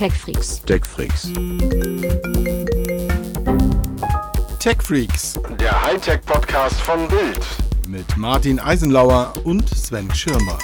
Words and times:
TechFreaks. 0.00 0.62
TechFreaks. 0.64 1.30
TechFreaks 4.58 5.38
Der 5.60 5.82
Hightech-Podcast 5.82 6.80
von 6.80 7.06
Bild. 7.06 7.46
mit 7.86 8.16
Martin 8.16 8.58
Eisenlauer 8.58 9.34
und 9.44 9.68
Sven 9.68 10.10
Schirmer. 10.14 10.56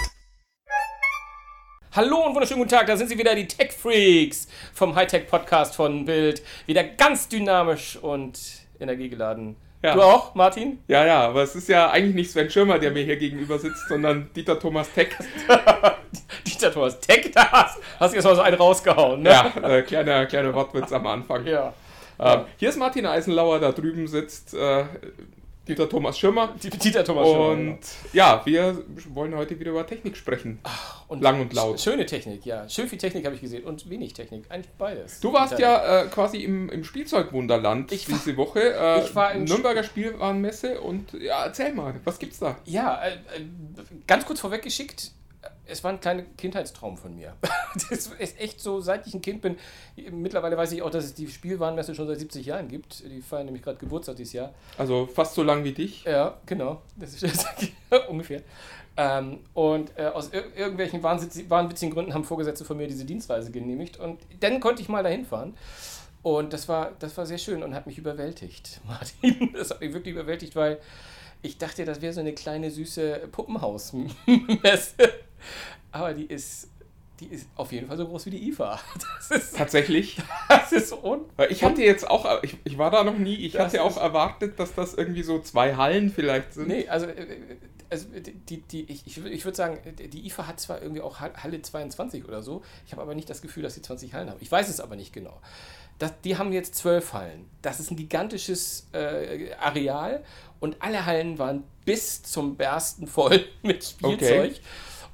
Hallo 1.92 2.24
und 2.24 2.32
wunderschönen 2.32 2.60
guten 2.60 2.70
Tag, 2.70 2.86
da 2.86 2.96
sind 2.96 3.08
sie 3.08 3.18
wieder, 3.18 3.34
die 3.34 3.46
Tech 3.46 3.72
Freaks 3.72 4.48
vom 4.72 4.94
Hightech 4.94 5.26
Podcast 5.26 5.76
von 5.76 6.06
Bild. 6.06 6.42
Wieder 6.64 6.84
ganz 6.84 7.28
dynamisch 7.28 7.96
und 7.96 8.40
energiegeladen. 8.80 9.56
Ja. 9.82 9.94
Du 9.94 10.02
auch, 10.02 10.34
Martin? 10.34 10.78
Ja, 10.88 11.04
ja, 11.04 11.28
aber 11.28 11.42
es 11.42 11.54
ist 11.54 11.68
ja 11.68 11.90
eigentlich 11.90 12.14
nicht 12.14 12.30
Sven 12.30 12.50
Schirmer, 12.50 12.78
der 12.78 12.90
mir 12.90 13.04
hier 13.04 13.16
gegenüber 13.16 13.58
sitzt, 13.58 13.88
sondern 13.88 14.30
Dieter 14.34 14.58
Thomas 14.58 14.90
Teck. 14.92 15.16
Dieter 16.46 16.72
Thomas 16.72 16.98
Tech, 17.00 17.30
da 17.34 17.50
hast, 17.52 17.78
hast 18.00 18.12
du 18.12 18.16
jetzt 18.16 18.24
mal 18.24 18.34
so 18.34 18.40
einen 18.40 18.56
rausgehauen, 18.56 19.22
ne? 19.22 19.30
Ja, 19.30 19.52
äh, 19.62 19.82
kleiner, 19.82 20.26
kleiner 20.26 20.54
Wortwitz 20.54 20.92
am 20.92 21.06
Anfang. 21.06 21.46
Ja. 21.46 21.74
Ähm, 22.18 22.40
hier 22.56 22.70
ist 22.70 22.78
Martin 22.78 23.06
Eisenlauer, 23.06 23.60
da 23.60 23.72
drüben 23.72 24.06
sitzt 24.06 24.54
äh, 24.54 24.84
Dieter 25.66 25.88
Thomas 25.88 26.18
Schirmer. 26.18 26.54
Die- 26.62 26.70
Dieter 26.70 27.04
Thomas 27.04 27.26
Schirmer, 27.28 27.48
Und 27.48 27.78
ja, 28.12 28.40
wir 28.44 28.82
wollen 29.08 29.34
heute 29.34 29.58
wieder 29.58 29.72
über 29.72 29.86
Technik 29.86 30.16
sprechen. 30.16 30.60
Und 31.08 31.22
lang 31.22 31.40
und 31.40 31.52
laut. 31.52 31.80
Schöne 31.80 32.06
Technik, 32.06 32.44
ja. 32.46 32.68
Schön 32.68 32.88
viel 32.88 32.98
Technik 32.98 33.24
habe 33.24 33.34
ich 33.34 33.40
gesehen 33.40 33.64
und 33.64 33.88
wenig 33.90 34.12
Technik. 34.12 34.44
Eigentlich 34.48 34.72
beides. 34.78 35.20
Du 35.20 35.32
warst 35.32 35.52
Internet. 35.54 35.82
ja 35.84 36.02
äh, 36.02 36.06
quasi 36.06 36.38
im, 36.38 36.68
im 36.70 36.84
Spielzeugwunderland 36.84 37.90
Ich 37.92 38.08
war- 38.10 38.16
diese 38.18 38.36
Woche. 38.36 38.60
Äh, 38.74 39.04
ich 39.04 39.14
war 39.14 39.32
im 39.32 39.44
Nürnberger 39.44 39.82
Spielwarenmesse 39.84 40.80
und 40.80 41.12
ja, 41.14 41.44
erzähl 41.46 41.72
mal, 41.72 41.94
was 42.04 42.18
gibt's 42.18 42.38
da? 42.38 42.56
Ja, 42.64 43.02
äh, 43.04 43.10
äh, 43.12 43.16
ganz 44.06 44.24
kurz 44.24 44.40
vorweggeschickt, 44.40 45.12
es 45.66 45.82
war 45.84 45.92
ein 45.92 46.00
kleiner 46.00 46.22
Kindheitstraum 46.36 46.96
von 46.96 47.14
mir. 47.14 47.34
Das 47.90 48.06
ist 48.06 48.40
echt 48.40 48.58
so, 48.60 48.80
seit 48.80 49.06
ich 49.06 49.12
ein 49.12 49.20
Kind 49.20 49.42
bin. 49.42 49.58
Mittlerweile 50.10 50.56
weiß 50.56 50.72
ich 50.72 50.80
auch, 50.80 50.88
dass 50.88 51.04
es 51.04 51.12
die 51.12 51.28
Spielwarenmesse 51.28 51.94
schon 51.94 52.06
seit 52.06 52.18
70 52.18 52.46
Jahren 52.46 52.68
gibt. 52.68 53.04
Die 53.04 53.20
feiern 53.20 53.44
nämlich 53.44 53.62
gerade 53.62 53.76
Geburtstag 53.76 54.16
dieses 54.16 54.32
Jahr. 54.32 54.54
Also 54.78 55.06
fast 55.06 55.34
so 55.34 55.42
lang 55.42 55.62
wie 55.62 55.72
dich. 55.72 56.04
Ja, 56.04 56.38
genau. 56.46 56.80
Das 56.96 57.20
ist 57.22 57.46
ungefähr. 58.08 58.40
Ähm, 58.96 59.40
und 59.52 59.92
äh, 59.98 60.06
aus 60.06 60.32
ir 60.32 60.56
irgendwelchen 60.56 61.02
wahnwitz- 61.02 61.50
wahnwitzigen 61.50 61.92
Gründen 61.92 62.14
haben 62.14 62.24
Vorgesetzte 62.24 62.64
von 62.64 62.78
mir 62.78 62.88
diese 62.88 63.04
Dienstreise 63.04 63.50
genehmigt. 63.50 63.98
Und 63.98 64.20
dann 64.40 64.58
konnte 64.60 64.80
ich 64.80 64.88
mal 64.88 65.02
dahin 65.02 65.26
fahren. 65.26 65.54
Und 66.22 66.54
das 66.54 66.68
war, 66.68 66.92
das 66.98 67.14
war 67.18 67.26
sehr 67.26 67.36
schön 67.38 67.62
und 67.62 67.74
hat 67.74 67.86
mich 67.86 67.98
überwältigt, 67.98 68.80
Martin. 68.86 69.52
Das 69.52 69.68
hat 69.68 69.80
mich 69.82 69.92
wirklich 69.92 70.14
überwältigt, 70.14 70.56
weil 70.56 70.80
ich 71.42 71.58
dachte, 71.58 71.84
das 71.84 72.00
wäre 72.00 72.14
so 72.14 72.20
eine 72.20 72.32
kleine 72.32 72.70
süße 72.70 73.28
Puppenhausmesse. 73.30 74.94
Aber 75.92 76.12
die 76.14 76.24
ist, 76.26 76.68
die 77.20 77.26
ist 77.26 77.48
auf 77.56 77.72
jeden 77.72 77.88
Fall 77.88 77.96
so 77.96 78.06
groß 78.06 78.26
wie 78.26 78.30
die 78.30 78.48
IFA. 78.48 78.78
Das 79.28 79.30
ist, 79.30 79.56
Tatsächlich. 79.56 80.18
das 80.48 80.72
ist 80.72 80.92
un 80.92 81.20
Weil 81.36 81.50
Ich 81.50 81.64
hatte 81.64 81.82
jetzt 81.82 82.08
auch, 82.08 82.42
ich, 82.42 82.56
ich 82.64 82.78
war 82.78 82.90
da 82.90 83.02
noch 83.04 83.18
nie, 83.18 83.34
ich 83.34 83.52
Das 83.52 83.72
hatte 83.72 83.82
auch 83.82 83.96
erwartet, 83.96 84.58
dass 84.60 84.74
das 84.74 84.94
irgendwie 84.94 85.22
so 85.22 85.40
zwei 85.40 85.74
Hallen 85.76 86.10
vielleicht 86.12 86.54
sind. 86.54 86.68
Nee, 86.68 86.88
also, 86.88 87.06
äh, 87.06 87.56
also 87.88 88.06
die, 88.48 88.60
die, 88.62 88.82
ich, 88.90 89.06
ich, 89.06 89.24
ich 89.24 89.44
würde 89.44 89.56
sagen, 89.56 89.78
die 89.96 90.26
IFA 90.26 90.46
hat 90.48 90.60
zwar 90.60 90.82
irgendwie 90.82 91.00
auch 91.02 91.20
Hall- 91.20 91.32
Halle 91.36 91.62
22 91.62 92.24
oder 92.26 92.42
so, 92.42 92.62
ich 92.84 92.92
habe 92.92 93.02
aber 93.02 93.14
nicht 93.14 93.30
das 93.30 93.42
Gefühl, 93.42 93.62
dass 93.62 93.74
sie 93.74 93.82
20 93.82 94.12
Hallen 94.12 94.28
haben. 94.28 94.38
Ich 94.40 94.50
weiß 94.50 94.68
es 94.68 94.80
aber 94.80 94.96
nicht 94.96 95.12
genau. 95.12 95.40
Das, 95.98 96.12
die 96.24 96.36
haben 96.36 96.52
jetzt 96.52 96.74
zwölf 96.74 97.12
Hallen. 97.14 97.46
Das 97.62 97.80
ist 97.80 97.90
ein 97.90 97.96
gigantisches 97.96 98.88
äh, 98.92 99.52
Areal 99.54 100.22
und 100.60 100.76
alle 100.80 101.06
Hallen 101.06 101.38
waren 101.38 101.64
bis 101.84 102.22
zum 102.22 102.56
Bersten 102.56 103.06
voll 103.06 103.44
mit 103.62 103.82
Spielzeug. 103.84 104.50
Okay. 104.52 104.60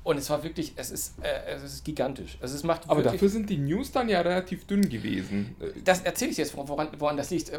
Und 0.05 0.17
es 0.19 0.29
war 0.31 0.43
wirklich, 0.43 0.73
es 0.77 0.91
ist, 0.91 1.15
äh, 1.23 1.53
es 1.53 1.63
ist 1.63 1.85
gigantisch. 1.85 2.37
Also 2.41 2.57
es 2.57 2.65
macht 2.65 2.89
Aber 2.89 3.03
dafür 3.03 3.29
sind 3.29 3.49
die 3.49 3.59
News 3.59 3.93
dann 3.93 4.09
ja 4.09 4.21
relativ 4.21 4.67
dünn 4.67 4.89
gewesen. 4.89 5.55
Äh, 5.61 5.81
das 5.85 6.01
erzähle 6.01 6.33
ich 6.33 6.39
jetzt, 6.39 6.57
woran, 6.57 6.89
woran 6.99 7.17
das 7.17 7.31
liegt. 7.31 7.53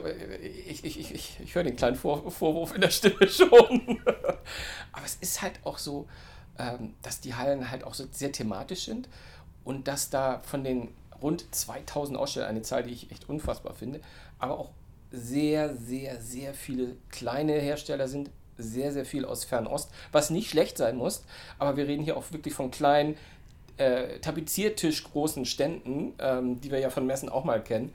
Ich, 0.67 0.83
ich, 0.83 0.99
ich, 0.99 1.13
ich, 1.13 1.37
ich 1.41 1.55
höre 1.55 1.63
den 1.63 1.77
kleinen 1.77 1.95
Vor 1.95 2.29
Vorwurf 2.29 2.75
in 2.75 2.81
der 2.81 2.89
Stimme 2.89 3.27
schon. 3.29 4.01
Aber 4.91 5.05
es 5.05 5.15
ist 5.21 5.41
halt 5.41 5.59
auch 5.63 5.77
so, 5.77 6.07
ähm, 6.59 6.95
dass 7.01 7.21
die 7.21 7.33
Hallen 7.33 7.71
halt 7.71 7.85
auch 7.85 7.93
so 7.93 8.05
sehr 8.11 8.31
thematisch 8.31 8.85
sind 8.85 9.07
und 9.63 9.87
dass 9.87 10.09
da 10.09 10.41
von 10.43 10.65
den 10.65 10.89
rund 11.21 11.45
2000 11.55 12.17
Ausstellern, 12.17 12.49
eine 12.49 12.61
Zahl, 12.61 12.83
die 12.83 12.91
ich 12.91 13.09
echt 13.09 13.29
unfassbar 13.29 13.73
finde, 13.73 14.01
aber 14.37 14.59
auch 14.59 14.71
sehr, 15.11 15.75
sehr, 15.75 16.19
sehr 16.19 16.53
viele 16.53 16.97
kleine 17.09 17.53
Hersteller 17.53 18.07
sind, 18.07 18.29
sehr, 18.63 18.91
sehr 18.91 19.05
viel 19.05 19.25
aus 19.25 19.43
Fernost, 19.43 19.89
was 20.11 20.29
nicht 20.29 20.49
schlecht 20.49 20.77
sein 20.77 20.97
muss, 20.97 21.23
aber 21.59 21.77
wir 21.77 21.87
reden 21.87 22.03
hier 22.03 22.17
auch 22.17 22.31
wirklich 22.31 22.53
von 22.53 22.71
kleinen 22.71 23.17
äh, 23.77 24.19
Tapeziertisch 24.19 25.03
großen 25.03 25.45
Ständen, 25.45 26.13
ähm, 26.19 26.61
die 26.61 26.71
wir 26.71 26.79
ja 26.79 26.89
von 26.89 27.05
Messen 27.05 27.29
auch 27.29 27.43
mal 27.43 27.61
kennen, 27.63 27.93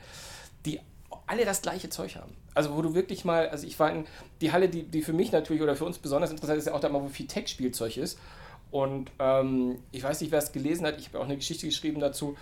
die 0.66 0.80
alle 1.26 1.44
das 1.44 1.62
gleiche 1.62 1.88
Zeug 1.88 2.16
haben. 2.16 2.34
Also 2.54 2.76
wo 2.76 2.82
du 2.82 2.94
wirklich 2.94 3.24
mal, 3.24 3.48
also 3.48 3.66
ich 3.66 3.78
war 3.78 3.92
in 3.92 4.06
die 4.40 4.50
Halle, 4.50 4.68
die, 4.68 4.82
die 4.82 5.02
für 5.02 5.12
mich 5.12 5.30
natürlich 5.30 5.62
oder 5.62 5.76
für 5.76 5.84
uns 5.84 5.98
besonders 5.98 6.30
interessant 6.30 6.58
ist, 6.58 6.66
ja 6.66 6.74
auch 6.74 6.80
da 6.80 6.88
mal, 6.88 7.02
wo 7.02 7.08
viel 7.08 7.26
Tech-Spielzeug 7.26 7.96
ist. 7.96 8.18
Und 8.70 9.10
ähm, 9.18 9.78
ich 9.92 10.02
weiß 10.02 10.20
nicht, 10.20 10.30
wer 10.30 10.40
es 10.40 10.52
gelesen 10.52 10.86
hat, 10.86 10.98
ich 10.98 11.08
habe 11.08 11.20
auch 11.20 11.24
eine 11.24 11.36
Geschichte 11.36 11.66
geschrieben 11.66 12.00
dazu. 12.00 12.36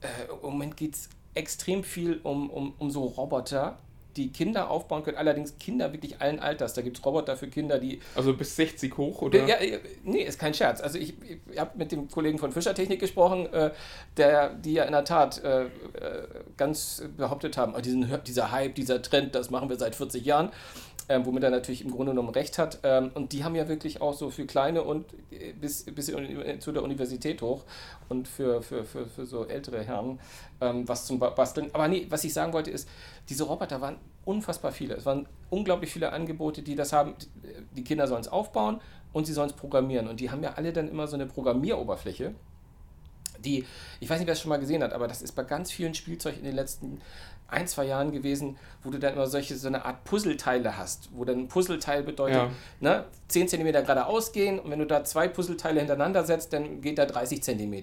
Äh, 0.00 0.32
Im 0.32 0.50
Moment 0.50 0.76
geht 0.76 0.94
es 0.94 1.08
extrem 1.34 1.84
viel 1.84 2.20
um, 2.22 2.50
um, 2.50 2.74
um 2.78 2.90
so 2.90 3.04
Roboter, 3.04 3.78
die 4.16 4.30
Kinder 4.30 4.70
aufbauen 4.70 5.02
können. 5.02 5.16
Allerdings 5.16 5.58
Kinder 5.58 5.92
wirklich 5.92 6.20
allen 6.20 6.40
Alters. 6.40 6.74
Da 6.74 6.82
gibt 6.82 6.98
es 6.98 7.04
Roboter 7.04 7.36
für 7.36 7.48
Kinder, 7.48 7.78
die 7.78 8.00
Also 8.14 8.34
bis 8.34 8.56
60 8.56 8.96
hoch, 8.96 9.22
oder? 9.22 9.46
ja, 9.46 9.56
nee, 10.04 10.22
ist 10.22 10.38
kein 10.38 10.54
Scherz. 10.54 10.80
Also 10.80 10.98
ich, 10.98 11.14
ich 11.50 11.58
habe 11.58 11.70
mit 11.76 11.92
dem 11.92 12.08
Kollegen 12.08 12.38
von 12.38 12.52
Fischertechnik 12.52 13.00
gesprochen, 13.00 13.46
äh, 13.52 13.70
der, 14.16 14.54
die 14.54 14.74
ja 14.74 14.84
in 14.84 14.92
der 14.92 15.04
Tat 15.04 15.42
äh, 15.42 15.64
äh, 15.64 15.68
ganz 16.56 17.02
behauptet 17.16 17.56
haben, 17.56 17.74
oh, 17.76 17.80
diesen, 17.80 18.08
dieser 18.26 18.50
Hype, 18.50 18.74
dieser 18.74 19.02
Trend, 19.02 19.34
das 19.34 19.50
machen 19.50 19.68
wir 19.68 19.76
seit 19.76 19.94
40 19.94 20.24
Jahren, 20.24 20.50
ähm, 21.08 21.26
womit 21.26 21.42
er 21.44 21.50
natürlich 21.50 21.84
im 21.84 21.90
Grunde 21.90 22.12
genommen 22.12 22.30
recht 22.30 22.58
hat. 22.58 22.78
Ähm, 22.82 23.10
und 23.14 23.32
die 23.32 23.44
haben 23.44 23.54
ja 23.54 23.68
wirklich 23.68 24.00
auch 24.00 24.14
so 24.14 24.30
für 24.30 24.46
kleine 24.46 24.82
und 24.82 25.06
äh, 25.30 25.52
bis, 25.52 25.84
bis 25.84 26.08
in- 26.08 26.60
zu 26.60 26.72
der 26.72 26.82
Universität 26.82 27.42
hoch 27.42 27.64
und 28.08 28.28
für, 28.28 28.62
für, 28.62 28.84
für, 28.84 29.06
für 29.06 29.26
so 29.26 29.46
ältere 29.46 29.82
Herren 29.82 30.20
ähm, 30.60 30.88
was 30.88 31.06
zum 31.06 31.18
Ba- 31.18 31.30
Basteln. 31.30 31.70
Aber 31.72 31.88
nee, 31.88 32.06
was 32.08 32.24
ich 32.24 32.32
sagen 32.32 32.52
wollte 32.52 32.70
ist, 32.70 32.88
diese 33.28 33.44
Roboter 33.44 33.80
waren 33.80 33.96
unfassbar 34.24 34.72
viele. 34.72 34.94
Es 34.94 35.06
waren 35.06 35.26
unglaublich 35.50 35.92
viele 35.92 36.12
Angebote, 36.12 36.62
die 36.62 36.76
das 36.76 36.92
haben. 36.92 37.14
Die 37.76 37.84
Kinder 37.84 38.06
sollen 38.06 38.20
es 38.20 38.28
aufbauen 38.28 38.80
und 39.12 39.26
sie 39.26 39.32
sollen 39.32 39.50
es 39.50 39.56
programmieren. 39.56 40.08
Und 40.08 40.20
die 40.20 40.30
haben 40.30 40.42
ja 40.42 40.54
alle 40.54 40.72
dann 40.72 40.88
immer 40.88 41.08
so 41.08 41.16
eine 41.16 41.26
Programmieroberfläche 41.26 42.34
die, 43.42 43.66
ich 44.00 44.08
weiß 44.08 44.18
nicht, 44.18 44.26
wer 44.26 44.32
es 44.34 44.40
schon 44.40 44.48
mal 44.50 44.58
gesehen 44.58 44.82
hat, 44.82 44.92
aber 44.92 45.08
das 45.08 45.22
ist 45.22 45.32
bei 45.32 45.42
ganz 45.44 45.70
vielen 45.70 45.94
Spielzeug 45.94 46.36
in 46.38 46.44
den 46.44 46.54
letzten 46.54 47.00
ein, 47.48 47.66
zwei 47.66 47.84
Jahren 47.84 48.12
gewesen, 48.12 48.56
wo 48.82 48.88
du 48.88 48.98
dann 48.98 49.12
immer 49.12 49.26
solche, 49.26 49.54
so 49.58 49.68
eine 49.68 49.84
Art 49.84 50.04
Puzzleteile 50.04 50.78
hast, 50.78 51.10
wo 51.12 51.26
dann 51.26 51.40
ein 51.40 51.48
Puzzleteil 51.48 52.02
bedeutet, 52.02 52.36
Ja. 52.36 52.50
ne, 52.80 53.04
10 53.28 53.46
cm 53.48 53.70
geradeaus 53.72 54.32
gehen 54.32 54.58
und 54.58 54.70
wenn 54.70 54.78
du 54.78 54.86
da 54.86 55.04
zwei 55.04 55.28
Puzzleteile 55.28 55.80
hintereinander 55.80 56.24
setzt, 56.24 56.54
dann 56.54 56.80
geht 56.80 56.96
da 56.96 57.04
30 57.04 57.42
cm. 57.42 57.82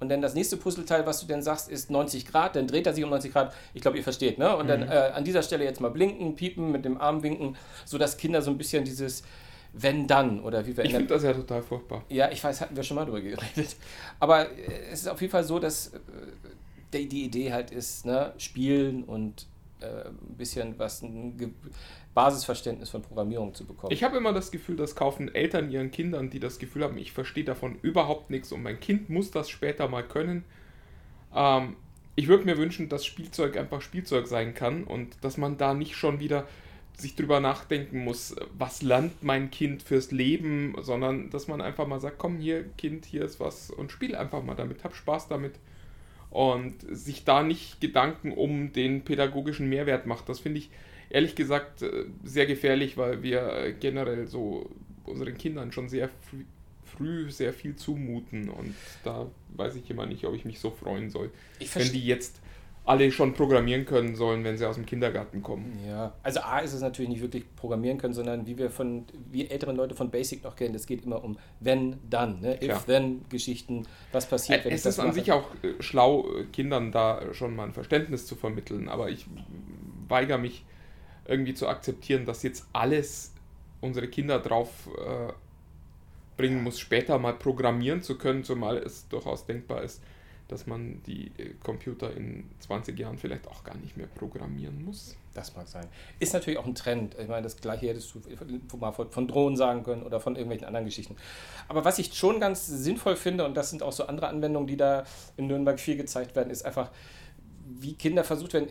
Und 0.00 0.10
dann 0.10 0.20
das 0.20 0.34
nächste 0.34 0.58
Puzzleteil, 0.58 1.06
was 1.06 1.20
du 1.20 1.26
dann 1.26 1.42
sagst, 1.42 1.70
ist 1.70 1.90
90 1.90 2.26
Grad, 2.26 2.56
dann 2.56 2.66
dreht 2.66 2.86
er 2.86 2.92
sich 2.92 3.04
um 3.04 3.08
90 3.10 3.32
Grad. 3.32 3.54
Ich 3.72 3.80
glaube, 3.80 3.96
ihr 3.96 4.04
versteht, 4.04 4.36
ne? 4.38 4.54
Und 4.54 4.68
dann 4.68 4.82
äh, 4.82 5.12
an 5.14 5.24
dieser 5.24 5.42
Stelle 5.42 5.64
jetzt 5.64 5.80
mal 5.80 5.90
blinken, 5.90 6.36
piepen, 6.36 6.70
mit 6.70 6.84
dem 6.84 7.00
Arm 7.00 7.22
winken, 7.22 7.56
sodass 7.86 8.18
Kinder 8.18 8.42
so 8.42 8.50
ein 8.50 8.58
bisschen 8.58 8.84
dieses 8.84 9.22
wenn 9.72 10.06
dann 10.06 10.40
oder 10.40 10.66
wie 10.66 10.76
wir 10.76 10.84
Ich 10.84 10.92
finde 10.92 11.08
das 11.08 11.22
ja 11.22 11.32
total 11.32 11.62
furchtbar. 11.62 12.04
ja, 12.08 12.30
ich 12.30 12.42
weiß, 12.42 12.60
hatten 12.60 12.76
wir 12.76 12.82
schon 12.82 12.96
mal 12.96 13.04
drüber 13.04 13.20
geredet. 13.20 13.76
Aber 14.20 14.50
äh, 14.50 14.90
es 14.90 15.00
ist 15.00 15.08
auf 15.08 15.20
jeden 15.20 15.30
Fall 15.30 15.44
so, 15.44 15.58
dass 15.58 15.88
äh, 15.88 15.98
die, 16.92 17.08
die 17.08 17.24
Idee 17.24 17.52
halt 17.52 17.70
ist, 17.70 18.06
ne, 18.06 18.32
spielen 18.38 19.04
und 19.04 19.46
äh, 19.80 20.08
ein 20.08 20.36
bisschen 20.36 20.78
was, 20.78 21.02
ein 21.02 21.36
Ge 21.36 21.50
Basisverständnis 22.14 22.88
von 22.88 23.02
Programmierung 23.02 23.52
zu 23.52 23.66
bekommen. 23.66 23.92
Ich 23.92 24.02
habe 24.02 24.16
immer 24.16 24.32
das 24.32 24.50
Gefühl, 24.50 24.76
das 24.76 24.96
kaufen 24.96 25.34
Eltern 25.34 25.70
ihren 25.70 25.90
Kindern, 25.90 26.30
die 26.30 26.40
das 26.40 26.58
Gefühl 26.58 26.82
haben, 26.82 26.96
ich 26.96 27.12
verstehe 27.12 27.44
davon 27.44 27.78
überhaupt 27.82 28.30
nichts 28.30 28.52
und 28.52 28.62
mein 28.62 28.80
Kind 28.80 29.10
muss 29.10 29.30
das 29.30 29.50
später 29.50 29.86
mal 29.88 30.02
können. 30.02 30.42
Ähm, 31.34 31.76
ich 32.14 32.28
würde 32.28 32.46
mir 32.46 32.56
wünschen, 32.56 32.88
dass 32.88 33.04
Spielzeug 33.04 33.58
einfach 33.58 33.82
Spielzeug 33.82 34.26
sein 34.28 34.54
kann 34.54 34.84
und 34.84 35.22
dass 35.22 35.36
man 35.36 35.58
da 35.58 35.74
nicht 35.74 35.94
schon 35.94 36.18
wieder 36.18 36.48
sich 36.96 37.14
drüber 37.14 37.40
nachdenken 37.40 38.04
muss, 38.04 38.34
was 38.56 38.82
lernt 38.82 39.22
mein 39.22 39.50
Kind 39.50 39.82
fürs 39.82 40.12
Leben, 40.12 40.74
sondern 40.80 41.28
dass 41.30 41.46
man 41.46 41.60
einfach 41.60 41.86
mal 41.86 42.00
sagt, 42.00 42.18
komm 42.18 42.38
hier, 42.38 42.64
Kind, 42.78 43.04
hier 43.04 43.22
ist 43.22 43.38
was 43.38 43.70
und 43.70 43.92
spiel 43.92 44.16
einfach 44.16 44.42
mal 44.42 44.54
damit, 44.54 44.82
hab 44.82 44.96
Spaß 44.96 45.28
damit 45.28 45.54
und 46.30 46.74
sich 46.90 47.24
da 47.24 47.42
nicht 47.42 47.80
Gedanken 47.80 48.32
um 48.32 48.72
den 48.72 49.02
pädagogischen 49.02 49.68
Mehrwert 49.68 50.06
macht. 50.06 50.28
Das 50.28 50.40
finde 50.40 50.58
ich 50.58 50.70
ehrlich 51.10 51.34
gesagt 51.34 51.82
äh, 51.82 52.06
sehr 52.24 52.46
gefährlich, 52.46 52.96
weil 52.96 53.22
wir 53.22 53.74
generell 53.78 54.26
so 54.26 54.70
unseren 55.04 55.36
Kindern 55.36 55.72
schon 55.72 55.88
sehr 55.88 56.08
früh, 56.08 56.44
früh 56.84 57.30
sehr 57.30 57.52
viel 57.52 57.76
zumuten 57.76 58.48
und 58.48 58.74
da 59.04 59.30
weiß 59.50 59.76
ich 59.76 59.90
immer 59.90 60.06
nicht, 60.06 60.24
ob 60.24 60.34
ich 60.34 60.44
mich 60.44 60.58
so 60.60 60.70
freuen 60.70 61.10
soll. 61.10 61.30
Ich 61.58 61.74
Wenn 61.76 61.92
die 61.92 62.06
jetzt 62.06 62.40
alle 62.86 63.10
schon 63.10 63.34
programmieren 63.34 63.84
können 63.84 64.14
sollen, 64.14 64.44
wenn 64.44 64.56
sie 64.56 64.64
aus 64.64 64.76
dem 64.76 64.86
Kindergarten 64.86 65.42
kommen. 65.42 65.76
Ja, 65.86 66.12
also 66.22 66.40
A 66.40 66.60
ist 66.60 66.72
es 66.72 66.80
natürlich 66.80 67.08
nicht 67.08 67.20
wirklich 67.20 67.44
programmieren 67.56 67.98
können, 67.98 68.14
sondern 68.14 68.46
wie 68.46 68.56
wir 68.56 68.70
von, 68.70 69.04
wie 69.30 69.48
ältere 69.48 69.72
Leute 69.72 69.96
von 69.96 70.10
Basic 70.10 70.44
noch 70.44 70.54
kennen, 70.54 70.74
es 70.76 70.86
geht 70.86 71.04
immer 71.04 71.22
um 71.22 71.36
wenn, 71.58 71.96
dann, 72.08 72.40
ne? 72.40 72.62
If-Then-Geschichten, 72.62 73.88
was 74.12 74.26
passiert, 74.26 74.64
wenn 74.64 74.70
ich 74.70 74.76
es 74.76 74.82
das 74.84 74.94
ist 74.94 75.00
an 75.00 75.08
mache. 75.08 75.18
sich 75.18 75.32
auch 75.32 75.50
äh, 75.62 75.82
schlau, 75.82 76.26
äh, 76.36 76.44
Kindern 76.44 76.92
da 76.92 77.34
schon 77.34 77.56
mal 77.56 77.64
ein 77.64 77.72
Verständnis 77.72 78.24
zu 78.24 78.36
vermitteln, 78.36 78.88
aber 78.88 79.10
ich 79.10 79.26
weigere 80.08 80.38
mich 80.38 80.64
irgendwie 81.26 81.54
zu 81.54 81.66
akzeptieren, 81.66 82.24
dass 82.24 82.44
jetzt 82.44 82.68
alles 82.72 83.32
unsere 83.80 84.06
Kinder 84.06 84.38
drauf 84.38 84.88
äh, 84.96 85.32
bringen 86.36 86.62
muss, 86.62 86.78
später 86.78 87.18
mal 87.18 87.32
programmieren 87.32 88.00
zu 88.00 88.16
können, 88.16 88.44
zumal 88.44 88.76
es 88.78 89.08
durchaus 89.08 89.44
denkbar 89.44 89.82
ist, 89.82 90.00
dass 90.48 90.66
man 90.66 91.02
die 91.04 91.32
äh, 91.38 91.54
Computer 91.62 92.14
in 92.14 92.48
20 92.60 92.98
Jahren 92.98 93.18
vielleicht 93.18 93.48
auch 93.48 93.64
gar 93.64 93.76
nicht 93.76 93.96
mehr 93.96 94.06
programmieren 94.06 94.84
muss. 94.84 95.16
Das 95.34 95.54
mag 95.54 95.68
sein. 95.68 95.86
Ist 96.18 96.32
natürlich 96.32 96.58
auch 96.58 96.66
ein 96.66 96.74
Trend. 96.74 97.14
Ich 97.18 97.28
meine, 97.28 97.42
das 97.42 97.58
gleiche 97.58 97.88
hättest 97.88 98.14
du 98.14 98.76
mal 98.78 98.92
von, 98.92 99.10
von 99.10 99.28
Drohnen 99.28 99.56
sagen 99.56 99.82
können 99.82 100.02
oder 100.02 100.18
von 100.18 100.34
irgendwelchen 100.34 100.66
anderen 100.66 100.86
Geschichten. 100.86 101.16
Aber 101.68 101.84
was 101.84 101.98
ich 101.98 102.14
schon 102.14 102.40
ganz 102.40 102.66
sinnvoll 102.66 103.16
finde, 103.16 103.44
und 103.44 103.54
das 103.54 103.70
sind 103.70 103.82
auch 103.82 103.92
so 103.92 104.06
andere 104.06 104.28
Anwendungen, 104.28 104.66
die 104.66 104.76
da 104.76 105.04
in 105.36 105.48
Nürnberg 105.48 105.78
viel 105.78 105.96
gezeigt 105.96 106.36
werden, 106.36 106.50
ist 106.50 106.64
einfach, 106.64 106.90
wie 107.68 107.94
Kinder 107.94 108.22
versucht 108.22 108.52
werden. 108.52 108.68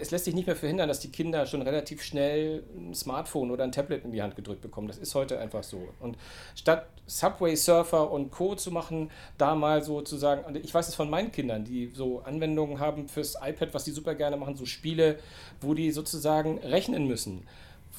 Es 0.00 0.10
lässt 0.10 0.24
sich 0.24 0.34
nicht 0.34 0.46
mehr 0.46 0.54
verhindern, 0.54 0.88
dass 0.88 1.00
die 1.00 1.10
Kinder 1.10 1.44
schon 1.46 1.62
relativ 1.62 2.02
schnell 2.02 2.62
ein 2.76 2.94
Smartphone 2.94 3.50
oder 3.50 3.64
ein 3.64 3.72
Tablet 3.72 4.04
in 4.04 4.12
die 4.12 4.22
Hand 4.22 4.36
gedrückt 4.36 4.62
bekommen. 4.62 4.86
Das 4.86 4.98
ist 4.98 5.14
heute 5.14 5.38
einfach 5.40 5.64
so. 5.64 5.88
Und 5.98 6.16
statt 6.54 6.86
Subway 7.06 7.56
Surfer 7.56 8.10
und 8.10 8.30
Co. 8.30 8.54
zu 8.54 8.70
machen, 8.70 9.10
da 9.38 9.54
mal 9.54 9.82
so 9.82 10.02
zu 10.02 10.16
sagen, 10.16 10.44
und 10.44 10.56
ich 10.56 10.72
weiß 10.72 10.88
es 10.88 10.94
von 10.94 11.10
meinen 11.10 11.32
Kindern, 11.32 11.64
die 11.64 11.90
so 11.94 12.20
Anwendungen 12.20 12.78
haben 12.78 13.08
fürs 13.08 13.36
iPad, 13.42 13.74
was 13.74 13.84
die 13.84 13.90
super 13.90 14.14
gerne 14.14 14.36
machen, 14.36 14.56
so 14.56 14.66
Spiele, 14.66 15.18
wo 15.60 15.74
die 15.74 15.90
sozusagen 15.90 16.58
rechnen 16.58 17.06
müssen 17.06 17.46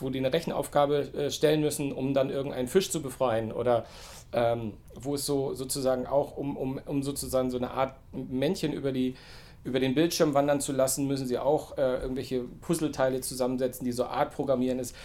wo 0.01 0.09
die 0.09 0.19
eine 0.19 0.31
Rechenaufgabe 0.31 1.13
äh, 1.13 1.31
stellen 1.31 1.59
müssen, 1.59 1.91
um 1.91 2.13
dann 2.13 2.29
irgendeinen 2.29 2.69
Fisch 2.69 2.89
zu 2.89 3.01
befreien 3.01 3.51
oder 3.51 3.85
ähm, 4.31 4.73
wo 4.95 5.15
es 5.15 5.25
so 5.25 5.53
sozusagen 5.53 6.05
auch 6.05 6.37
um, 6.37 6.55
um, 6.55 6.79
um 6.85 7.03
sozusagen 7.03 7.49
so 7.49 7.57
eine 7.57 7.71
Art 7.71 7.95
Männchen 8.13 8.71
über 8.71 8.91
die 8.91 9.15
über 9.63 9.79
den 9.79 9.95
Bildschirm 9.95 10.33
wandern 10.33 10.61
zu 10.61 10.71
lassen, 10.71 11.07
müssen 11.07 11.27
sie 11.27 11.37
auch 11.37 11.77
äh, 11.77 12.01
irgendwelche 12.01 12.41
Puzzleteile 12.61 13.21
zusammensetzen, 13.21 13.85
die 13.85 13.91
so 13.91 14.05
Art 14.05 14.33
programmieren 14.33 14.79
ist. 14.79 14.95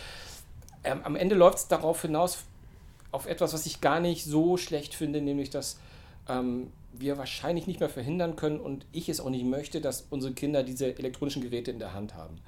Ähm, 0.85 1.01
am 1.03 1.17
Ende 1.17 1.35
läuft 1.35 1.59
es 1.59 1.69
darauf 1.69 2.03
hinaus, 2.03 2.45
auf 3.11 3.27
etwas, 3.27 3.55
was 3.55 3.67
ich 3.67 3.81
gar 3.81 4.01
nicht 4.01 4.25
so 4.25 4.57
schlecht 4.57 4.95
finde, 4.95 5.21
nämlich 5.21 5.51
dass 5.51 5.79
ähm, 6.29 6.73
wir 6.93 7.19
wahrscheinlich 7.19 7.67
nicht 7.67 7.81
mehr 7.81 7.89
verhindern 7.89 8.37
können 8.37 8.61
und 8.61 8.87
ich 8.93 9.09
es 9.09 9.21
auch 9.21 9.31
nicht 9.31 9.45
möchte, 9.45 9.81
dass 9.81 10.07
unsere 10.11 10.33
Kinder 10.33 10.63
diese 10.63 10.97
elektronischen 10.99 11.43
Geräte 11.43 11.71
in 11.71 11.79
der 11.79 11.95
Hand 11.95 12.15
haben. 12.15 12.39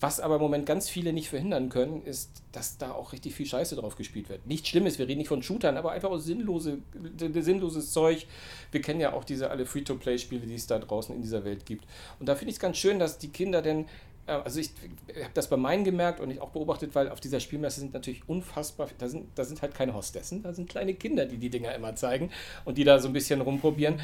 Was 0.00 0.18
aber 0.18 0.36
im 0.36 0.40
Moment 0.40 0.64
ganz 0.64 0.88
viele 0.88 1.12
nicht 1.12 1.28
verhindern 1.28 1.68
können, 1.68 2.02
ist, 2.04 2.30
dass 2.52 2.78
da 2.78 2.92
auch 2.92 3.12
richtig 3.12 3.34
viel 3.34 3.44
Scheiße 3.44 3.76
drauf 3.76 3.96
gespielt 3.96 4.30
wird. 4.30 4.46
Nichts 4.46 4.68
Schlimmes, 4.68 4.98
wir 4.98 5.06
reden 5.06 5.18
nicht 5.18 5.28
von 5.28 5.42
Shootern, 5.42 5.76
aber 5.76 5.92
einfach 5.92 6.10
auch 6.10 6.18
sinnlose, 6.18 6.78
sinnloses 7.18 7.92
Zeug. 7.92 8.26
Wir 8.72 8.80
kennen 8.80 9.00
ja 9.00 9.12
auch 9.12 9.24
diese 9.24 9.50
alle 9.50 9.66
Free-to-Play-Spiele, 9.66 10.46
die 10.46 10.54
es 10.54 10.66
da 10.66 10.78
draußen 10.78 11.14
in 11.14 11.20
dieser 11.20 11.44
Welt 11.44 11.66
gibt. 11.66 11.84
Und 12.18 12.28
da 12.28 12.34
finde 12.34 12.50
ich 12.50 12.56
es 12.56 12.60
ganz 12.60 12.78
schön, 12.78 12.98
dass 12.98 13.18
die 13.18 13.28
Kinder 13.28 13.60
denn 13.60 13.86
äh, 14.26 14.32
also 14.32 14.60
ich 14.60 14.70
habe 15.16 15.34
das 15.34 15.48
bei 15.48 15.56
meinen 15.56 15.84
gemerkt 15.84 16.20
und 16.20 16.30
ich 16.30 16.40
auch 16.40 16.50
beobachtet, 16.50 16.94
weil 16.94 17.10
auf 17.10 17.20
dieser 17.20 17.40
Spielmesse 17.40 17.80
sind 17.80 17.92
natürlich 17.92 18.26
unfassbar, 18.28 18.88
da 18.98 19.08
sind, 19.08 19.26
da 19.34 19.44
sind 19.44 19.60
halt 19.60 19.74
keine 19.74 19.94
Hostessen, 19.94 20.42
da 20.42 20.54
sind 20.54 20.70
kleine 20.70 20.94
Kinder, 20.94 21.26
die 21.26 21.36
die 21.36 21.50
Dinger 21.50 21.74
immer 21.74 21.94
zeigen 21.96 22.30
und 22.64 22.78
die 22.78 22.84
da 22.84 22.98
so 22.98 23.08
ein 23.08 23.12
bisschen 23.12 23.40
rumprobieren. 23.40 24.00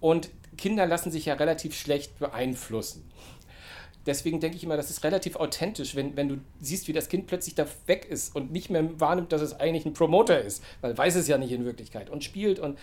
Und 0.00 0.30
Kinder 0.56 0.86
lassen 0.86 1.10
sich 1.10 1.26
ja 1.26 1.34
relativ 1.34 1.74
schlecht 1.74 2.18
beeinflussen. 2.18 3.04
Deswegen 4.06 4.40
denke 4.40 4.56
ich 4.56 4.64
immer, 4.64 4.76
das 4.76 4.90
ist 4.90 5.04
relativ 5.04 5.36
authentisch, 5.36 5.94
wenn, 5.94 6.16
wenn 6.16 6.28
du 6.28 6.38
siehst, 6.60 6.88
wie 6.88 6.92
das 6.92 7.08
Kind 7.08 7.26
plötzlich 7.26 7.54
da 7.54 7.66
weg 7.86 8.06
ist 8.08 8.34
und 8.34 8.50
nicht 8.50 8.70
mehr 8.70 8.98
wahrnimmt, 8.98 9.32
dass 9.32 9.42
es 9.42 9.60
eigentlich 9.60 9.84
ein 9.84 9.92
Promoter 9.92 10.40
ist, 10.40 10.64
weil 10.80 10.96
weiß 10.96 11.16
es 11.16 11.28
ja 11.28 11.36
nicht 11.36 11.52
in 11.52 11.64
Wirklichkeit 11.64 12.08
und 12.08 12.24
spielt. 12.24 12.58
Und, 12.58 12.78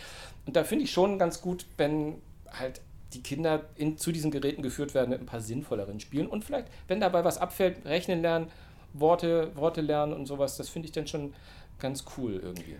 und 0.46 0.56
da 0.56 0.64
finde 0.64 0.84
ich 0.84 0.92
schon 0.92 1.18
ganz 1.18 1.42
gut, 1.42 1.66
wenn 1.78 2.22
halt 2.52 2.82
die 3.14 3.24
Kinder 3.24 3.66
in, 3.76 3.98
zu 3.98 4.12
diesen 4.12 4.32
Geräten 4.32 4.62
geführt 4.62 4.94
werden 4.94 5.10
mit 5.10 5.20
ein 5.20 5.26
paar 5.26 5.42
sinnvolleren 5.42 6.00
Spielen 6.00 6.28
und 6.28 6.44
vielleicht, 6.44 6.68
wenn 6.88 7.00
dabei 7.00 7.24
was 7.24 7.38
abfällt, 7.38 7.86
rechnen 7.86 8.22
lernen, 8.22 8.52
Worte, 8.94 9.52
Worte 9.56 9.82
lernen 9.82 10.14
und 10.14 10.26
sowas, 10.26 10.58
das 10.58 10.70
finde 10.70 10.88
ich 10.88 10.92
dann 10.92 11.08
schon 11.08 11.34
ganz 11.80 12.06
cool 12.18 12.40
irgendwie. 12.44 12.76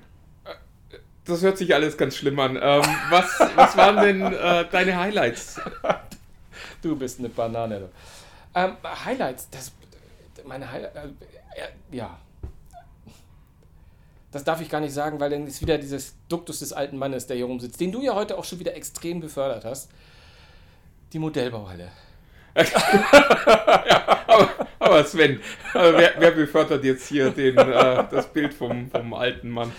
Das 1.26 1.42
hört 1.42 1.58
sich 1.58 1.74
alles 1.76 1.98
ganz 1.98 2.16
schlimm 2.16 2.40
an. 2.40 2.56
Ähm, 2.56 2.84
was, 3.10 3.40
was 3.56 3.76
waren 3.76 3.98
denn 3.98 4.22
äh, 4.22 4.66
deine 4.72 4.98
Highlights? 4.98 5.60
Du 6.82 6.96
bist 6.96 7.20
eine 7.20 7.30
Banane. 7.30 7.90
Ähm, 8.58 8.76
Highlights, 8.84 9.50
das, 9.52 9.72
meine 10.44 10.72
Highlights, 10.72 10.96
äh, 10.96 11.96
ja. 11.96 12.18
Das 14.32 14.44
darf 14.44 14.62
ich 14.62 14.70
gar 14.70 14.82
nicht 14.82 14.94
sagen, 14.94 15.20
weil 15.20 15.30
dann 15.30 15.46
ist 15.46 15.62
wieder 15.62 15.78
dieses 15.78 16.16
Duktus 16.28 16.60
des 16.60 16.74
alten 16.74 16.98
Mannes, 16.98 17.28
der 17.28 17.38
hier 17.38 17.46
rumsitzt, 17.46 17.80
den 17.80 17.92
du 17.92 18.02
ja 18.02 18.16
heute 18.16 18.36
auch 18.36 18.44
schon 18.44 18.60
wieder 18.60 18.76
extrem 18.76 19.20
befördert 19.20 19.64
hast. 19.64 19.92
Die 21.14 21.20
Modellbauhalle. 21.20 21.92
aber, 24.28 24.50
aber 24.80 25.06
Sven, 25.06 25.40
äh, 25.76 25.94
wer, 25.94 26.14
wer 26.18 26.32
befördert 26.32 26.84
jetzt 26.84 27.08
hier 27.08 27.30
den, 27.30 27.56
äh, 27.56 28.04
das 28.10 28.26
Bild 28.34 28.56
vom, 28.56 28.90
vom 28.90 29.14
alten 29.14 29.52
Mann? 29.52 29.72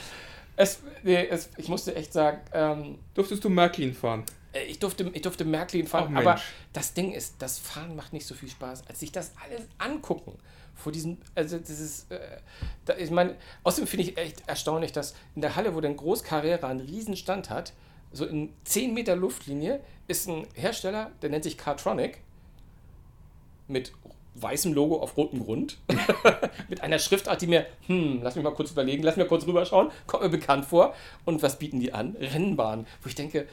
Es, 0.54 0.80
nee, 1.02 1.26
es, 1.26 1.50
ich 1.56 1.68
musste 1.68 1.96
echt 1.96 2.12
sagen, 2.12 2.38
ähm, 2.52 2.98
Durftest 3.14 3.42
du 3.42 3.48
Märklin 3.48 3.92
fahren? 3.92 4.24
Äh, 4.58 4.64
ich 4.64 4.78
durfte, 4.78 5.10
ich 5.12 5.22
durfte 5.22 5.44
Märklin 5.44 5.86
fahren, 5.86 6.12
Mensch. 6.12 6.26
aber 6.26 6.40
das 6.72 6.94
Ding 6.94 7.12
ist, 7.12 7.36
das 7.38 7.58
Fahren 7.58 7.96
macht 7.96 8.12
nicht 8.12 8.26
so 8.26 8.34
viel 8.34 8.48
Spaß, 8.48 8.86
als 8.88 9.00
sich 9.00 9.12
das 9.12 9.32
alles 9.44 9.66
angucken. 9.78 10.38
Vor 10.74 10.92
diesem, 10.92 11.18
also 11.34 11.58
das 11.58 11.70
ist, 11.70 12.10
äh, 12.10 12.18
da, 12.84 12.96
ich 12.96 13.10
meine, 13.10 13.34
außerdem 13.64 13.88
finde 13.88 14.04
ich 14.04 14.16
echt 14.16 14.42
erstaunlich, 14.46 14.92
dass 14.92 15.14
in 15.34 15.42
der 15.42 15.56
Halle, 15.56 15.74
wo 15.74 15.80
der 15.80 15.92
Groß 15.92 16.22
Carrera 16.22 16.68
einen 16.68 16.80
riesen 16.80 17.16
Stand 17.16 17.50
hat, 17.50 17.72
so 18.12 18.24
in 18.24 18.52
10 18.64 18.94
Meter 18.94 19.16
Luftlinie, 19.16 19.80
ist 20.06 20.28
ein 20.28 20.46
Hersteller, 20.54 21.10
der 21.20 21.30
nennt 21.30 21.44
sich 21.44 21.58
Cartronic, 21.58 22.20
mit 23.66 23.92
weißem 24.34 24.72
Logo 24.72 25.00
auf 25.00 25.16
rotem 25.16 25.44
Grund, 25.44 25.78
mit 26.68 26.80
einer 26.80 26.98
Schriftart, 26.98 27.42
die 27.42 27.48
mir, 27.48 27.66
hm, 27.86 28.20
lass 28.22 28.36
mich 28.36 28.44
mal 28.44 28.54
kurz 28.54 28.70
überlegen, 28.70 29.02
lass 29.02 29.16
mal 29.16 29.26
kurz 29.26 29.46
rüberschauen, 29.46 29.90
kommt 30.06 30.22
mir 30.22 30.28
bekannt 30.28 30.64
vor. 30.64 30.94
Und 31.24 31.42
was 31.42 31.58
bieten 31.58 31.80
die 31.80 31.92
an? 31.92 32.16
Rennbahn, 32.18 32.86
wo 33.02 33.08
ich 33.08 33.14
denke, 33.14 33.46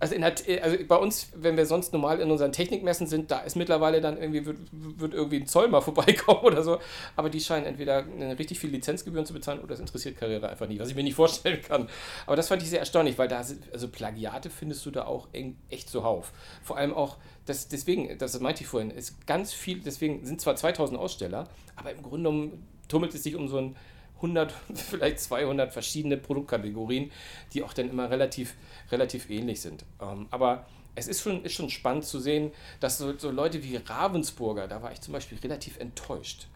also, 0.00 0.14
in 0.14 0.22
also 0.22 0.76
bei 0.86 0.96
uns, 0.96 1.30
wenn 1.34 1.56
wir 1.56 1.66
sonst 1.66 1.92
normal 1.92 2.20
in 2.20 2.30
unseren 2.30 2.52
Technikmessen 2.52 3.06
sind, 3.06 3.30
da 3.30 3.40
ist 3.40 3.56
mittlerweile 3.56 4.00
dann 4.00 4.16
irgendwie, 4.16 4.46
wird, 4.46 4.58
wird 4.70 5.14
irgendwie 5.14 5.40
ein 5.40 5.46
Zoll 5.46 5.68
mal 5.68 5.80
vorbeikommen 5.82 6.40
oder 6.40 6.62
so. 6.62 6.78
Aber 7.16 7.30
die 7.30 7.40
scheinen 7.40 7.66
entweder 7.66 8.04
richtig 8.38 8.60
viel 8.60 8.70
Lizenzgebühren 8.70 9.26
zu 9.26 9.32
bezahlen 9.32 9.58
oder 9.58 9.68
das 9.68 9.80
interessiert 9.80 10.16
Karriere 10.16 10.48
einfach 10.48 10.68
nicht, 10.68 10.80
was 10.80 10.88
ich 10.88 10.94
mir 10.94 11.02
nicht 11.02 11.16
vorstellen 11.16 11.62
kann. 11.62 11.88
Aber 12.26 12.36
das 12.36 12.48
fand 12.48 12.62
ich 12.62 12.70
sehr 12.70 12.78
erstaunlich, 12.78 13.18
weil 13.18 13.28
da 13.28 13.38
also 13.72 13.88
Plagiate 13.88 14.50
findest 14.50 14.86
du 14.86 14.90
da 14.90 15.04
auch 15.04 15.28
echt 15.68 15.90
zuhauf. 15.90 16.32
Vor 16.62 16.76
allem 16.76 16.94
auch, 16.94 17.16
das, 17.46 17.68
deswegen, 17.68 18.18
das 18.18 18.38
meinte 18.40 18.62
ich 18.62 18.68
vorhin, 18.68 18.90
ist 18.90 19.26
ganz 19.26 19.52
viel, 19.52 19.80
deswegen 19.80 20.24
sind 20.24 20.40
zwar 20.40 20.54
2000 20.54 20.98
Aussteller, 20.98 21.48
aber 21.74 21.90
im 21.90 22.02
Grunde 22.02 22.28
genommen 22.28 22.66
tummelt 22.88 23.14
es 23.14 23.22
sich 23.22 23.34
um 23.34 23.48
so 23.48 23.58
ein 23.58 23.76
100, 24.18 24.52
vielleicht 24.74 25.20
200 25.20 25.72
verschiedene 25.72 26.16
Produktkategorien, 26.16 27.10
die 27.52 27.62
auch 27.62 27.72
dann 27.72 27.90
immer 27.90 28.10
relativ, 28.10 28.54
relativ 28.90 29.30
ähnlich 29.30 29.60
sind. 29.60 29.84
Ähm, 30.00 30.26
aber 30.30 30.66
es 30.94 31.08
ist 31.08 31.22
schon, 31.22 31.44
ist 31.44 31.54
schon 31.54 31.70
spannend 31.70 32.04
zu 32.04 32.18
sehen, 32.18 32.52
dass 32.80 32.98
so, 32.98 33.16
so 33.16 33.30
Leute 33.30 33.62
wie 33.62 33.76
Ravensburger, 33.76 34.66
da 34.68 34.82
war 34.82 34.92
ich 34.92 35.00
zum 35.00 35.12
Beispiel 35.12 35.38
relativ 35.38 35.78
enttäuscht. 35.78 36.46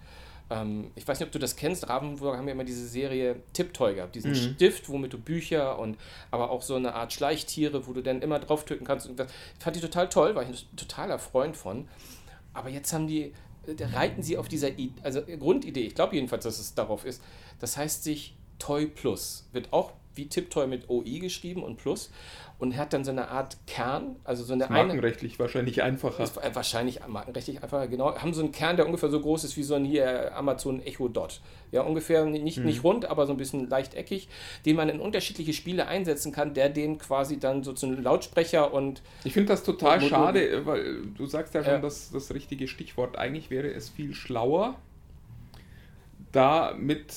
Ähm, 0.50 0.90
ich 0.94 1.06
weiß 1.06 1.20
nicht, 1.20 1.26
ob 1.26 1.32
du 1.32 1.38
das 1.38 1.56
kennst. 1.56 1.88
Ravensburger 1.88 2.38
haben 2.38 2.46
ja 2.46 2.52
immer 2.52 2.64
diese 2.64 2.86
Serie 2.86 3.36
Tipptoy 3.52 3.94
gehabt, 3.94 4.14
diesen 4.14 4.34
Stift, 4.34 4.88
womit 4.88 5.12
du 5.12 5.18
Bücher 5.18 5.78
und 5.78 5.96
aber 6.30 6.50
auch 6.50 6.62
so 6.62 6.74
eine 6.74 6.94
Art 6.94 7.12
Schleichtiere, 7.12 7.86
wo 7.86 7.92
du 7.92 8.02
dann 8.02 8.20
immer 8.20 8.38
drauf 8.38 8.64
drücken 8.64 8.84
kannst. 8.84 9.08
Und 9.08 9.18
das 9.18 9.32
fand 9.58 9.76
ich 9.76 9.82
total 9.82 10.08
toll, 10.08 10.34
war 10.34 10.42
ich 10.42 10.48
ein 10.48 10.76
totaler 10.76 11.18
Freund 11.18 11.56
von. 11.56 11.88
Aber 12.52 12.68
jetzt 12.68 12.92
haben 12.92 13.06
die, 13.06 13.32
äh, 13.66 13.84
reiten 13.94 14.22
sie 14.22 14.36
auf 14.36 14.48
dieser 14.48 14.78
I 14.78 14.92
also 15.02 15.22
Grundidee, 15.22 15.86
ich 15.86 15.94
glaube 15.94 16.16
jedenfalls, 16.16 16.44
dass 16.44 16.58
es 16.58 16.74
darauf 16.74 17.04
ist. 17.04 17.22
Das 17.62 17.76
heißt 17.76 18.04
sich 18.04 18.36
Toy 18.58 18.86
Plus. 18.86 19.48
Wird 19.52 19.72
auch 19.72 19.92
wie 20.14 20.26
Tiptoy 20.26 20.66
mit 20.66 20.90
OI 20.90 21.20
geschrieben 21.20 21.62
und 21.62 21.76
Plus 21.78 22.10
und 22.58 22.76
hat 22.76 22.92
dann 22.92 23.02
so 23.02 23.10
eine 23.10 23.28
Art 23.28 23.56
Kern, 23.66 24.16
also 24.24 24.44
so 24.44 24.52
eine 24.52 24.68
eine. 24.68 24.88
Markenrechtlich 24.88 25.38
wahrscheinlich 25.38 25.82
einfacher. 25.82 26.22
Ist 26.22 26.36
wahrscheinlich 26.54 27.00
markenrechtlich 27.08 27.62
einfach, 27.62 27.88
genau. 27.88 28.14
Haben 28.14 28.34
so 28.34 28.42
einen 28.42 28.52
Kern, 28.52 28.76
der 28.76 28.84
ungefähr 28.84 29.08
so 29.08 29.20
groß 29.20 29.44
ist 29.44 29.56
wie 29.56 29.62
so 29.62 29.74
ein 29.74 29.86
hier 29.86 30.36
Amazon 30.36 30.82
Echo 30.82 31.08
Dot. 31.08 31.40
Ja, 31.70 31.80
ungefähr 31.80 32.26
nicht, 32.26 32.58
Mhm. 32.58 32.66
nicht 32.66 32.84
rund, 32.84 33.06
aber 33.06 33.24
so 33.26 33.32
ein 33.32 33.38
bisschen 33.38 33.70
leicht 33.70 33.94
eckig, 33.94 34.28
den 34.66 34.76
man 34.76 34.90
in 34.90 35.00
unterschiedliche 35.00 35.54
Spiele 35.54 35.86
einsetzen 35.86 36.30
kann, 36.30 36.52
der 36.52 36.68
den 36.68 36.98
quasi 36.98 37.38
dann 37.40 37.64
so 37.64 37.72
zu 37.72 37.86
einem 37.86 38.02
Lautsprecher 38.02 38.74
und 38.74 39.00
Ich 39.24 39.32
finde 39.32 39.48
das 39.48 39.62
total 39.64 39.98
schade, 40.02 40.66
weil 40.66 41.06
du 41.16 41.24
sagst 41.24 41.54
ja 41.54 41.64
schon 41.64 41.72
Ja. 41.74 41.78
das, 41.80 42.10
das 42.10 42.34
richtige 42.34 42.68
Stichwort. 42.68 43.16
Eigentlich 43.16 43.48
wäre 43.48 43.68
es 43.72 43.88
viel 43.88 44.12
schlauer, 44.14 44.74
da 46.32 46.74
mit 46.78 47.14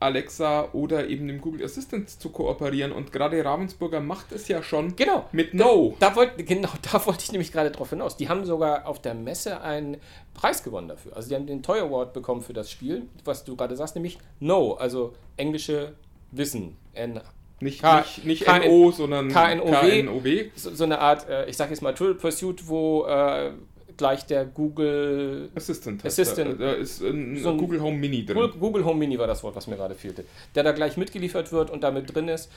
Alexa 0.00 0.68
oder 0.72 1.08
eben 1.08 1.26
dem 1.26 1.40
Google 1.40 1.64
Assistant 1.64 2.08
zu 2.08 2.30
kooperieren. 2.30 2.92
Und 2.92 3.12
gerade 3.12 3.44
Ravensburger 3.44 4.00
macht 4.00 4.32
es 4.32 4.46
ja 4.48 4.62
schon 4.62 4.94
Genau. 4.96 5.26
mit 5.32 5.54
No. 5.54 5.96
Da, 5.98 6.14
wollt, 6.14 6.32
genau, 6.46 6.68
da 6.92 7.04
wollte 7.06 7.24
ich 7.24 7.32
nämlich 7.32 7.50
gerade 7.52 7.70
drauf 7.70 7.90
hinaus. 7.90 8.16
Die 8.16 8.28
haben 8.28 8.44
sogar 8.44 8.86
auf 8.86 9.00
der 9.02 9.14
Messe 9.14 9.60
einen 9.60 9.96
Preis 10.34 10.62
gewonnen 10.62 10.88
dafür. 10.88 11.16
Also 11.16 11.28
die 11.30 11.34
haben 11.34 11.46
den 11.46 11.62
Toy 11.62 11.80
Award 11.80 12.12
bekommen 12.12 12.42
für 12.42 12.52
das 12.52 12.70
Spiel, 12.70 13.02
was 13.24 13.44
du 13.44 13.56
gerade 13.56 13.76
sagst, 13.76 13.94
nämlich 13.96 14.18
No, 14.40 14.74
also 14.74 15.14
englische 15.36 15.94
Wissen. 16.30 16.76
N 16.94 17.20
Nicht, 17.60 17.80
K- 17.82 17.98
nicht, 18.00 18.24
nicht 18.24 18.44
K- 18.44 18.58
NO, 18.60 18.92
sondern 18.92 19.28
KNOW. 19.28 19.80
KNOW. 19.80 20.44
so, 20.54 20.72
so 20.74 20.84
eine 20.84 21.00
Art, 21.00 21.28
äh, 21.28 21.46
ich 21.50 21.56
sage 21.56 21.70
jetzt 21.70 21.80
mal 21.80 21.92
Tool 21.94 22.14
Pursuit, 22.14 22.68
wo 22.68 23.04
äh, 23.06 23.50
gleich 23.98 24.24
der 24.24 24.46
Google 24.46 25.50
Assistant. 25.54 26.04
Assistant. 26.06 26.58
Da, 26.58 26.66
da 26.66 26.72
ist 26.72 27.02
ein, 27.02 27.36
So 27.36 27.50
ein 27.50 27.58
Google 27.58 27.82
Home 27.82 27.98
Mini 27.98 28.24
drin. 28.24 28.36
Google, 28.36 28.58
Google 28.58 28.84
Home 28.86 28.98
Mini 28.98 29.18
war 29.18 29.26
das 29.26 29.42
Wort, 29.42 29.54
was 29.54 29.66
mir 29.66 29.76
gerade 29.76 29.94
fehlte. 29.94 30.24
Der 30.54 30.62
da 30.62 30.72
gleich 30.72 30.96
mitgeliefert 30.96 31.52
wird 31.52 31.70
und 31.70 31.82
damit 31.82 32.14
drin 32.14 32.28
ist. 32.28 32.50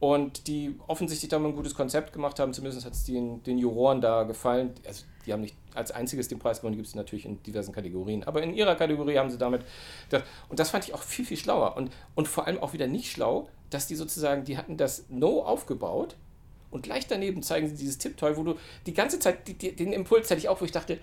Und 0.00 0.46
die 0.46 0.76
offensichtlich 0.86 1.28
da 1.28 1.38
mal 1.38 1.48
ein 1.48 1.56
gutes 1.56 1.74
Konzept 1.74 2.12
gemacht 2.12 2.38
haben. 2.38 2.52
Zumindest 2.52 2.84
hat 2.84 2.92
es 2.92 3.04
den, 3.04 3.42
den 3.44 3.58
Juroren 3.58 4.00
da 4.00 4.24
gefallen. 4.24 4.74
Also 4.86 5.04
die 5.26 5.32
haben 5.32 5.40
nicht 5.40 5.56
als 5.74 5.90
einziges 5.90 6.28
den 6.28 6.38
Preis 6.38 6.58
gewonnen, 6.58 6.72
die 6.72 6.78
gibt 6.78 6.88
es 6.88 6.94
natürlich 6.94 7.24
in 7.24 7.42
diversen 7.42 7.72
Kategorien. 7.72 8.24
Aber 8.24 8.42
in 8.42 8.54
ihrer 8.54 8.74
Kategorie 8.74 9.18
haben 9.18 9.30
sie 9.30 9.38
damit. 9.38 9.62
Das, 10.10 10.22
und 10.48 10.58
das 10.58 10.70
fand 10.70 10.86
ich 10.86 10.94
auch 10.94 11.02
viel, 11.02 11.24
viel 11.24 11.36
schlauer. 11.36 11.76
Und, 11.76 11.92
und 12.14 12.28
vor 12.28 12.46
allem 12.46 12.58
auch 12.58 12.72
wieder 12.72 12.86
nicht 12.86 13.10
schlau, 13.10 13.48
dass 13.70 13.86
die 13.86 13.94
sozusagen, 13.94 14.44
die 14.44 14.56
hatten 14.56 14.76
das 14.76 15.06
No 15.08 15.42
aufgebaut. 15.42 16.16
Und 16.70 16.82
gleich 16.82 17.06
daneben 17.06 17.42
zeigen 17.42 17.68
sie 17.68 17.76
dieses 17.76 17.98
Tipptoy, 17.98 18.36
wo 18.36 18.42
du 18.42 18.54
die 18.86 18.94
ganze 18.94 19.18
Zeit, 19.18 19.48
die, 19.48 19.54
die, 19.54 19.74
den 19.74 19.92
Impuls 19.92 20.30
hatte 20.30 20.38
ich 20.38 20.48
auch, 20.48 20.60
wo 20.60 20.64
ich 20.64 20.72
dachte, 20.72 20.98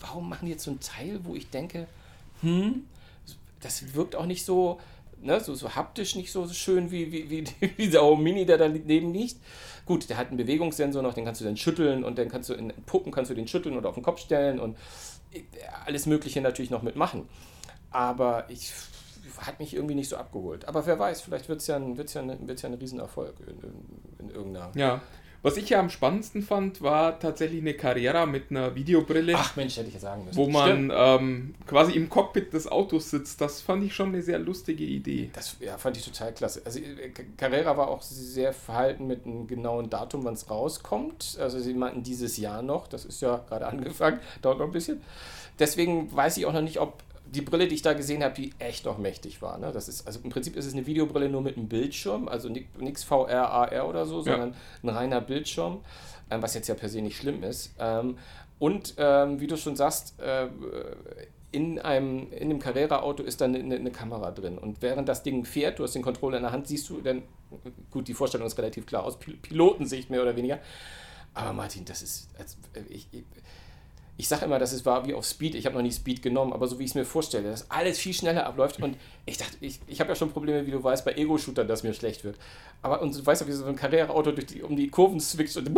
warum 0.00 0.28
machen 0.28 0.46
die 0.46 0.52
jetzt 0.52 0.64
so 0.64 0.70
ein 0.70 0.80
Teil, 0.80 1.20
wo 1.24 1.34
ich 1.34 1.50
denke, 1.50 1.88
hm, 2.40 2.84
das 3.60 3.94
wirkt 3.94 4.14
auch 4.14 4.26
nicht 4.26 4.44
so, 4.44 4.78
ne, 5.20 5.40
so, 5.40 5.54
so 5.54 5.74
haptisch 5.74 6.14
nicht 6.14 6.30
so 6.30 6.48
schön 6.48 6.90
wie, 6.90 7.10
wie, 7.10 7.30
wie, 7.30 7.68
dieser 7.78 8.16
Mini, 8.16 8.46
der 8.46 8.58
daneben 8.58 9.12
liegt. 9.12 9.36
Gut, 9.86 10.08
der 10.08 10.16
hat 10.16 10.28
einen 10.28 10.36
Bewegungssensor 10.36 11.02
noch, 11.02 11.14
den 11.14 11.24
kannst 11.24 11.40
du 11.40 11.44
dann 11.44 11.56
schütteln 11.56 12.04
und 12.04 12.18
dann 12.18 12.28
kannst 12.28 12.48
du 12.50 12.54
in 12.54 12.72
Puppen 12.86 13.10
kannst 13.10 13.30
du 13.30 13.34
den 13.34 13.48
schütteln 13.48 13.76
oder 13.76 13.88
auf 13.88 13.94
den 13.94 14.04
Kopf 14.04 14.20
stellen 14.20 14.60
und 14.60 14.76
äh, 15.32 15.42
alles 15.84 16.06
Mögliche 16.06 16.40
natürlich 16.40 16.70
noch 16.70 16.82
mitmachen. 16.82 17.28
Aber 17.90 18.44
ich 18.50 18.70
hat 19.38 19.58
mich 19.58 19.74
irgendwie 19.74 19.94
nicht 19.94 20.08
so 20.08 20.16
abgeholt. 20.16 20.66
Aber 20.66 20.86
wer 20.86 20.98
weiß, 20.98 21.20
vielleicht 21.22 21.48
wird 21.48 21.60
es 21.60 21.66
ja, 21.66 21.76
ein, 21.76 21.96
wird's 21.96 22.14
ja, 22.14 22.22
ein, 22.22 22.48
wird's 22.48 22.62
ja 22.62 22.68
ein 22.68 22.74
Riesenerfolg 22.74 23.34
in, 23.40 23.60
in, 23.60 24.28
in 24.28 24.30
irgendeiner. 24.34 24.70
Ja. 24.74 25.00
Was 25.40 25.56
ich 25.56 25.68
ja 25.68 25.78
am 25.78 25.88
spannendsten 25.88 26.42
fand, 26.42 26.82
war 26.82 27.20
tatsächlich 27.20 27.60
eine 27.60 27.74
Carrera 27.74 28.26
mit 28.26 28.50
einer 28.50 28.74
Videobrille, 28.74 29.34
Ach 29.36 29.54
Mensch, 29.54 29.76
hätte 29.76 29.86
ich 29.86 29.94
ja 29.94 30.00
sagen 30.00 30.24
müssen. 30.24 30.36
wo 30.36 30.48
man 30.48 30.92
ähm, 30.92 31.54
quasi 31.64 31.92
im 31.92 32.08
Cockpit 32.08 32.52
des 32.52 32.66
Autos 32.66 33.10
sitzt. 33.10 33.40
Das 33.40 33.60
fand 33.60 33.84
ich 33.84 33.94
schon 33.94 34.08
eine 34.08 34.22
sehr 34.22 34.40
lustige 34.40 34.82
Idee. 34.82 35.30
Das 35.32 35.56
ja, 35.60 35.78
fand 35.78 35.96
ich 35.96 36.04
total 36.04 36.34
klasse. 36.34 36.62
Also 36.64 36.80
äh, 36.80 37.10
Carrera 37.36 37.76
war 37.76 37.86
auch 37.86 38.02
sehr 38.02 38.52
verhalten 38.52 39.06
mit 39.06 39.26
einem 39.26 39.46
genauen 39.46 39.88
Datum, 39.90 40.24
wann 40.24 40.34
es 40.34 40.50
rauskommt. 40.50 41.38
Also 41.40 41.60
sie 41.60 41.74
meinten 41.74 42.02
dieses 42.02 42.36
Jahr 42.36 42.62
noch, 42.62 42.88
das 42.88 43.04
ist 43.04 43.22
ja 43.22 43.36
gerade 43.48 43.66
angefangen, 43.68 44.18
dauert 44.42 44.58
noch 44.58 44.66
ein 44.66 44.72
bisschen. 44.72 45.02
Deswegen 45.60 46.14
weiß 46.14 46.36
ich 46.36 46.46
auch 46.46 46.52
noch 46.52 46.62
nicht, 46.62 46.80
ob 46.80 47.02
die 47.30 47.42
Brille, 47.42 47.68
die 47.68 47.74
ich 47.74 47.82
da 47.82 47.92
gesehen 47.92 48.22
habe, 48.22 48.34
die 48.34 48.52
echt 48.58 48.84
noch 48.84 48.98
mächtig 48.98 49.42
war. 49.42 49.58
Ne? 49.58 49.70
Das 49.72 49.88
ist, 49.88 50.06
also 50.06 50.20
im 50.22 50.30
Prinzip 50.30 50.56
ist 50.56 50.66
es 50.66 50.72
eine 50.72 50.86
Videobrille 50.86 51.28
nur 51.28 51.42
mit 51.42 51.56
einem 51.56 51.68
Bildschirm, 51.68 52.28
also 52.28 52.48
nichts 52.48 53.04
VR, 53.04 53.50
AR 53.50 53.88
oder 53.88 54.06
so, 54.06 54.22
sondern 54.22 54.54
ein 54.82 54.88
reiner 54.88 55.20
Bildschirm, 55.20 55.80
ähm, 56.30 56.42
was 56.42 56.54
jetzt 56.54 56.68
ja 56.68 56.74
per 56.74 56.88
se 56.88 57.02
nicht 57.02 57.16
schlimm 57.16 57.42
ist. 57.42 57.74
Ähm, 57.78 58.18
und 58.58 58.94
ähm, 58.98 59.40
wie 59.40 59.46
du 59.46 59.56
schon 59.56 59.76
sagst, 59.76 60.18
äh, 60.20 60.48
in 61.50 61.78
einem 61.78 62.30
in 62.32 62.50
dem 62.50 62.58
Carrera-Auto 62.58 63.22
ist 63.22 63.40
dann 63.40 63.54
eine, 63.54 63.76
eine 63.76 63.90
Kamera 63.90 64.30
drin. 64.30 64.58
Und 64.58 64.82
während 64.82 65.08
das 65.08 65.22
Ding 65.22 65.44
fährt, 65.44 65.78
du 65.78 65.84
hast 65.84 65.94
den 65.94 66.02
Controller 66.02 66.38
in 66.38 66.42
der 66.42 66.52
Hand, 66.52 66.66
siehst 66.66 66.90
du 66.90 67.00
dann, 67.00 67.22
gut, 67.90 68.08
die 68.08 68.14
Vorstellung 68.14 68.46
ist 68.46 68.58
relativ 68.58 68.86
klar 68.86 69.04
aus 69.04 69.18
Pil 69.18 69.36
Pilotensicht 69.36 70.10
mehr 70.10 70.22
oder 70.22 70.36
weniger. 70.36 70.58
Aber 71.34 71.52
Martin, 71.52 71.84
das 71.84 72.02
ist, 72.02 72.28
als, 72.38 72.56
ich, 72.88 73.06
ich, 73.12 73.24
ich 74.18 74.26
sage 74.26 74.44
immer, 74.44 74.58
das 74.58 74.72
ist, 74.72 74.84
war 74.84 75.06
wie 75.06 75.14
auf 75.14 75.24
Speed. 75.24 75.54
Ich 75.54 75.64
habe 75.64 75.76
noch 75.76 75.82
nie 75.82 75.92
Speed 75.92 76.22
genommen, 76.22 76.52
aber 76.52 76.66
so 76.66 76.80
wie 76.80 76.84
ich 76.84 76.90
es 76.90 76.94
mir 76.96 77.04
vorstelle, 77.04 77.50
dass 77.50 77.70
alles 77.70 78.00
viel 78.00 78.12
schneller 78.12 78.46
abläuft. 78.46 78.82
Und 78.82 78.96
ich 79.26 79.38
dachte, 79.38 79.56
ich, 79.60 79.78
ich 79.86 80.00
habe 80.00 80.10
ja 80.10 80.16
schon 80.16 80.32
Probleme, 80.32 80.66
wie 80.66 80.72
du 80.72 80.82
weißt, 80.82 81.04
bei 81.04 81.12
Ego-Shootern, 81.12 81.68
dass 81.68 81.84
mir 81.84 81.94
schlecht 81.94 82.24
wird. 82.24 82.36
Aber 82.82 83.00
und 83.00 83.16
du 83.16 83.24
weißt 83.24 83.42
ja, 83.42 83.46
wie 83.46 83.52
so 83.52 83.64
ein 83.64 83.76
Carrera-Auto 83.76 84.32
durch 84.32 84.46
die, 84.46 84.62
um 84.62 84.74
die 84.74 84.88
Kurven 84.88 85.20
switcht 85.20 85.56
und. 85.56 85.70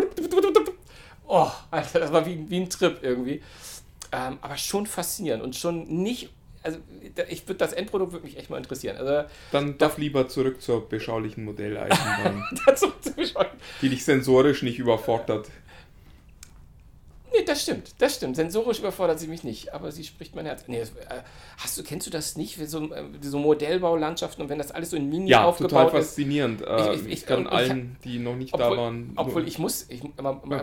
Oh, 1.26 1.50
Alter, 1.70 2.00
das 2.00 2.12
war 2.12 2.25
wie, 2.25 2.49
wie 2.49 2.61
ein 2.61 2.70
Trip 2.70 2.99
irgendwie. 3.02 3.42
Ähm, 4.11 4.38
aber 4.40 4.56
schon 4.56 4.87
faszinierend 4.87 5.44
und 5.44 5.54
schon 5.54 6.02
nicht. 6.02 6.30
Also, 6.62 6.78
ich 7.28 7.47
würde 7.47 7.59
das 7.59 7.75
Endprodukt 7.75 8.12
würde 8.12 8.25
mich 8.25 8.38
echt 8.38 8.49
mal 8.49 8.56
interessieren. 8.56 8.97
Also, 8.97 9.28
Dann 9.52 9.76
darf 9.76 9.99
lieber 9.99 10.28
zurück 10.28 10.62
zur 10.62 10.88
beschaulichen 10.88 11.44
Modelleisenbahn, 11.44 12.42
die 13.82 13.90
dich 13.90 14.04
sensorisch 14.04 14.62
nicht 14.62 14.78
überfordert. 14.78 15.49
Nee, 17.32 17.44
das 17.44 17.62
stimmt, 17.62 17.94
das 17.99 18.16
stimmt. 18.16 18.34
Sensorisch 18.37 18.80
überfordert 18.80 19.20
sie 19.20 19.28
mich 19.28 19.44
nicht, 19.44 19.72
aber 19.72 19.92
sie 19.92 20.02
spricht 20.04 20.34
mein 20.34 20.46
Herz. 20.46 20.64
Nee, 20.66 20.80
äh, 20.80 20.87
hast 21.58 21.78
du, 21.78 21.82
kennst 21.84 22.06
du 22.06 22.10
das 22.10 22.37
nicht, 22.37 22.58
so, 22.68 22.92
äh, 22.92 23.04
so 23.20 23.38
Modellbaulandschaften 23.38 24.42
und 24.42 24.49
wenn 24.49 24.58
das 24.58 24.72
alles 24.72 24.90
so 24.90 24.96
in 24.96 25.08
Mini 25.08 25.30
Ja, 25.30 25.44
aufgebaut 25.44 25.70
total 25.70 26.00
ist? 26.00 26.08
faszinierend. 26.08 26.62
Äh, 26.62 26.94
Ich- 26.94 27.02
ich- 27.02 27.08
ich, 27.12 27.26
kann 27.26 27.46
allen, 27.46 27.96
die 28.04 28.18
noch 28.18 28.34
nicht 28.37 28.52
da 28.52 28.64
Obwohl, 28.66 28.76
waren, 28.78 29.12
obwohl 29.16 29.46
ich 29.49 29.58
muss, 29.58 29.87
ich, 29.88 30.02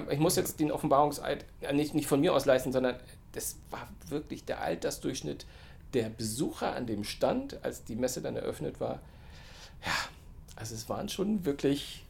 ich 0.09 0.19
muss 0.19 0.35
jetzt 0.35 0.59
den 0.59 0.71
Offenbarungseid 0.71 1.45
äh, 1.61 1.73
nicht, 1.73 1.93
nicht 1.93 2.07
von 2.07 2.19
mir 2.19 2.33
aus 2.33 2.45
leisten, 2.45 2.71
sondern 2.73 2.95
das 3.33 3.55
war 3.69 3.87
wirklich 4.09 4.43
der 4.45 4.61
Altersdurchschnitt 4.61 5.45
der 5.93 6.09
Besucher 6.09 6.75
an 6.75 6.85
dem 6.85 7.03
Stand, 7.05 7.63
als 7.63 7.85
die 7.85 7.95
Messe 7.95 8.21
dann 8.21 8.35
eröffnet 8.35 8.81
war. 8.81 8.99
Ja, 9.85 9.93
also 10.57 10.75
es 10.75 10.89
waren 10.89 11.07
schon 11.07 11.45
wirklich, 11.45 12.03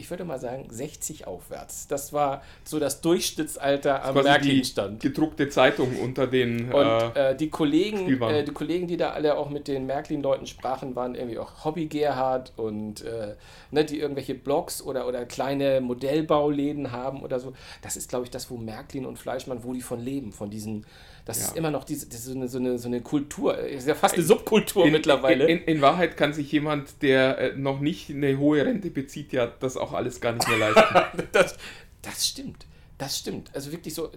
ich 0.00 0.10
würde 0.10 0.24
mal 0.24 0.38
sagen, 0.38 0.66
60 0.68 1.26
aufwärts. 1.26 1.86
Das 1.86 2.12
war 2.12 2.42
so 2.64 2.78
das 2.78 3.00
Durchschnittsalter 3.00 4.02
am 4.02 4.14
quasi 4.14 4.26
die 4.26 4.30
Märklin-Stand. 4.30 5.00
gedruckte 5.00 5.48
Zeitung 5.48 5.96
unter 6.02 6.26
den. 6.26 6.72
Und 6.72 6.86
äh, 7.16 7.30
äh, 7.30 7.36
die 7.36 7.50
Kollegen, 7.50 8.20
äh, 8.22 8.42
die 8.42 8.52
Kollegen, 8.52 8.88
die 8.88 8.96
da 8.96 9.10
alle 9.10 9.36
auch 9.36 9.50
mit 9.50 9.68
den 9.68 9.86
Märklin-Leuten 9.86 10.46
sprachen, 10.46 10.96
waren 10.96 11.14
irgendwie 11.14 11.38
auch 11.38 11.64
Hobby 11.64 11.86
Gerhard 11.86 12.52
und 12.56 13.02
äh, 13.02 13.36
ne, 13.70 13.84
die 13.84 14.00
irgendwelche 14.00 14.34
Blogs 14.34 14.82
oder, 14.82 15.06
oder 15.06 15.26
kleine 15.26 15.80
Modellbauläden 15.80 16.90
haben 16.90 17.22
oder 17.22 17.38
so. 17.38 17.52
Das 17.82 17.96
ist, 17.96 18.08
glaube 18.08 18.24
ich, 18.24 18.30
das, 18.30 18.50
wo 18.50 18.56
Märklin 18.56 19.06
und 19.06 19.18
Fleischmann, 19.18 19.62
wo 19.62 19.72
die 19.72 19.82
von 19.82 20.00
leben, 20.00 20.32
von 20.32 20.50
diesen. 20.50 20.86
Das 21.30 21.38
Ja. 21.38 21.46
ist 21.48 21.56
immer 21.56 21.70
noch 21.70 21.84
diese, 21.84 22.06
so, 22.10 22.32
eine, 22.32 22.48
so, 22.48 22.58
eine, 22.58 22.78
so 22.78 22.88
eine 22.88 23.00
Kultur, 23.00 23.56
ist 23.56 23.86
ja 23.86 23.94
fast 23.94 24.14
eine 24.14 24.24
Subkultur 24.24 24.86
in, 24.86 24.92
mittlerweile. 24.92 25.46
In, 25.46 25.62
in 25.62 25.80
Wahrheit 25.80 26.16
kann 26.16 26.32
sich 26.32 26.50
jemand, 26.50 27.02
der 27.02 27.38
äh, 27.38 27.56
noch 27.56 27.78
nicht 27.80 28.10
eine 28.10 28.36
hohe 28.38 28.64
Rente 28.64 28.90
bezieht, 28.90 29.32
ja 29.32 29.46
das 29.46 29.76
auch 29.76 29.92
alles 29.92 30.20
gar 30.20 30.32
nicht 30.32 30.48
mehr 30.48 30.58
leisten. 30.58 31.28
das, 31.32 31.56
das 32.02 32.26
stimmt. 32.26 32.66
Das 32.98 33.16
stimmt. 33.16 33.50
Also 33.54 33.72
wirklich 33.72 33.94
so, 33.94 34.10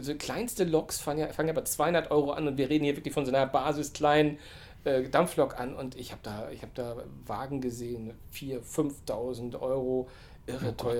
so 0.00 0.14
kleinste 0.16 0.64
Loks 0.64 0.98
fangen 0.98 1.20
ja, 1.20 1.28
fangen 1.28 1.48
ja 1.48 1.54
bei 1.54 1.62
200 1.62 2.10
Euro 2.10 2.32
an 2.32 2.48
und 2.48 2.58
wir 2.58 2.68
reden 2.68 2.84
hier 2.84 2.96
wirklich 2.96 3.14
von 3.14 3.24
so 3.24 3.32
einer 3.32 3.46
basiskleinen 3.46 4.38
äh, 4.84 5.08
Dampflok 5.08 5.60
an 5.60 5.74
und 5.76 5.96
ich 5.96 6.10
habe 6.12 6.20
da, 6.24 6.50
ich 6.50 6.62
hab 6.62 6.74
da 6.74 6.96
Wagen 7.26 7.60
gesehen, 7.60 8.12
4.000, 8.34 8.62
5.000 9.06 9.60
Euro, 9.60 10.08
irre 10.46 10.74
Oh 10.78 10.84
Gott. 10.84 10.96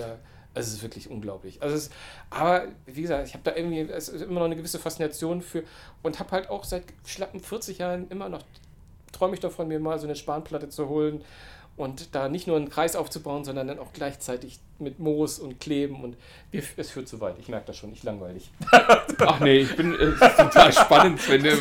Also 0.55 0.69
es 0.69 0.75
ist 0.75 0.83
wirklich 0.83 1.09
unglaublich. 1.09 1.61
Also 1.61 1.75
es, 1.75 1.89
aber 2.29 2.67
wie 2.85 3.01
gesagt, 3.01 3.27
ich 3.27 3.33
habe 3.33 3.43
da 3.43 3.55
irgendwie 3.55 3.81
es 3.81 4.09
ist 4.09 4.21
immer 4.21 4.39
noch 4.39 4.45
eine 4.45 4.55
gewisse 4.55 4.79
Faszination 4.79 5.41
für 5.41 5.63
und 6.01 6.19
habe 6.19 6.31
halt 6.31 6.49
auch 6.49 6.63
seit 6.63 6.83
schlappen 7.05 7.39
40 7.39 7.77
Jahren 7.77 8.07
immer 8.09 8.29
noch 8.29 8.41
träume 9.15 9.35
ich 9.35 9.39
davon, 9.39 9.67
mir 9.67 9.79
mal 9.79 9.97
so 9.99 10.07
eine 10.07 10.15
Spanplatte 10.15 10.69
zu 10.69 10.89
holen 10.89 11.23
und 11.77 12.15
da 12.15 12.29
nicht 12.29 12.47
nur 12.47 12.57
einen 12.57 12.69
Kreis 12.69 12.95
aufzubauen, 12.95 13.43
sondern 13.43 13.67
dann 13.67 13.79
auch 13.79 13.91
gleichzeitig 13.93 14.59
mit 14.79 14.99
Moos 14.99 15.39
und 15.39 15.59
Kleben 15.59 16.03
und 16.03 16.17
es 16.51 16.91
führt 16.91 17.07
zu 17.07 17.19
weit. 17.21 17.35
Ich 17.39 17.49
merke 17.49 17.67
das 17.67 17.77
schon, 17.77 17.91
ich 17.91 18.03
langweilig. 18.03 18.49
Ach 18.71 19.39
nee, 19.39 19.59
ich 19.59 19.75
bin 19.75 19.93
äh, 19.93 20.11
total 20.37 20.71
spannend, 20.71 21.29
wenn. 21.29 21.45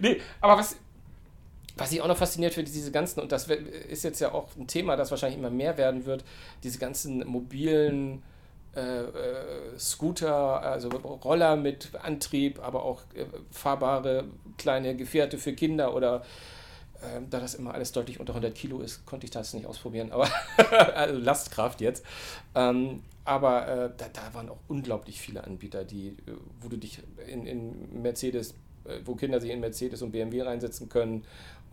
Nee, 0.00 0.20
aber 0.40 0.58
was, 0.58 0.76
was 1.76 1.92
ich 1.92 2.00
auch 2.00 2.08
noch 2.08 2.16
fasziniert 2.16 2.54
finde, 2.54 2.70
diese 2.70 2.92
ganzen, 2.92 3.20
und 3.20 3.32
das 3.32 3.48
ist 3.48 4.04
jetzt 4.04 4.20
ja 4.20 4.32
auch 4.32 4.48
ein 4.56 4.66
Thema, 4.66 4.96
das 4.96 5.10
wahrscheinlich 5.10 5.38
immer 5.38 5.50
mehr 5.50 5.76
werden 5.76 6.06
wird, 6.06 6.24
diese 6.62 6.78
ganzen 6.78 7.26
mobilen 7.26 8.22
äh, 8.76 8.80
äh, 8.80 9.78
Scooter, 9.78 10.62
also 10.62 10.88
Roller 10.88 11.56
mit 11.56 11.90
Antrieb, 12.02 12.60
aber 12.60 12.82
auch 12.84 13.02
äh, 13.14 13.24
fahrbare 13.50 14.24
kleine 14.58 14.96
Gefährte 14.96 15.38
für 15.38 15.52
Kinder 15.52 15.94
oder 15.94 16.24
ähm, 17.04 17.28
da 17.30 17.40
das 17.40 17.54
immer 17.54 17.74
alles 17.74 17.92
deutlich 17.92 18.20
unter 18.20 18.32
100 18.32 18.54
Kilo 18.54 18.80
ist, 18.80 19.06
konnte 19.06 19.26
ich 19.26 19.30
das 19.30 19.54
nicht 19.54 19.66
ausprobieren, 19.66 20.12
aber 20.12 20.28
also 20.94 21.18
Lastkraft 21.18 21.80
jetzt. 21.80 22.04
Ähm, 22.54 23.02
aber 23.24 23.68
äh, 23.68 23.90
da, 23.96 24.06
da 24.12 24.34
waren 24.34 24.48
auch 24.48 24.58
unglaublich 24.68 25.20
viele 25.20 25.44
Anbieter, 25.44 25.84
die, 25.84 26.08
äh, 26.08 26.32
wo 26.60 26.68
du 26.68 26.76
dich 26.76 27.00
in, 27.26 27.46
in 27.46 28.02
Mercedes, 28.02 28.54
äh, 28.84 28.98
wo 29.04 29.14
Kinder 29.14 29.40
sich 29.40 29.50
in 29.50 29.60
Mercedes 29.60 30.02
und 30.02 30.12
BMW 30.12 30.42
reinsetzen 30.42 30.88
können 30.88 31.24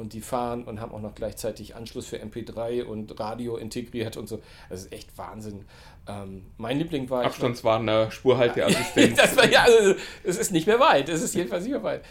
und 0.02 0.14
die 0.14 0.22
fahren 0.22 0.64
und 0.64 0.82
haben 0.82 0.92
auch 0.92 1.02
noch 1.02 1.16
gleichzeitig 1.16 1.76
Anschluss 1.76 2.08
für 2.08 2.18
MP3 2.18 2.84
und 2.84 3.20
Radio 3.20 3.56
integriert 3.56 4.18
und 4.18 4.28
so. 4.28 4.42
Das 4.70 4.82
ist 4.82 4.92
echt 4.92 5.18
Wahnsinn. 5.18 5.66
Ähm, 6.08 6.48
mein 6.58 6.78
Liebling 6.80 7.10
war. 7.10 7.24
Abstandswarner, 7.24 8.12
Spurhalteassistent. 8.12 9.18
das 9.18 9.38
war, 9.38 9.48
ja, 9.50 9.64
also, 9.64 9.96
es 10.24 10.38
ist 10.38 10.52
nicht 10.52 10.68
mehr 10.68 10.80
weit. 10.80 11.08
Es 11.08 11.22
ist 11.22 11.36
jedenfalls 11.36 11.64
nicht 11.64 11.72
mehr 11.72 11.84
weit. 11.84 12.04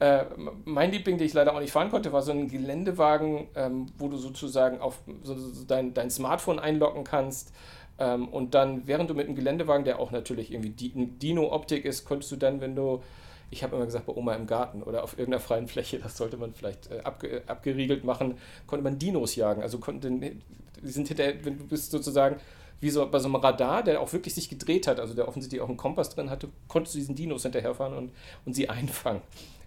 Äh, 0.00 0.26
mein 0.64 0.92
Liebling, 0.92 1.18
den 1.18 1.26
ich 1.26 1.34
leider 1.34 1.54
auch 1.54 1.60
nicht 1.60 1.72
fahren 1.72 1.90
konnte, 1.90 2.12
war 2.12 2.22
so 2.22 2.30
ein 2.30 2.48
Geländewagen, 2.48 3.48
ähm, 3.56 3.86
wo 3.98 4.08
du 4.08 4.16
sozusagen 4.16 4.80
auf 4.80 4.98
so, 5.24 5.34
so 5.34 5.64
dein, 5.64 5.94
dein 5.94 6.10
Smartphone 6.10 6.60
einloggen 6.60 7.02
kannst. 7.02 7.52
Ähm, 7.98 8.28
und 8.28 8.54
dann, 8.54 8.86
während 8.86 9.10
du 9.10 9.14
mit 9.14 9.26
dem 9.26 9.34
Geländewagen, 9.34 9.84
der 9.84 9.98
auch 9.98 10.12
natürlich 10.12 10.52
irgendwie 10.52 10.70
Dino-Optik 10.70 11.84
ist, 11.84 12.04
konntest 12.04 12.30
du 12.30 12.36
dann, 12.36 12.60
wenn 12.60 12.76
du, 12.76 13.02
ich 13.50 13.62
habe 13.62 13.76
immer 13.76 13.86
gesagt, 13.86 14.06
bei 14.06 14.12
Oma 14.14 14.34
im 14.34 14.46
Garten 14.46 14.82
oder 14.82 15.02
auf 15.02 15.12
irgendeiner 15.18 15.40
freien 15.40 15.68
Fläche, 15.68 15.98
das 15.98 16.16
sollte 16.16 16.36
man 16.36 16.52
vielleicht 16.52 16.90
äh, 16.90 17.00
abge, 17.00 17.42
abgeriegelt 17.46 18.04
machen, 18.04 18.38
konnte 18.66 18.84
man 18.84 18.98
Dinos 18.98 19.36
jagen. 19.36 19.62
Also 19.62 19.78
konnten, 19.78 20.20
die 20.20 20.40
sind 20.82 21.08
hinterher, 21.08 21.44
wenn 21.44 21.58
du 21.58 21.66
bist 21.66 21.90
sozusagen 21.90 22.36
wie 22.80 22.90
so 22.90 23.08
bei 23.10 23.18
so 23.18 23.26
einem 23.26 23.36
Radar, 23.36 23.82
der 23.82 24.00
auch 24.00 24.12
wirklich 24.12 24.34
sich 24.34 24.48
gedreht 24.48 24.86
hat, 24.86 25.00
also 25.00 25.14
der 25.14 25.26
offensichtlich 25.26 25.60
auch 25.60 25.68
einen 25.68 25.76
Kompass 25.76 26.10
drin 26.10 26.30
hatte, 26.30 26.48
konntest 26.68 26.94
du 26.94 26.98
diesen 26.98 27.16
Dinos 27.16 27.42
hinterherfahren 27.42 27.96
und, 27.96 28.12
und 28.44 28.54
sie 28.54 28.68
einfangen. 28.68 29.22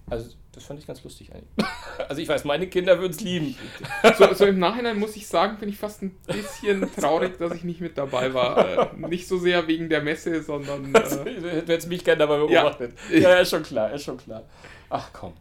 Also, 0.09 0.31
das 0.51 0.65
fand 0.65 0.79
ich 0.79 0.87
ganz 0.87 1.03
lustig 1.03 1.31
eigentlich. 1.33 1.67
Also, 2.09 2.21
ich 2.21 2.27
weiß, 2.27 2.43
meine 2.45 2.67
Kinder 2.67 2.99
würden 2.99 3.11
es 3.11 3.21
lieben. 3.21 3.55
So, 4.17 4.33
so, 4.33 4.45
im 4.45 4.59
Nachhinein 4.59 4.99
muss 4.99 5.15
ich 5.15 5.27
sagen, 5.27 5.57
bin 5.59 5.69
ich 5.69 5.77
fast 5.77 6.01
ein 6.01 6.11
bisschen 6.25 6.93
traurig, 6.95 7.37
dass 7.37 7.53
ich 7.53 7.63
nicht 7.63 7.79
mit 7.79 7.97
dabei 7.97 8.33
war. 8.33 8.93
Äh, 8.93 9.07
nicht 9.07 9.27
so 9.27 9.37
sehr 9.37 9.67
wegen 9.67 9.87
der 9.87 10.01
Messe, 10.01 10.41
sondern. 10.41 10.93
Äh, 10.93 10.97
also, 10.97 11.23
du 11.23 11.51
hättest 11.51 11.87
mich 11.87 12.03
gerne 12.03 12.19
dabei 12.19 12.37
beobachtet. 12.37 12.93
Ja. 13.11 13.19
ja, 13.19 13.35
ist 13.35 13.51
schon 13.51 13.63
klar, 13.63 13.93
ist 13.93 14.03
schon 14.03 14.17
klar. 14.17 14.43
Ach 14.89 15.09
komm. 15.13 15.33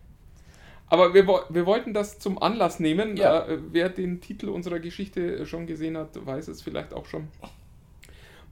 Aber 0.90 1.14
wir, 1.14 1.26
wir 1.26 1.66
wollten 1.66 1.94
das 1.94 2.18
zum 2.18 2.42
Anlass 2.42 2.80
nehmen. 2.80 3.16
Ja. 3.16 3.46
Äh, 3.46 3.58
wer 3.70 3.88
den 3.88 4.20
Titel 4.20 4.48
unserer 4.48 4.80
Geschichte 4.80 5.46
schon 5.46 5.66
gesehen 5.66 5.96
hat, 5.96 6.26
weiß 6.26 6.48
es 6.48 6.62
vielleicht 6.62 6.92
auch 6.92 7.06
schon. 7.06 7.28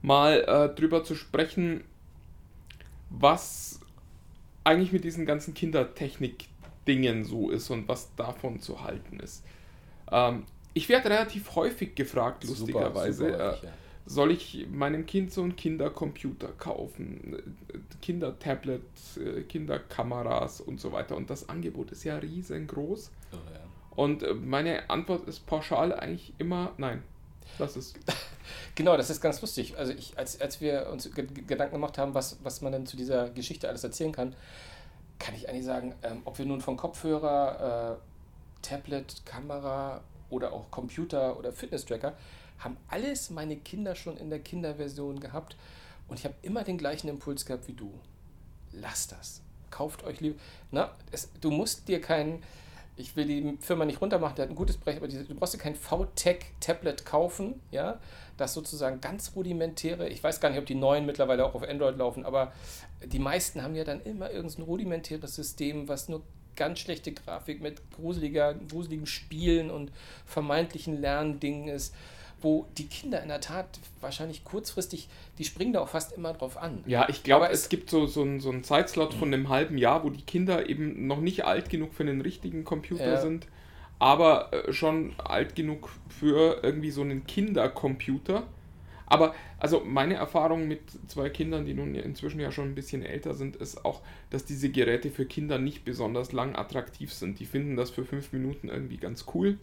Mal 0.01 0.43
äh, 0.47 0.75
drüber 0.75 1.03
zu 1.03 1.15
sprechen, 1.15 1.83
was 3.09 3.81
eigentlich 4.63 4.91
mit 4.91 5.03
diesen 5.03 5.25
ganzen 5.25 5.53
Kindertechnik-Dingen 5.53 7.23
so 7.23 7.49
ist 7.49 7.69
und 7.69 7.87
was 7.87 8.13
davon 8.15 8.59
zu 8.59 8.83
halten 8.83 9.19
ist. 9.19 9.43
Ähm, 10.11 10.43
ich 10.73 10.89
werde 10.89 11.09
relativ 11.09 11.55
häufig 11.55 11.95
gefragt, 11.95 12.43
lustigerweise, 12.43 13.25
super, 13.25 13.31
super 13.31 13.51
häufig, 13.51 13.63
ja. 13.63 13.69
soll 14.05 14.31
ich 14.31 14.67
meinem 14.71 15.05
Kind 15.05 15.31
so 15.33 15.41
einen 15.41 15.55
Kindercomputer 15.55 16.49
kaufen, 16.49 17.55
Kindertablet, 18.01 18.81
äh, 19.17 19.41
Kinderkameras 19.41 20.61
und 20.61 20.79
so 20.79 20.91
weiter. 20.91 21.15
Und 21.15 21.29
das 21.29 21.49
Angebot 21.49 21.91
ist 21.91 22.03
ja 22.03 22.17
riesengroß. 22.17 23.11
Oh, 23.31 23.35
ja. 23.35 23.59
Und 23.95 24.23
äh, 24.23 24.33
meine 24.33 24.89
Antwort 24.89 25.27
ist 25.27 25.45
pauschal 25.45 25.93
eigentlich 25.93 26.33
immer 26.37 26.73
nein. 26.77 27.03
Das 27.59 27.77
ist. 27.77 27.95
Genau, 28.73 28.95
das 28.95 29.09
ist 29.09 29.19
ganz 29.19 29.41
lustig. 29.41 29.77
Also 29.77 29.91
ich, 29.91 30.17
als, 30.17 30.39
als 30.39 30.61
wir 30.61 30.87
uns 30.89 31.09
Gedanken 31.13 31.73
gemacht 31.73 31.97
haben, 31.97 32.13
was, 32.13 32.37
was 32.43 32.61
man 32.61 32.71
denn 32.71 32.85
zu 32.85 32.95
dieser 32.95 33.29
Geschichte 33.29 33.67
alles 33.67 33.83
erzählen 33.83 34.13
kann, 34.13 34.35
kann 35.19 35.35
ich 35.35 35.49
eigentlich 35.49 35.65
sagen, 35.65 35.93
ähm, 36.01 36.21
ob 36.23 36.37
wir 36.39 36.45
nun 36.45 36.61
von 36.61 36.77
Kopfhörer, 36.77 37.97
äh, 37.99 38.65
Tablet, 38.65 39.25
Kamera 39.25 40.01
oder 40.29 40.53
auch 40.53 40.71
Computer 40.71 41.37
oder 41.37 41.51
Fitness-Tracker, 41.51 42.13
haben 42.59 42.77
alles 42.87 43.29
meine 43.29 43.57
Kinder 43.57 43.95
schon 43.95 44.15
in 44.17 44.29
der 44.29 44.39
Kinderversion 44.39 45.19
gehabt. 45.19 45.57
Und 46.07 46.17
ich 46.17 46.25
habe 46.25 46.35
immer 46.41 46.63
den 46.63 46.77
gleichen 46.77 47.09
Impuls 47.09 47.45
gehabt 47.45 47.67
wie 47.67 47.73
du. 47.73 47.93
Lasst 48.71 49.11
das. 49.11 49.41
Kauft 49.71 50.03
euch 50.03 50.21
lieber. 50.21 50.39
Na, 50.71 50.91
es, 51.11 51.29
du 51.41 51.51
musst 51.51 51.87
dir 51.87 51.99
keinen 51.99 52.41
ich 52.99 53.15
will 53.15 53.25
die 53.25 53.57
Firma 53.59 53.85
nicht 53.85 54.01
runtermachen, 54.01 54.35
der 54.35 54.43
hat 54.43 54.51
ein 54.51 54.55
gutes 54.55 54.77
Brech, 54.77 54.97
aber 54.97 55.07
du 55.07 55.35
brauchst 55.35 55.53
dir 55.53 55.57
kein 55.57 55.75
VTech-Tablet 55.75 57.05
kaufen, 57.05 57.61
ja, 57.71 57.99
das 58.37 58.53
sozusagen 58.53 59.01
ganz 59.01 59.31
rudimentäre, 59.35 60.09
ich 60.09 60.23
weiß 60.23 60.39
gar 60.39 60.49
nicht, 60.49 60.59
ob 60.59 60.65
die 60.65 60.75
neuen 60.75 61.05
mittlerweile 61.05 61.45
auch 61.45 61.55
auf 61.55 61.63
Android 61.63 61.97
laufen, 61.97 62.25
aber 62.25 62.51
die 63.05 63.19
meisten 63.19 63.63
haben 63.63 63.75
ja 63.75 63.83
dann 63.83 64.01
immer 64.01 64.31
irgendein 64.31 64.63
rudimentäres 64.63 65.35
System, 65.35 65.87
was 65.87 66.09
nur 66.09 66.21
ganz 66.55 66.79
schlechte 66.79 67.13
Grafik 67.13 67.61
mit 67.61 67.81
gruseliger, 67.91 68.53
gruseligen 68.53 69.05
Spielen 69.05 69.71
und 69.71 69.91
vermeintlichen 70.25 70.99
Lerndingen 70.99 71.69
ist 71.69 71.95
wo 72.41 72.67
die 72.77 72.87
Kinder 72.87 73.21
in 73.21 73.27
der 73.27 73.41
Tat 73.41 73.79
wahrscheinlich 74.01 74.43
kurzfristig, 74.43 75.09
die 75.37 75.45
springen 75.45 75.73
da 75.73 75.81
auch 75.81 75.89
fast 75.89 76.13
immer 76.13 76.33
drauf 76.33 76.57
an. 76.57 76.83
Ja, 76.85 77.07
ich 77.09 77.23
glaube, 77.23 77.47
es, 77.49 77.63
es, 77.63 77.69
gibt 77.69 77.89
so, 77.89 78.05
so, 78.05 78.21
einen, 78.21 78.39
so 78.39 78.57
Zeitslot 78.61 79.13
von 79.13 79.33
einem 79.33 79.49
halben 79.49 79.77
Jahr, 79.77 80.03
wo 80.03 80.09
die 80.09 80.21
Kinder 80.21 80.69
eben 80.69 81.07
noch 81.07 81.19
nicht 81.19 81.45
alt 81.45 81.69
genug 81.69 81.93
für 81.93 82.03
einen 82.03 82.21
richtigen 82.21 82.63
Computer 82.63 83.13
ja. 83.13 83.21
sind, 83.21 83.47
aber 83.99 84.53
äh, 84.53 84.73
schon 84.73 85.13
alt 85.17 85.55
genug 85.55 85.89
für 86.07 86.59
irgendwie 86.63 86.91
so 86.91 87.01
einen 87.01 87.25
Kindercomputer. 87.27 88.43
Aber 89.05 89.33
also 89.57 89.81
meine 89.83 90.13
Erfahrung 90.13 90.67
mit 90.67 90.81
zwei 91.07 91.29
Kindern, 91.29 91.65
die 91.65 91.73
nun 91.73 91.95
inzwischen 91.95 92.39
ja 92.39 92.51
schon 92.51 92.69
ein 92.69 92.75
bisschen 92.75 93.01
älter 93.01 93.33
sind, 93.33 93.55
ist 93.55 93.83
auch, 93.83 94.01
dass 94.29 94.45
diese 94.45 94.69
Geräte 94.69 95.09
für 95.09 95.25
Kinder 95.25 95.57
nicht 95.57 95.83
besonders 95.83 96.31
lang 96.31 96.55
attraktiv 96.55 97.11
sind. 97.11 97.39
Die 97.39 97.47
finden 97.47 97.75
das 97.75 97.89
für 97.89 98.05
fünf 98.05 98.31
Minuten 98.31 98.69
irgendwie 98.69 98.97
ganz 98.97 99.25
cool 99.33 99.57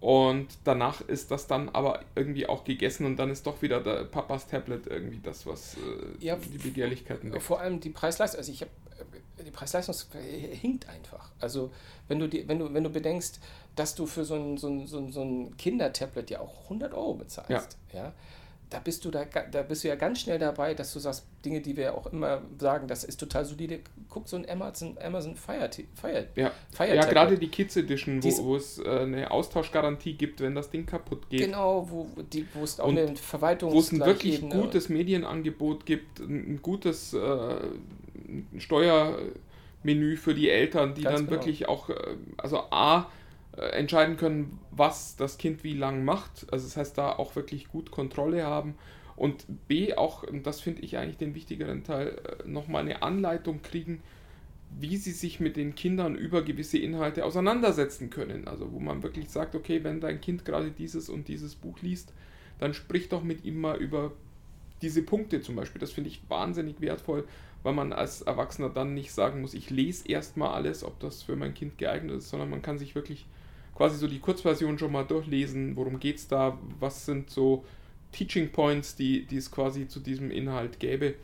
und 0.00 0.48
danach 0.64 1.02
ist 1.02 1.30
das 1.30 1.46
dann 1.46 1.68
aber 1.68 2.00
irgendwie 2.14 2.46
auch 2.46 2.64
gegessen 2.64 3.04
und 3.04 3.16
dann 3.16 3.30
ist 3.30 3.46
doch 3.46 3.60
wieder 3.60 3.80
der 3.80 4.04
Papas 4.04 4.46
Tablet 4.46 4.86
irgendwie 4.86 5.20
das, 5.22 5.46
was 5.46 5.74
äh, 5.74 6.24
ja, 6.24 6.36
die 6.36 6.58
Begehrlichkeiten 6.58 7.32
weckt. 7.32 7.42
Vor 7.42 7.60
allem 7.60 7.80
die 7.80 7.90
Preisleistung, 7.90 8.38
also 8.38 8.50
ich 8.50 8.62
habe 8.62 8.70
äh, 9.38 9.44
die 9.44 9.50
Preisleistung 9.50 9.94
hinkt 10.22 10.88
einfach. 10.88 11.30
Also 11.38 11.70
wenn 12.08 12.18
du, 12.18 12.28
die, 12.28 12.48
wenn 12.48 12.58
du, 12.58 12.72
wenn 12.72 12.84
du 12.84 12.90
bedenkst, 12.90 13.40
dass 13.76 13.94
du 13.94 14.06
für 14.06 14.24
so 14.24 14.36
ein, 14.36 14.56
so 14.56 14.68
ein, 14.68 14.86
so 14.86 14.98
ein, 14.98 15.12
so 15.12 15.22
ein 15.22 15.56
Kindertablet 15.58 16.30
ja 16.30 16.40
auch 16.40 16.62
100 16.64 16.94
Euro 16.94 17.14
bezahlst, 17.14 17.76
ja. 17.92 18.04
ja 18.04 18.12
da 18.70 18.78
bist 18.78 19.04
du 19.04 19.10
da, 19.10 19.24
da 19.24 19.62
bist 19.62 19.82
du 19.82 19.88
ja 19.88 19.96
ganz 19.96 20.20
schnell 20.20 20.38
dabei, 20.38 20.74
dass 20.74 20.92
du 20.92 21.00
sagst, 21.00 21.26
Dinge, 21.44 21.60
die 21.60 21.76
wir 21.76 21.94
auch 21.94 22.06
immer 22.06 22.40
sagen, 22.58 22.86
das 22.86 23.02
ist 23.02 23.18
total 23.18 23.44
solide. 23.44 23.80
Guck 24.08 24.28
so 24.28 24.36
ein 24.36 24.48
Amazon, 24.48 24.96
Amazon 25.02 25.34
Fire, 25.34 25.68
Fire, 25.94 26.28
ja. 26.36 26.52
Fire 26.70 26.94
ja, 26.94 27.04
gerade 27.04 27.36
die 27.36 27.48
Kids 27.48 27.76
Edition, 27.76 28.22
wo, 28.22 28.54
es 28.54 28.78
äh, 28.78 28.88
eine 28.88 29.30
Austauschgarantie 29.32 30.14
gibt, 30.14 30.40
wenn 30.40 30.54
das 30.54 30.70
Ding 30.70 30.86
kaputt 30.86 31.28
geht. 31.28 31.40
Genau, 31.40 31.90
wo, 31.90 32.06
die, 32.32 32.46
wo 32.54 32.62
es 32.62 32.78
auch 32.78 32.86
Und 32.86 32.98
eine 32.98 33.16
Verwaltung 33.16 33.72
Wo 33.72 33.80
es 33.80 33.90
ein 33.90 34.00
wirklich 34.00 34.48
gutes 34.48 34.88
Medienangebot 34.88 35.84
gibt, 35.84 36.20
ein 36.20 36.60
gutes 36.62 37.12
äh, 37.12 37.56
Steuermenü 38.56 40.16
für 40.16 40.34
die 40.34 40.48
Eltern, 40.48 40.94
die 40.94 41.02
ganz 41.02 41.16
dann 41.16 41.26
genau. 41.26 41.38
wirklich 41.38 41.68
auch, 41.68 41.88
äh, 41.90 41.94
also 42.36 42.58
A, 42.70 43.10
entscheiden 43.68 44.16
können, 44.16 44.58
was 44.70 45.16
das 45.16 45.38
Kind 45.38 45.64
wie 45.64 45.74
lang 45.74 46.04
macht. 46.04 46.46
Also 46.52 46.66
das 46.66 46.76
heißt, 46.76 46.98
da 46.98 47.12
auch 47.12 47.36
wirklich 47.36 47.68
gut 47.68 47.90
Kontrolle 47.90 48.44
haben. 48.44 48.74
Und 49.16 49.44
B, 49.68 49.94
auch, 49.94 50.22
und 50.22 50.46
das 50.46 50.60
finde 50.60 50.82
ich 50.82 50.96
eigentlich 50.96 51.18
den 51.18 51.34
wichtigeren 51.34 51.84
Teil, 51.84 52.16
äh, 52.44 52.48
nochmal 52.48 52.82
eine 52.82 53.02
Anleitung 53.02 53.60
kriegen, 53.60 54.02
wie 54.78 54.96
sie 54.96 55.10
sich 55.10 55.40
mit 55.40 55.56
den 55.56 55.74
Kindern 55.74 56.14
über 56.14 56.42
gewisse 56.42 56.78
Inhalte 56.78 57.24
auseinandersetzen 57.24 58.08
können. 58.08 58.48
Also 58.48 58.72
wo 58.72 58.78
man 58.78 59.02
wirklich 59.02 59.28
sagt, 59.28 59.54
okay, 59.54 59.84
wenn 59.84 60.00
dein 60.00 60.20
Kind 60.20 60.44
gerade 60.44 60.70
dieses 60.70 61.08
und 61.08 61.28
dieses 61.28 61.54
Buch 61.54 61.82
liest, 61.82 62.14
dann 62.58 62.72
sprich 62.72 63.08
doch 63.08 63.22
mit 63.22 63.44
ihm 63.44 63.60
mal 63.60 63.76
über 63.76 64.12
diese 64.82 65.02
Punkte 65.02 65.42
zum 65.42 65.56
Beispiel. 65.56 65.80
Das 65.80 65.92
finde 65.92 66.08
ich 66.08 66.22
wahnsinnig 66.28 66.80
wertvoll, 66.80 67.26
weil 67.62 67.74
man 67.74 67.92
als 67.92 68.22
Erwachsener 68.22 68.70
dann 68.70 68.94
nicht 68.94 69.12
sagen 69.12 69.40
muss, 69.40 69.54
ich 69.54 69.70
lese 69.70 70.08
erstmal 70.08 70.54
alles, 70.54 70.84
ob 70.84 70.98
das 71.00 71.22
für 71.22 71.36
mein 71.36 71.54
Kind 71.54 71.78
geeignet 71.78 72.16
ist, 72.16 72.30
sondern 72.30 72.48
man 72.48 72.62
kann 72.62 72.78
sich 72.78 72.94
wirklich 72.94 73.26
quasi 73.80 73.96
so 73.96 74.06
die 74.06 74.18
Kurzversion 74.18 74.78
schon 74.78 74.92
mal 74.92 75.04
durchlesen, 75.04 75.74
worum 75.74 75.98
geht 75.98 76.16
es 76.16 76.28
da, 76.28 76.58
was 76.78 77.06
sind 77.06 77.30
so 77.30 77.64
Teaching 78.12 78.52
Points, 78.52 78.94
die, 78.94 79.24
die 79.24 79.38
es 79.38 79.50
quasi 79.50 79.88
zu 79.88 80.00
diesem 80.00 80.30
Inhalt 80.30 80.78
gäbe 80.78 81.14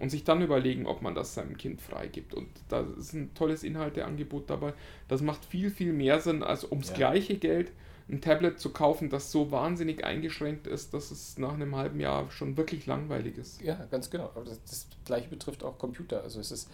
und 0.00 0.10
sich 0.10 0.24
dann 0.24 0.42
überlegen, 0.42 0.86
ob 0.86 1.00
man 1.00 1.14
das 1.14 1.34
seinem 1.34 1.56
Kind 1.56 1.80
freigibt. 1.80 2.34
Und 2.34 2.48
da 2.68 2.84
ist 2.98 3.12
ein 3.12 3.32
tolles 3.34 3.62
Inhalteangebot 3.62 4.50
dabei. 4.50 4.72
Das 5.06 5.22
macht 5.22 5.44
viel, 5.44 5.70
viel 5.70 5.92
mehr 5.92 6.18
Sinn, 6.18 6.42
als 6.42 6.64
ums 6.64 6.88
ja. 6.88 6.96
gleiche 6.96 7.36
Geld 7.36 7.70
ein 8.08 8.20
Tablet 8.20 8.58
zu 8.58 8.70
kaufen, 8.70 9.08
das 9.08 9.30
so 9.30 9.52
wahnsinnig 9.52 10.04
eingeschränkt 10.04 10.66
ist, 10.66 10.94
dass 10.94 11.12
es 11.12 11.38
nach 11.38 11.54
einem 11.54 11.76
halben 11.76 12.00
Jahr 12.00 12.28
schon 12.32 12.56
wirklich 12.56 12.84
langweilig 12.86 13.38
ist. 13.38 13.62
Ja, 13.62 13.86
ganz 13.92 14.10
genau. 14.10 14.24
Aber 14.34 14.44
das, 14.44 14.60
das 14.64 14.88
gleiche 15.04 15.28
betrifft 15.28 15.62
auch 15.62 15.78
Computer. 15.78 16.24
Also 16.24 16.40
es 16.40 16.50
ist 16.50 16.68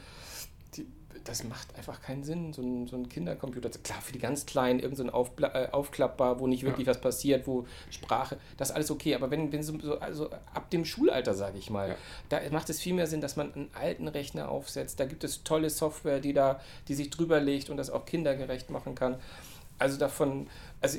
die, 0.74 0.86
das 1.24 1.44
macht 1.44 1.76
einfach 1.76 2.00
keinen 2.00 2.24
Sinn, 2.24 2.52
so 2.52 2.62
ein, 2.62 2.86
so 2.86 2.96
ein 2.96 3.08
Kindercomputer. 3.08 3.70
Klar, 3.82 4.00
für 4.00 4.12
die 4.12 4.18
ganz 4.18 4.46
Kleinen, 4.46 4.80
irgend 4.80 4.96
so 4.96 5.02
ein 5.02 5.10
Aufbla 5.10 5.54
äh, 5.54 5.68
aufklappbar, 5.70 6.40
wo 6.40 6.46
nicht 6.46 6.62
wirklich 6.62 6.86
ja. 6.86 6.92
was 6.92 7.00
passiert, 7.00 7.46
wo 7.46 7.66
Sprache, 7.90 8.38
das 8.56 8.70
ist 8.70 8.74
alles 8.74 8.90
okay. 8.90 9.14
Aber 9.14 9.30
wenn, 9.30 9.52
wenn 9.52 9.62
so, 9.62 9.98
also 9.98 10.30
ab 10.30 10.70
dem 10.70 10.84
Schulalter, 10.84 11.34
sage 11.34 11.58
ich 11.58 11.70
mal, 11.70 11.90
ja. 11.90 11.96
da 12.28 12.40
macht 12.50 12.70
es 12.70 12.80
viel 12.80 12.94
mehr 12.94 13.06
Sinn, 13.06 13.20
dass 13.20 13.36
man 13.36 13.52
einen 13.52 13.70
alten 13.74 14.08
Rechner 14.08 14.48
aufsetzt. 14.48 15.00
Da 15.00 15.04
gibt 15.04 15.24
es 15.24 15.44
tolle 15.44 15.70
Software, 15.70 16.20
die 16.20 16.32
da, 16.32 16.60
die 16.88 16.94
sich 16.94 17.10
drüber 17.10 17.40
legt 17.40 17.70
und 17.70 17.76
das 17.76 17.90
auch 17.90 18.06
kindergerecht 18.06 18.70
machen 18.70 18.94
kann. 18.94 19.16
Also 19.78 19.98
davon, 19.98 20.48
also 20.80 20.98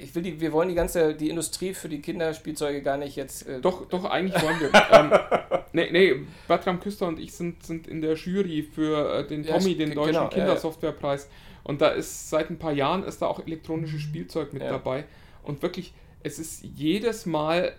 ich 0.00 0.14
will 0.14 0.22
die, 0.22 0.40
wir 0.40 0.52
wollen 0.52 0.68
die 0.68 0.74
ganze, 0.74 1.14
die 1.14 1.28
Industrie 1.28 1.74
für 1.74 1.88
die 1.88 2.00
Kinderspielzeuge 2.00 2.82
gar 2.82 2.96
nicht 2.96 3.16
jetzt. 3.16 3.46
Äh 3.46 3.60
doch, 3.60 3.86
doch, 3.88 4.04
eigentlich 4.04 4.42
wollen 4.42 4.58
wir. 4.60 4.70
ähm, 4.92 5.58
nee, 5.72 5.90
nee, 5.90 6.26
Bertram 6.48 6.80
Küster 6.80 7.06
und 7.08 7.20
ich 7.20 7.32
sind, 7.32 7.62
sind 7.62 7.86
in 7.86 8.00
der 8.00 8.14
Jury 8.14 8.62
für 8.62 9.18
äh, 9.18 9.26
den 9.26 9.44
Tommy, 9.44 9.72
ja, 9.72 9.78
den 9.78 9.94
deutschen 9.94 10.14
genau, 10.14 10.28
Kindersoftwarepreis. 10.28 11.28
Und 11.62 11.80
da 11.80 11.88
ist 11.88 12.30
seit 12.30 12.48
ein 12.48 12.58
paar 12.58 12.72
Jahren 12.72 13.02
ist 13.02 13.20
da 13.20 13.26
auch 13.26 13.44
elektronisches 13.44 14.00
Spielzeug 14.00 14.52
mit 14.52 14.62
Ja. 14.62 14.70
dabei. 14.70 15.04
Und 15.42 15.62
wirklich, 15.62 15.92
es 16.22 16.38
ist 16.38 16.64
jedes 16.64 17.26
Mal 17.26 17.74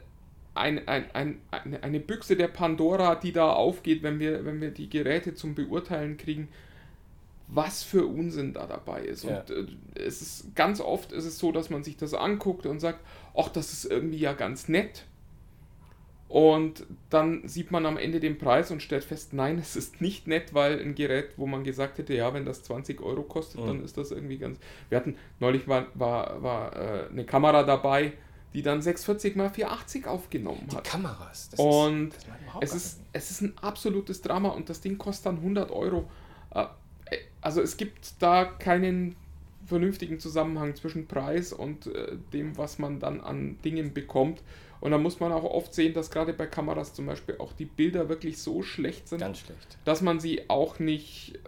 ein, 0.54 0.88
ein, 0.88 1.06
ein, 1.14 1.42
eine, 1.52 1.84
eine 1.84 2.00
Büchse 2.00 2.36
der 2.36 2.48
Pandora, 2.48 3.16
die 3.16 3.32
da 3.32 3.52
aufgeht, 3.54 4.04
wenn 4.04 4.20
wir, 4.20 4.46
wenn 4.46 4.60
wir 4.60 4.72
die 4.72 4.90
Geräte 4.90 5.36
zum 5.36 5.56
Beurteilen 5.56 6.18
kriegen, 6.18 6.50
was 7.48 7.84
für 7.84 8.06
Unsinn 8.06 8.54
da 8.54 8.68
dabei 8.68 9.02
ist. 9.02 9.24
Ja. 9.24 9.40
Und 9.40 9.50
äh, 9.52 9.66
es 9.96 10.22
ist 10.22 10.56
ganz 10.56 10.82
oft 10.82 11.12
ist 11.12 11.26
es 11.26 11.40
so, 11.40 11.52
dass 11.52 11.70
man 11.70 11.84
sich 11.84 11.98
das 11.98 12.14
anguckt 12.14 12.66
und 12.66 12.80
sagt, 12.80 13.00
ach, 13.36 13.50
das 13.50 13.72
ist 13.74 13.86
irgendwie 13.86 14.20
ja 14.20 14.34
ganz 14.34 14.68
nett. 14.68 15.06
Und 16.28 16.86
dann 17.10 17.48
sieht 17.48 17.72
man 17.72 17.86
am 17.86 17.96
Ende 17.96 18.20
den 18.20 18.38
Preis 18.38 18.70
und 18.70 18.84
stellt 18.84 19.06
fest, 19.06 19.32
nein, 19.32 19.58
es 19.60 19.78
ist 19.78 20.02
nicht 20.02 20.28
nett, 20.28 20.54
weil 20.54 20.78
ein 20.82 20.94
Gerät, 20.94 21.30
wo 21.38 21.48
man 21.48 21.64
gesagt 21.64 22.00
hätte, 22.00 22.14
ja, 22.14 22.34
wenn 22.34 22.44
das 22.44 22.64
20 22.64 23.00
Euro 23.02 23.24
kostet, 23.24 23.62
Mhm. 23.62 23.68
dann 23.68 23.84
ist 23.86 23.96
das 23.98 24.12
irgendwie 24.12 24.38
ganz. 24.38 24.60
Wir 24.90 24.98
hatten 24.98 25.16
neulich 25.40 25.70
war, 25.70 25.86
war, 25.94 26.44
war 26.44 26.76
äh, 26.76 27.08
eine 27.10 27.26
Kamera 27.26 27.64
dabei, 27.64 28.12
die 28.54 28.62
dann 28.62 28.82
640 28.82 29.38
x 29.38 29.56
480 29.56 30.06
aufgenommen 30.08 30.68
Die 30.70 30.76
hat. 30.76 30.84
Kameras. 30.84 31.50
Das 31.52 31.60
Und 31.62 32.10
ist, 32.10 32.28
das 32.28 32.70
Es 32.72 32.76
ist, 32.76 33.02
es 33.14 33.32
ist 33.32 33.42
ein 33.42 33.54
absolutes 33.62 34.22
Drama 34.22 34.50
und 34.50 34.68
das 34.70 34.82
Ding 34.82 34.98
kostet 34.98 35.28
dann 35.28 35.38
100 35.38 35.72
Euro. 35.72 36.10
Äh, 36.54 36.66
Also 37.42 37.62
es 37.62 37.78
gibt 37.78 38.14
da 38.20 38.46
keinen 38.46 39.16
vernünftigen 39.68 40.20
Zusammenhang 40.20 40.76
zwischen 40.76 41.08
Preis 41.08 41.54
und 41.54 41.88
äh, 41.88 42.18
dem, 42.34 42.58
was 42.58 42.80
man 42.80 43.00
dann 43.00 43.22
an 43.22 43.58
Dingen 43.64 43.94
bekommt. 43.94 44.42
Und 44.80 44.92
da 44.92 44.98
muss 44.98 45.20
man 45.20 45.32
auch 45.32 45.44
oft 45.44 45.74
sehen, 45.74 45.94
dass 45.94 46.12
gerade 46.12 46.34
bei 46.34 46.46
Kameras 46.46 46.94
zum 46.94 47.06
Beispiel 47.06 47.36
auch 47.40 47.54
die 47.54 47.66
Bilder 47.66 48.10
wirklich 48.10 48.38
so 48.38 48.62
schlecht 48.62 49.08
sind, 49.08 49.20
schlecht. 49.20 49.78
dass 49.86 50.02
man 50.02 50.20
sie 50.20 50.50
auch 50.50 50.80
nicht 50.80 51.40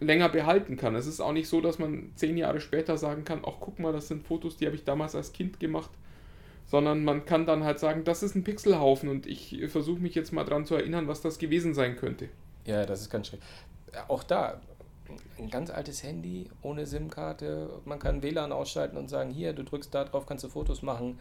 länger 0.00 0.30
behalten 0.30 0.76
kann. 0.76 0.94
Es 0.94 1.06
ist 1.06 1.20
auch 1.20 1.32
nicht 1.32 1.48
so, 1.48 1.60
dass 1.60 1.78
man 1.78 2.10
zehn 2.16 2.36
Jahre 2.36 2.60
später 2.60 2.96
sagen 2.96 3.24
kann, 3.24 3.42
ach 3.46 3.56
guck 3.60 3.78
mal, 3.78 3.92
das 3.92 4.08
sind 4.08 4.26
Fotos, 4.26 4.56
die 4.56 4.66
habe 4.66 4.74
ich 4.74 4.84
damals 4.84 5.14
als 5.14 5.32
Kind 5.32 5.60
gemacht. 5.60 5.90
Sondern 6.66 7.04
man 7.04 7.26
kann 7.26 7.46
dann 7.46 7.64
halt 7.64 7.78
sagen, 7.78 8.04
das 8.04 8.22
ist 8.22 8.36
ein 8.36 8.44
Pixelhaufen 8.44 9.08
und 9.08 9.26
ich 9.26 9.60
versuche 9.68 10.00
mich 10.00 10.14
jetzt 10.14 10.32
mal 10.32 10.44
dran 10.44 10.64
zu 10.64 10.76
erinnern, 10.76 11.08
was 11.08 11.20
das 11.20 11.38
gewesen 11.38 11.74
sein 11.74 11.96
könnte. 11.96 12.28
Ja, 12.64 12.86
das 12.86 13.02
ist 13.02 13.10
ganz 13.10 13.26
schlecht. 13.28 13.42
Auch 14.08 14.22
da, 14.22 14.60
ein 15.38 15.50
ganz 15.50 15.70
altes 15.70 16.02
Handy 16.02 16.48
ohne 16.62 16.86
SIM-Karte. 16.86 17.70
Man 17.84 17.98
kann 17.98 18.22
WLAN 18.22 18.52
ausschalten 18.52 18.96
und 18.96 19.08
sagen, 19.08 19.30
hier, 19.30 19.52
du 19.52 19.64
drückst 19.64 19.94
da 19.94 20.04
drauf, 20.04 20.26
kannst 20.26 20.44
du 20.44 20.48
Fotos 20.48 20.82
machen. 20.82 21.18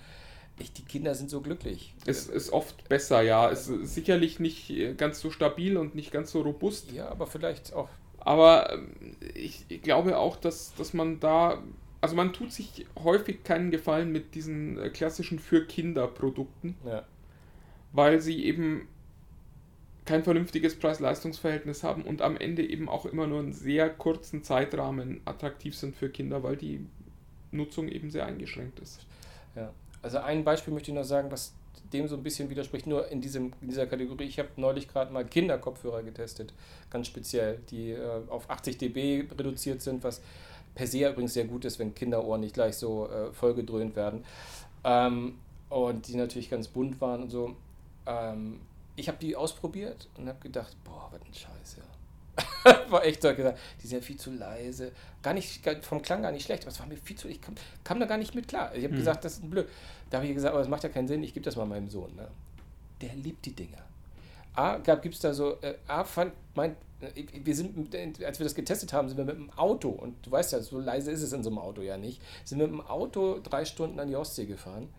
Ich, 0.60 0.74
die 0.74 0.84
Kinder 0.84 1.16
sind 1.16 1.30
so 1.30 1.42
glücklich. 1.42 1.96
Es 2.06 2.28
ist 2.28 2.52
oft 2.52 2.90
besser, 2.90 3.22
ja. 3.22 3.50
Es 3.50 3.70
ist 3.70 3.96
sicherlich 3.96 4.40
nicht 4.40 4.98
ganz 4.98 5.22
so 5.22 5.32
stabil 5.32 5.78
und 5.78 5.96
nicht 5.96 6.12
ganz 6.12 6.32
so 6.32 6.42
robust. 6.42 6.92
Ja, 6.92 7.10
aber 7.10 7.28
vielleicht 7.28 7.74
auch. 7.74 7.88
Aber 8.20 8.74
ähm, 8.74 9.16
ich, 9.34 9.66
ich 9.70 9.82
glaube 9.82 10.18
auch, 10.18 10.36
dass, 10.36 10.74
dass 10.76 10.94
man 10.94 11.22
da, 11.22 11.64
also 12.02 12.16
man 12.16 12.34
tut 12.34 12.52
sich 12.52 12.86
häufig 13.02 13.44
keinen 13.46 13.72
Gefallen 13.72 14.12
mit 14.12 14.36
diesen 14.36 14.78
äh, 14.78 14.90
klassischen 14.90 15.40
für 15.40 15.66
Kinder 15.66 16.08
Produkten, 16.08 16.76
Ja, 16.86 17.06
weil 17.94 18.20
sie 18.20 18.44
eben 18.44 18.88
kein 20.10 20.24
vernünftiges 20.24 20.76
Preis-Leistungs-Verhältnis 20.76 21.84
haben 21.84 22.02
und 22.02 22.24
am 22.24 22.36
Ende 22.36 22.67
eben 22.67 22.89
auch 22.89 23.06
immer 23.06 23.28
nur 23.28 23.41
einen 23.41 23.54
sehr 23.54 23.91
kurzen 23.91 24.43
Zeitrahmen 24.43 25.22
attraktiv 25.24 25.78
sind 25.78 25.95
für 25.95 26.10
Kinder, 26.10 26.41
weil 26.41 26.58
die 26.58 26.84
Nutzung 27.52 27.88
eben 27.88 28.10
sehr 28.10 28.26
eingeschränkt 28.26 28.80
ist. 28.80 29.02
ja. 29.56 29.72
Also 30.02 30.17
ein 30.17 30.43
Beispiel 30.43 30.74
möchte 30.74 30.89
ich 30.89 30.95
noch 30.95 31.04
sagen, 31.04 31.30
was 31.30 31.54
dem 31.93 32.08
so 32.08 32.15
ein 32.15 32.24
bisschen 32.24 32.50
widerspricht, 32.50 32.88
nur 32.88 33.08
in, 33.10 33.22
diesem, 33.22 33.54
in 33.62 33.67
dieser 33.67 33.86
Kategorie. 33.86 34.24
Ich 34.24 34.39
habe 34.39 34.50
neulich 34.56 34.88
gerade 34.88 35.13
mal 35.13 35.26
Kinderkopfhörer 35.26 36.02
getestet, 36.02 36.54
ganz 36.89 37.06
speziell, 37.06 37.60
die 37.69 37.91
äh, 37.91 38.22
auf 38.30 38.50
80 38.50 38.80
dB 38.80 39.28
reduziert 39.38 39.84
sind, 39.84 40.04
was 40.04 40.22
per 40.74 40.88
se 40.88 41.08
übrigens 41.08 41.36
sehr 41.36 41.45
gut 41.45 41.65
ist, 41.65 41.78
wenn 41.78 41.93
Kinderohren 41.93 42.41
nicht 42.41 42.56
gleich 42.56 42.78
so 42.78 43.08
äh, 43.10 43.32
vollgedröhnt 43.32 43.95
werden. 43.95 44.26
Ähm, 44.84 45.36
und 45.69 46.08
die 46.08 46.15
natürlich 46.15 46.50
ganz 46.50 46.67
bunt 46.67 47.00
waren 47.00 47.24
und 47.24 47.30
so. 47.30 47.56
Ähm, 48.08 48.60
ich 49.00 49.08
habe 49.08 49.18
die 49.20 49.36
ausprobiert 49.36 50.08
und 50.18 50.28
habe 50.28 50.40
gedacht, 50.40 50.76
boah, 50.84 51.10
was 51.12 51.22
ein 51.22 51.34
Scheiß, 51.34 51.78
ja. 51.78 51.84
war 52.90 53.04
echt 53.06 53.22
so 53.22 53.34
gesagt, 53.34 53.58
die 53.82 53.88
sind 53.88 54.00
ja 54.00 54.06
viel 54.06 54.18
zu 54.18 54.32
leise. 54.32 54.92
Gar 55.22 55.34
nicht, 55.34 55.62
vom 55.82 56.02
Klang 56.02 56.22
gar 56.22 56.32
nicht 56.32 56.46
schlecht, 56.46 56.64
aber 56.64 56.72
es 56.72 56.80
war 56.80 56.88
mir 56.88 56.98
viel 56.98 57.18
zu, 57.18 57.28
ich 57.28 57.42
kam, 57.42 57.56
kam 57.84 58.00
da 58.00 58.06
gar 58.06 58.18
nicht 58.18 58.34
mit 58.36 58.48
klar. 58.48 58.74
Ich 58.76 58.84
habe 58.84 58.94
Hm. 58.94 59.00
gesagt, 59.00 59.26
das 59.26 59.34
ist 59.34 59.44
ein 59.44 59.50
blöd. 59.50 59.68
Da 60.10 60.18
habe 60.18 60.28
ich 60.28 60.34
gesagt, 60.34 60.52
aber 60.54 60.60
das 60.62 60.70
macht 60.70 60.84
ja 60.84 60.90
keinen 60.90 61.08
Sinn, 61.08 61.24
ich 61.24 61.34
gebe 61.34 61.44
das 61.44 61.56
mal 61.56 61.66
meinem 61.66 61.90
Sohn. 61.90 62.16
Ne? 62.16 62.28
Der 63.02 63.14
liebt 63.16 63.46
die 63.46 63.54
Dinger. 63.54 63.84
A, 64.56 64.78
gibt 64.78 65.16
es 65.16 65.22
da 65.22 65.34
so, 65.34 65.58
äh, 65.62 65.76
A, 65.88 66.04
fand, 66.04 66.34
mein, 66.56 66.76
äh, 67.02 67.24
wir 67.44 67.56
sind, 67.56 67.94
als 68.24 68.40
wir 68.40 68.44
das 68.46 68.56
getestet 68.56 68.92
haben, 68.94 69.08
sind 69.08 69.18
wir 69.18 69.26
mit 69.26 69.36
dem 69.36 69.52
Auto, 69.52 69.90
und 69.90 70.16
du 70.26 70.32
weißt 70.32 70.54
ja, 70.54 70.60
so 70.62 70.80
leise 70.80 71.12
ist 71.12 71.22
es 71.22 71.32
in 71.34 71.44
so 71.44 71.50
einem 71.50 71.60
Auto 71.60 71.82
ja 71.82 71.98
nicht, 71.98 72.22
sind 72.46 72.60
wir 72.60 72.68
mit 72.68 72.76
dem 72.80 72.88
Auto 72.88 73.40
drei 73.42 73.64
Stunden 73.66 74.00
an 74.00 74.08
die 74.08 74.16
Ostsee 74.16 74.46
gefahren. 74.46 74.90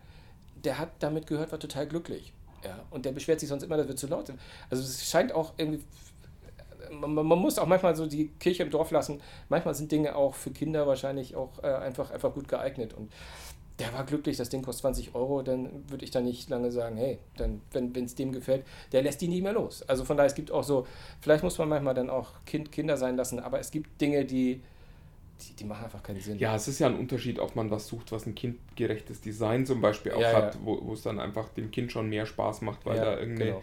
Der 0.63 0.77
hat 0.77 0.89
damit 0.99 1.27
gehört, 1.27 1.51
war 1.51 1.59
total 1.59 1.87
glücklich. 1.87 2.33
Ja, 2.63 2.79
und 2.91 3.05
der 3.05 3.11
beschwert 3.11 3.39
sich 3.39 3.49
sonst 3.49 3.63
immer, 3.63 3.77
dass 3.77 3.87
wir 3.87 3.95
zu 3.95 4.07
laut 4.07 4.27
sind. 4.27 4.39
Also 4.69 4.83
es 4.83 5.09
scheint 5.09 5.33
auch 5.33 5.53
irgendwie 5.57 5.83
man, 6.91 7.13
man 7.13 7.39
muss 7.39 7.57
auch 7.57 7.67
manchmal 7.67 7.95
so 7.95 8.05
die 8.05 8.29
Kirche 8.39 8.63
im 8.63 8.69
Dorf 8.69 8.91
lassen. 8.91 9.21
Manchmal 9.49 9.75
sind 9.75 9.91
Dinge 9.91 10.15
auch 10.15 10.35
für 10.35 10.51
Kinder 10.51 10.87
wahrscheinlich 10.87 11.35
auch 11.35 11.63
äh, 11.63 11.67
einfach, 11.67 12.11
einfach 12.11 12.33
gut 12.33 12.47
geeignet. 12.47 12.93
Und 12.93 13.11
der 13.79 13.93
war 13.93 14.05
glücklich, 14.05 14.37
das 14.37 14.49
Ding 14.49 14.61
kostet 14.61 14.81
20 14.81 15.15
Euro, 15.15 15.41
dann 15.41 15.89
würde 15.89 16.05
ich 16.05 16.11
da 16.11 16.21
nicht 16.21 16.49
lange 16.49 16.71
sagen, 16.71 16.97
hey, 16.97 17.17
dann, 17.37 17.61
wenn 17.71 17.93
es 18.05 18.13
dem 18.15 18.31
gefällt, 18.31 18.63
der 18.91 19.01
lässt 19.01 19.21
die 19.21 19.27
nicht 19.27 19.41
mehr 19.41 19.53
los. 19.53 19.83
Also 19.87 20.05
von 20.05 20.17
daher, 20.17 20.27
es 20.27 20.35
gibt 20.35 20.51
auch 20.51 20.63
so, 20.63 20.85
vielleicht 21.19 21.43
muss 21.43 21.57
man 21.57 21.69
manchmal 21.69 21.95
dann 21.95 22.09
auch 22.09 22.29
kind, 22.45 22.71
Kinder 22.71 22.97
sein 22.97 23.15
lassen, 23.17 23.39
aber 23.39 23.59
es 23.59 23.71
gibt 23.71 23.99
Dinge, 23.99 24.25
die, 24.25 24.61
die, 25.41 25.53
die 25.53 25.63
machen 25.65 25.83
einfach 25.85 26.03
keinen 26.03 26.21
Sinn. 26.21 26.39
Ja, 26.39 26.55
es 26.55 26.67
ist 26.67 26.79
ja 26.79 26.87
ein 26.87 26.97
Unterschied, 26.97 27.39
ob 27.39 27.55
man 27.55 27.69
was 27.71 27.87
sucht, 27.87 28.11
was 28.11 28.25
ein 28.25 28.35
kindgerechtes 28.35 29.21
Design 29.21 29.65
zum 29.65 29.81
Beispiel 29.81 30.13
auch 30.13 30.21
Ja, 30.21 30.33
hat, 30.33 30.55
ja. 30.55 30.61
wo 30.63 30.93
es 30.93 31.01
dann 31.03 31.19
einfach 31.19 31.49
dem 31.49 31.71
Kind 31.71 31.91
schon 31.91 32.09
mehr 32.09 32.25
Spaß 32.25 32.61
macht, 32.61 32.85
weil 32.85 32.97
Ja, 32.97 33.05
da 33.05 33.17
irgendeine 33.19 33.51
genau. 33.51 33.61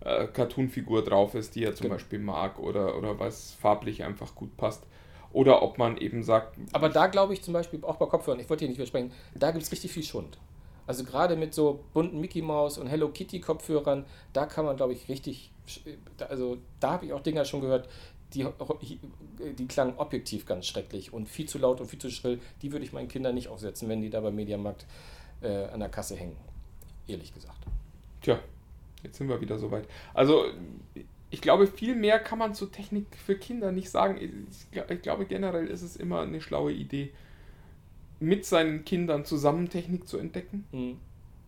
äh, 0.00 0.26
Cartoon-Figur 0.26 1.04
drauf 1.04 1.34
ist, 1.34 1.54
die 1.54 1.64
er 1.64 1.74
zum 1.74 1.84
Genau. 1.84 1.94
Beispiel 1.96 2.18
mag 2.18 2.58
oder, 2.58 2.96
oder 2.96 3.18
was 3.18 3.52
farblich 3.52 4.04
einfach 4.04 4.34
gut 4.34 4.56
passt. 4.56 4.84
Oder 5.32 5.62
ob 5.62 5.78
man 5.78 5.98
eben 5.98 6.22
sagt, 6.22 6.56
Aber 6.72 6.88
da 6.88 7.06
glaube 7.06 7.34
ich 7.34 7.42
zum 7.42 7.52
Beispiel 7.54 7.84
auch 7.84 7.96
bei 7.96 8.06
Kopfhörern, 8.06 8.40
ich 8.40 8.48
wollte 8.48 8.60
hier 8.64 8.68
nicht 8.68 8.78
widersprechen, 8.78 9.12
da 9.34 9.50
gibt 9.50 9.64
es 9.64 9.72
richtig 9.72 9.92
viel 9.92 10.02
Schund. 10.02 10.38
Also 10.86 11.04
gerade 11.04 11.36
mit 11.36 11.52
so 11.52 11.84
bunten 11.92 12.18
Mickey 12.20 12.40
Mouse 12.40 12.78
und 12.78 12.86
Hello 12.86 13.08
Kitty 13.10 13.40
Kopfhörern, 13.40 14.06
da 14.32 14.46
kann 14.46 14.64
man 14.64 14.76
glaube 14.76 14.94
ich 14.94 15.08
richtig, 15.08 15.50
also 16.30 16.56
da 16.80 16.92
habe 16.92 17.06
ich 17.06 17.12
auch 17.12 17.20
Dinger 17.22 17.44
schon 17.44 17.60
gehört, 17.60 17.88
die, 18.34 18.46
die 19.58 19.66
klangen 19.66 19.94
objektiv 19.96 20.46
ganz 20.46 20.66
schrecklich 20.66 21.12
und 21.12 21.28
viel 21.28 21.48
zu 21.48 21.58
laut 21.58 21.80
und 21.80 21.86
viel 21.88 21.98
zu 21.98 22.10
schrill. 22.10 22.40
Die 22.62 22.72
würde 22.72 22.84
ich 22.84 22.92
meinen 22.92 23.08
Kindern 23.08 23.34
nicht 23.34 23.48
aufsetzen, 23.48 23.88
wenn 23.88 24.00
die 24.00 24.10
da 24.10 24.20
beim 24.20 24.34
Mediamarkt 24.34 24.86
äh, 25.40 25.64
an 25.66 25.80
der 25.80 25.88
Kasse 25.88 26.16
hängen. 26.16 26.36
Ehrlich 27.06 27.32
gesagt. 27.32 27.58
tja, 28.20 28.38
jetzt 29.02 29.16
sind 29.18 29.28
wir 29.28 29.40
wieder 29.40 29.58
soweit. 29.58 29.88
Also, 30.12 30.44
ich 31.30 31.40
glaube, 31.40 31.66
viel 31.66 31.94
mehr 31.94 32.18
kann 32.18 32.38
man 32.38 32.54
zur 32.54 32.70
Technik 32.70 33.06
für 33.24 33.34
Kinder 33.36 33.72
nicht 33.72 33.90
sagen. 33.90 34.18
Ich, 34.20 34.80
ich 34.90 35.02
glaube, 35.02 35.24
generell 35.26 35.66
ist 35.66 35.82
es 35.82 35.96
immer 35.96 36.20
eine 36.22 36.40
schlaue 36.40 36.72
Idee, 36.72 37.12
mit 38.20 38.44
seinen 38.44 38.84
Kindern 38.84 39.24
zusammen 39.24 39.68
Technik 39.68 40.08
zu 40.08 40.18
entdecken, 40.18 40.64
Hm, 40.72 40.96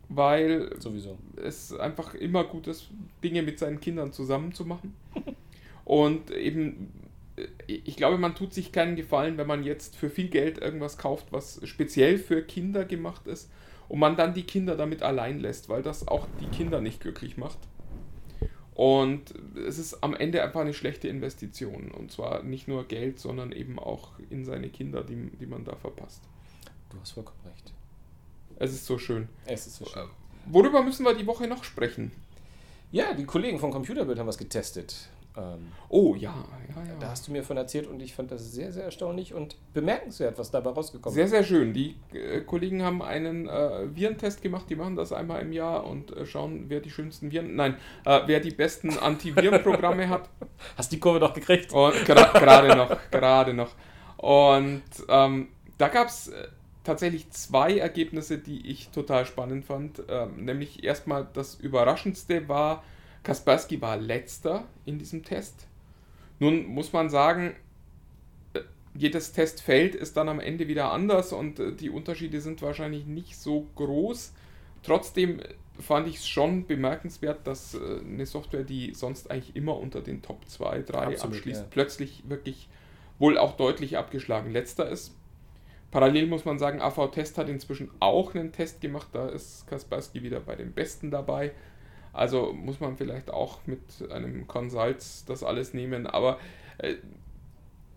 weil 0.09 0.81
sowieso. 0.81 1.19
es 1.37 1.73
einfach 1.73 2.15
immer 2.15 2.45
gut 2.45 2.67
ist, 2.69 2.89
Dinge 3.23 3.43
mit 3.43 3.59
seinen 3.59 3.81
Kindern 3.81 4.13
zusammen 4.13 4.53
zu 4.53 4.65
machen. 4.65 4.95
Und 5.85 6.31
eben, 6.31 6.93
äh, 7.37 7.47
ich 7.67 7.97
glaube, 7.97 8.19
man 8.19 8.35
tut 8.35 8.55
sich 8.55 8.73
keinen 8.73 8.97
Gefallen, 8.97 9.39
wenn 9.39 9.47
man 9.47 9.65
jetzt 9.65 9.97
für 9.97 10.11
viel 10.11 10.29
Geld 10.29 10.59
irgendwas 10.59 10.99
kauft, 10.99 11.33
was 11.33 11.61
speziell 11.65 12.19
für 12.19 12.43
Kinder 12.43 12.85
gemacht 12.85 13.27
ist 13.27 13.51
und 13.89 13.99
man 13.99 14.17
dann 14.17 14.35
die 14.35 14.45
Kinder 14.45 14.77
damit 14.77 15.03
allein 15.03 15.41
lässt, 15.41 15.69
weil 15.69 15.83
das 15.83 16.07
auch 16.07 16.27
die 16.41 16.47
Kinder 16.47 16.81
nicht 16.81 17.01
glücklich 17.01 17.37
macht. 17.37 17.59
Und 18.75 19.35
es 19.67 19.79
ist 19.79 20.03
am 20.03 20.15
Ende 20.15 20.43
einfach 20.43 20.61
eine 20.61 20.73
schlechte 20.73 21.09
Investition. 21.09 21.91
Und 21.91 22.13
zwar 22.13 22.43
nicht 22.43 22.67
nur 22.67 22.85
Geld, 22.85 23.19
sondern 23.19 23.53
eben 23.53 23.79
auch 23.79 24.13
in 24.31 24.45
seine 24.47 24.71
Kinder, 24.71 25.03
die, 25.03 25.31
die 25.39 25.47
man 25.47 25.65
da 25.65 25.77
verpasst. 25.77 26.23
Du 26.89 26.99
hast 26.99 27.11
vollkommen 27.11 27.41
recht. 27.45 27.73
Es 28.57 28.73
ist 28.73 28.87
so 28.87 28.97
schön. 28.97 29.29
Es 29.45 29.67
ist 29.67 29.77
so 29.77 29.85
schön. 29.85 30.09
Worüber 30.47 30.83
müssen 30.83 31.05
wir 31.05 31.15
die 31.15 31.27
Woche 31.27 31.47
noch 31.47 31.65
sprechen? 31.65 32.13
Ja, 32.93 33.13
die 33.13 33.25
Kollegen 33.25 33.59
von 33.59 33.71
Computerbild 33.71 34.19
haben 34.19 34.27
was 34.27 34.39
getestet. 34.39 35.09
Ähm, 35.41 35.73
Oh 35.93 36.15
ja, 36.15 36.33
ja, 36.69 36.85
ja. 36.85 36.95
Da 37.01 37.09
hast 37.09 37.27
du 37.27 37.33
mir 37.33 37.43
von 37.43 37.57
erzählt 37.57 37.89
und 37.89 38.01
ich 38.01 38.15
fand 38.15 38.31
das 38.31 38.53
sehr, 38.53 38.71
sehr 38.71 38.85
erstaunlich 38.85 39.35
und 39.35 39.57
bemerkenswert, 39.75 40.39
was 40.39 40.53
dabei 40.53 40.71
rausgekommen 40.71 41.13
Sehr, 41.13 41.27
sehr 41.27 41.43
schön. 41.43 41.73
Die 41.73 41.97
äh, 42.13 42.43
Kollegen 42.43 42.85
haben 42.85 43.03
einen 43.03 43.49
äh, 43.49 43.89
Virentest 43.93 44.41
gemacht. 44.41 44.67
Die 44.71 44.77
machen 44.77 44.95
das 44.95 45.13
einmal 45.13 45.43
im 45.43 45.53
Jahr 45.53 45.85
und 45.85 46.17
äh, 46.17 46.27
schauen, 46.27 46.67
wer 46.69 46.79
die 46.79 46.91
schönsten 46.91 47.33
Viren, 47.33 47.57
nein, 47.57 47.75
äh, 48.05 48.21
wer 48.27 48.39
die 48.39 48.53
besten 48.53 48.97
Antivirenprogramme 48.99 50.09
hat. 50.09 50.29
Hast 50.77 50.93
die 50.93 51.01
Kurve 51.01 51.19
doch 51.19 51.35
gekriegt? 51.35 51.71
Gerade 51.73 52.77
noch, 52.77 52.97
gerade 53.11 53.53
noch. 53.53 53.75
Und 54.17 54.85
ähm, 55.09 55.49
da 55.77 55.89
gab 55.89 56.07
es 56.07 56.29
äh, 56.29 56.47
tatsächlich 56.85 57.31
zwei 57.31 57.79
Ergebnisse, 57.79 58.39
die 58.39 58.71
ich 58.71 58.91
total 58.91 59.27
spannend 59.27 59.65
fand. 59.65 60.05
Ähm, 60.09 60.45
nämlich 60.45 60.85
erstmal 60.85 61.27
das 61.33 61.57
Überraschendste 61.57 62.49
war, 62.49 62.85
Kaspersky 63.23 63.81
war 63.81 63.97
letzter 63.97 64.65
in 64.85 64.99
diesem 64.99 65.23
Test. 65.23 65.67
Nun 66.39 66.67
muss 66.67 66.93
man 66.93 67.11
sagen, 67.11 67.55
äh, 68.55 68.61
jedes 68.95 69.33
Testfeld 69.33 69.95
ist 69.95 70.17
dann 70.17 70.29
am 70.29 70.41
Ende 70.41 70.69
wieder 70.69 70.91
anders 70.93 71.33
und 71.33 71.61
äh, 71.61 71.73
die 71.73 71.91
Unterschiede 71.91 72.41
sind 72.41 72.63
wahrscheinlich 72.63 73.07
nicht 73.07 73.37
so 73.37 73.67
groß. 73.77 74.33
Trotzdem 74.83 75.41
fand 75.79 76.09
ich 76.09 76.17
es 76.17 76.29
schon 76.29 76.67
bemerkenswert, 76.67 77.47
dass 77.47 77.75
äh, 77.75 78.01
eine 78.01 78.27
Software, 78.27 78.65
die 78.65 78.95
sonst 78.95 79.31
eigentlich 79.31 79.55
immer 79.55 79.77
unter 79.77 80.01
den 80.01 80.23
Top 80.23 80.47
2, 80.49 80.83
3 80.83 80.99
Absolut, 80.99 81.37
abschließt, 81.37 81.61
ja. 81.63 81.67
plötzlich 81.71 82.23
wirklich 82.29 82.69
wohl 83.19 83.37
auch 83.37 83.57
deutlich 83.57 83.99
abgeschlagen 83.99 84.51
letzter 84.51 84.89
ist. 84.89 85.15
Parallel 85.91 86.27
muss 86.27 86.45
man 86.45 86.59
sagen, 86.59 86.81
AV 86.81 87.11
Test 87.11 87.37
hat 87.37 87.49
inzwischen 87.49 87.91
auch 87.99 88.35
einen 88.35 88.53
Test 88.53 88.81
gemacht, 88.81 89.09
da 89.13 89.29
ist 89.29 89.67
Kaspersky 89.67 90.23
wieder 90.23 90.41
bei 90.41 90.55
den 90.55 90.73
Besten 90.73 91.11
dabei. 91.11 91.53
Also 92.13 92.53
muss 92.53 92.81
man 92.81 92.97
vielleicht 92.97 93.31
auch 93.31 93.59
mit 93.67 93.81
einem 94.11 94.47
Consult 94.47 95.05
das 95.27 95.43
alles 95.43 95.75
nehmen, 95.75 96.07
aber 96.07 96.39
äh, 96.79 96.97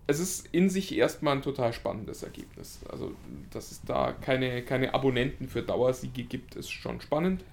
es 0.06 0.20
ist 0.20 0.50
in 0.52 0.70
sich 0.70 0.96
erstmal 0.96 1.36
ein 1.36 1.42
total 1.42 1.74
spannendes 1.74 2.24
Ergebnis. 2.24 2.80
Also, 2.90 3.14
dass 3.52 3.72
es 3.72 3.82
da 3.84 4.12
keine, 4.12 4.62
keine 4.64 4.94
Abonnenten 4.94 5.48
für 5.48 5.64
Dauersiege 5.64 6.24
gibt, 6.24 6.56
ist 6.56 6.72
schon 6.72 7.00
spannend. 7.00 7.44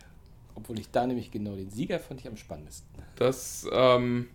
Obwohl 0.57 0.79
ich 0.79 0.90
da 0.90 1.07
nämlich 1.07 1.31
genau 1.31 1.55
den 1.55 1.70
Sieger 1.70 2.01
fand 2.01 2.20
ich 2.20 2.27
am 2.27 2.37
spannendsten. 2.37 3.03
Das, 3.16 3.66
ähm, 3.73 4.29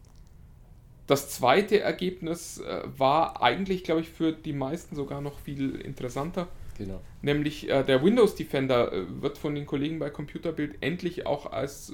das 1.08 1.30
zweite 1.30 1.82
Ergebnis 1.82 2.60
äh, 2.60 2.84
war 2.98 3.42
eigentlich, 3.44 3.84
glaube 3.84 4.02
ich, 4.02 4.10
für 4.10 4.32
die 4.32 4.54
meisten 4.54 4.96
sogar 4.96 5.22
noch 5.22 5.40
viel 5.40 5.76
interessanter. 5.76 6.48
Genau. 6.78 7.02
Nämlich 7.22 7.70
äh, 7.70 7.84
der 7.84 8.04
Windows 8.04 8.36
Defender 8.36 8.92
äh, 8.92 9.22
wird 9.22 9.38
von 9.38 9.56
den 9.56 9.66
Kollegen 9.66 10.00
bei 10.00 10.10
Computerbild 10.10 10.76
endlich 10.82 11.26
auch 11.26 11.52
als 11.52 11.90
äh, 11.90 11.94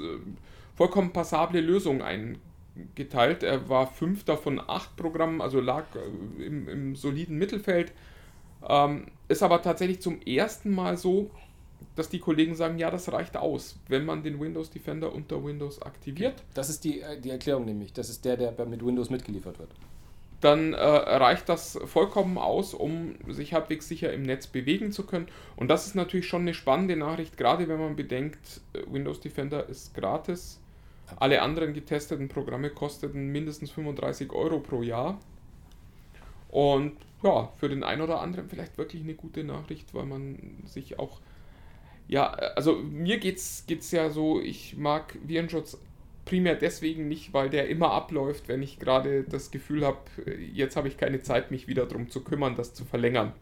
vollkommen 0.75 1.13
passable 1.13 1.61
Lösung 1.61 2.01
eingeteilt. 2.01 3.43
Er 3.43 3.69
war 3.69 3.87
fünfter 3.87 4.37
von 4.37 4.59
acht 4.59 4.95
Programmen, 4.95 5.41
also 5.41 5.59
lag 5.59 5.85
äh, 5.95 6.43
im, 6.43 6.67
im 6.67 6.95
soliden 6.95 7.37
Mittelfeld. 7.37 7.91
Ähm, 8.67 9.07
ist 9.27 9.43
aber 9.43 9.61
tatsächlich 9.61 10.01
zum 10.01 10.21
ersten 10.21 10.71
Mal 10.71 10.97
so, 10.97 11.29
dass 11.95 12.09
die 12.09 12.19
Kollegen 12.19 12.55
sagen, 12.55 12.77
ja, 12.77 12.89
das 12.89 13.11
reicht 13.11 13.37
aus, 13.37 13.77
wenn 13.87 14.05
man 14.05 14.23
den 14.23 14.39
Windows 14.39 14.69
Defender 14.69 15.13
unter 15.13 15.43
Windows 15.43 15.81
aktiviert. 15.81 16.43
Das 16.53 16.69
ist 16.69 16.83
die, 16.83 17.01
äh, 17.01 17.19
die 17.19 17.29
Erklärung 17.29 17.65
nämlich. 17.65 17.93
Das 17.93 18.09
ist 18.09 18.25
der, 18.25 18.37
der 18.37 18.65
mit 18.65 18.85
Windows 18.85 19.09
mitgeliefert 19.09 19.59
wird. 19.59 19.69
Dann 20.41 20.73
äh, 20.73 20.83
reicht 20.83 21.47
das 21.49 21.79
vollkommen 21.85 22.37
aus, 22.37 22.73
um 22.73 23.15
sich 23.27 23.53
halbwegs 23.53 23.87
sicher 23.87 24.11
im 24.11 24.23
Netz 24.23 24.47
bewegen 24.47 24.91
zu 24.91 25.05
können. 25.05 25.27
Und 25.55 25.69
das 25.69 25.85
ist 25.85 25.95
natürlich 25.95 26.27
schon 26.27 26.41
eine 26.41 26.55
spannende 26.55 26.95
Nachricht, 26.95 27.37
gerade 27.37 27.67
wenn 27.67 27.79
man 27.79 27.95
bedenkt, 27.95 28.61
äh, 28.73 28.81
Windows 28.91 29.19
Defender 29.19 29.69
ist 29.69 29.93
gratis. 29.93 30.59
Alle 31.17 31.41
anderen 31.41 31.73
getesteten 31.73 32.27
Programme 32.27 32.71
kosteten 32.71 33.27
mindestens 33.27 33.71
35 33.71 34.31
Euro 34.31 34.59
pro 34.59 34.81
Jahr. 34.81 35.19
Und 36.49 36.93
ja, 37.23 37.49
für 37.57 37.69
den 37.69 37.83
einen 37.83 38.01
oder 38.01 38.19
anderen 38.19 38.49
vielleicht 38.49 38.77
wirklich 38.77 39.03
eine 39.03 39.13
gute 39.13 39.43
Nachricht, 39.43 39.93
weil 39.93 40.05
man 40.05 40.63
sich 40.65 40.97
auch, 40.97 41.19
ja, 42.07 42.31
also 42.31 42.77
mir 42.77 43.19
geht's, 43.19 43.65
geht's 43.67 43.91
ja 43.91 44.09
so, 44.09 44.41
ich 44.41 44.75
mag 44.75 45.17
Virenschutz 45.23 45.77
primär 46.31 46.55
deswegen 46.55 47.09
nicht, 47.09 47.33
weil 47.33 47.49
der 47.49 47.67
immer 47.67 47.91
abläuft, 47.91 48.47
wenn 48.47 48.63
ich 48.63 48.79
gerade 48.79 49.25
das 49.25 49.51
Gefühl 49.51 49.85
habe, 49.85 49.99
jetzt 50.53 50.77
habe 50.77 50.87
ich 50.87 50.95
keine 50.95 51.21
Zeit, 51.21 51.51
mich 51.51 51.67
wieder 51.67 51.85
darum 51.85 52.09
zu 52.09 52.23
kümmern, 52.23 52.55
das 52.55 52.73
zu 52.73 52.85
verlängern. 52.85 53.33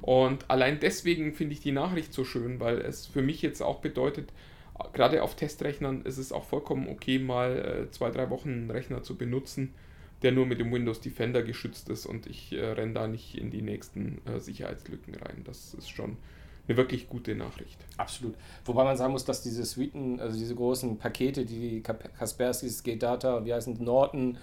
Und 0.00 0.48
allein 0.48 0.78
deswegen 0.78 1.34
finde 1.34 1.54
ich 1.54 1.60
die 1.60 1.72
Nachricht 1.72 2.12
so 2.12 2.24
schön, 2.24 2.60
weil 2.60 2.78
es 2.78 3.06
für 3.06 3.20
mich 3.20 3.42
jetzt 3.42 3.60
auch 3.62 3.80
bedeutet, 3.80 4.32
gerade 4.92 5.24
auf 5.24 5.34
Testrechnern 5.34 6.02
ist 6.02 6.18
es 6.18 6.30
auch 6.30 6.44
vollkommen 6.44 6.88
okay, 6.88 7.18
mal 7.18 7.88
äh, 7.88 7.90
zwei, 7.90 8.10
drei 8.10 8.30
Wochen 8.30 8.50
einen 8.50 8.70
Rechner 8.70 9.02
zu 9.02 9.16
benutzen, 9.16 9.74
der 10.22 10.30
nur 10.30 10.46
mit 10.46 10.60
dem 10.60 10.72
Windows 10.72 11.00
Defender 11.00 11.42
geschützt 11.42 11.88
ist 11.88 12.06
und 12.06 12.28
ich 12.28 12.52
äh, 12.52 12.64
renne 12.64 12.92
da 12.92 13.08
nicht 13.08 13.36
in 13.36 13.50
die 13.50 13.62
nächsten 13.62 14.20
äh, 14.24 14.38
Sicherheitslücken 14.38 15.16
rein. 15.16 15.42
Das 15.42 15.74
ist 15.74 15.90
schon 15.90 16.16
eine 16.68 16.76
wirklich 16.76 17.08
gute 17.08 17.34
Nachricht. 17.34 17.78
Absolut. 17.96 18.34
Wobei 18.64 18.84
man 18.84 18.96
sagen 18.96 19.12
muss, 19.12 19.24
dass 19.24 19.42
diese 19.42 19.64
Suiten, 19.64 20.20
also 20.20 20.38
diese 20.38 20.54
großen 20.54 20.98
Pakete, 20.98 21.44
die 21.44 21.58
die 21.70 21.82
Kasperskys, 21.82 22.82
G-Data, 22.82 23.44
wie 23.44 23.54
heißen 23.54 23.82
Norton, 23.82 24.38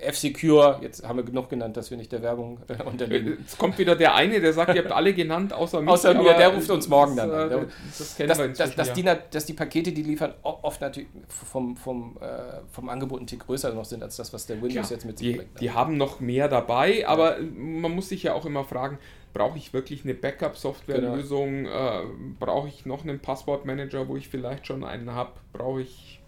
F-Secure, 0.00 0.78
jetzt 0.80 1.06
haben 1.06 1.18
wir 1.18 1.24
genug 1.24 1.50
genannt, 1.50 1.76
dass 1.76 1.90
wir 1.90 1.98
nicht 1.98 2.10
der 2.10 2.22
Werbung 2.22 2.58
äh, 2.68 2.72
Äh, 2.72 2.82
unterliegen. 2.84 3.36
Jetzt 3.38 3.58
kommt 3.58 3.76
wieder 3.76 3.94
der 3.96 4.14
eine, 4.14 4.40
der 4.40 4.52
sagt, 4.54 4.74
ihr 4.74 4.82
habt 4.82 4.92
alle 4.92 5.12
genannt, 5.12 5.52
außer 5.52 5.82
mich. 5.82 5.90
Außer 5.90 6.14
mir, 6.14 6.32
der 6.34 6.48
ruft 6.54 6.70
uns 6.70 6.88
morgen 6.88 7.16
das, 7.16 7.28
dann 7.28 7.52
an. 7.52 7.62
äh, 7.64 7.66
Das 7.98 8.16
kennen 8.16 8.28
Dass, 8.30 8.38
wir 8.38 8.48
dass, 8.48 8.88
ja. 8.88 8.94
die, 8.94 9.04
dass 9.30 9.44
die 9.44 9.52
Pakete, 9.52 9.92
die 9.92 10.02
liefern, 10.04 10.32
oft 10.42 10.80
natürlich 10.80 11.08
vom, 11.28 11.76
vom, 11.76 12.16
äh, 12.22 12.60
vom 12.70 12.88
Angebot 12.88 13.20
ein 13.20 13.26
Tick 13.26 13.40
größer 13.46 13.74
noch 13.74 13.84
sind, 13.84 14.02
als 14.02 14.16
das, 14.16 14.32
was 14.32 14.46
der 14.46 14.56
Windows 14.62 14.88
Ja, 14.88 14.96
jetzt 14.96 15.04
mit 15.04 15.18
sich 15.18 15.28
die, 15.28 15.34
bringt. 15.36 15.52
ne? 15.54 15.60
die 15.60 15.70
haben 15.70 15.98
noch 15.98 16.20
mehr 16.20 16.48
dabei, 16.48 17.06
aber 17.06 17.36
man 17.40 17.94
muss 17.94 18.08
sich 18.08 18.22
ja 18.22 18.32
auch 18.32 18.46
immer 18.46 18.64
fragen, 18.64 18.98
brauche 19.32 19.58
ich 19.58 19.72
wirklich 19.72 20.04
eine 20.04 20.14
Backup-Software-Lösung? 20.14 21.66
Äh, 21.66 22.02
brauche 22.38 22.68
ich 22.68 22.86
noch 22.86 23.02
einen 23.02 23.20
Passwortmanager, 23.20 24.08
wo 24.08 24.16
ich 24.16 24.28
vielleicht 24.28 24.66
schon 24.66 24.84
einen 24.84 25.10
habe? 25.12 25.32
Brauche 25.52 25.82
ich... 25.82 26.20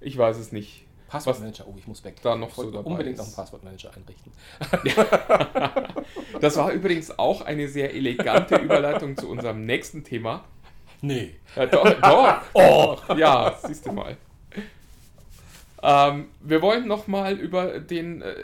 Ich 0.00 0.18
weiß 0.18 0.36
es 0.38 0.52
nicht. 0.52 0.84
Passwortmanager, 1.08 1.66
oh, 1.68 1.74
ich 1.78 1.86
muss 1.86 2.02
weg. 2.04 2.16
da 2.22 2.34
noch 2.36 2.48
Ich 2.48 2.54
so 2.54 2.70
dabei 2.70 2.90
unbedingt 2.90 3.14
ist. 3.14 3.18
noch 3.20 3.26
einen 3.26 3.36
Passwortmanager 3.36 3.90
einrichten. 3.94 4.32
Das 6.40 6.56
war 6.56 6.72
übrigens 6.72 7.18
auch 7.18 7.42
eine 7.42 7.68
sehr 7.68 7.94
elegante 7.94 8.56
Überleitung 8.56 9.16
zu 9.16 9.28
unserem 9.28 9.66
nächsten 9.66 10.04
Thema. 10.04 10.44
Nee. 11.02 11.34
Ja, 11.54 11.66
doch, 11.66 12.00
doch. 12.00 12.42
Oh. 12.54 12.96
Ja, 13.16 13.54
siehst 13.62 13.86
du 13.86 13.92
mal. 13.92 14.16
Ähm, 15.82 16.28
wir 16.40 16.62
wollen 16.62 16.86
nochmal 16.86 17.34
über 17.38 17.78
den. 17.80 18.22
Äh, 18.22 18.34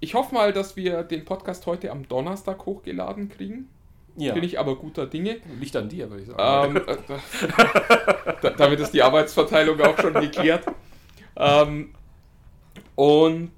ich 0.00 0.14
hoffe 0.14 0.34
mal, 0.34 0.52
dass 0.52 0.76
wir 0.76 1.02
den 1.02 1.24
Podcast 1.24 1.66
heute 1.66 1.90
am 1.90 2.06
Donnerstag 2.08 2.66
hochgeladen 2.66 3.28
kriegen. 3.28 3.68
Ja, 4.16 4.32
Bin 4.32 4.44
ich 4.44 4.58
aber 4.58 4.76
guter 4.76 5.06
Dinge. 5.06 5.36
liegt 5.60 5.76
an 5.76 5.88
dir, 5.88 6.08
würde 6.10 6.22
ich 6.22 6.28
sagen. 6.28 6.76
Ähm, 6.76 6.82
äh, 6.86 6.96
da, 8.42 8.50
damit 8.50 8.80
ist 8.80 8.92
die 8.92 9.02
Arbeitsverteilung 9.02 9.80
auch 9.80 9.98
schon 9.98 10.14
geklärt. 10.14 10.64
Ähm, 11.36 11.94
und 12.94 13.52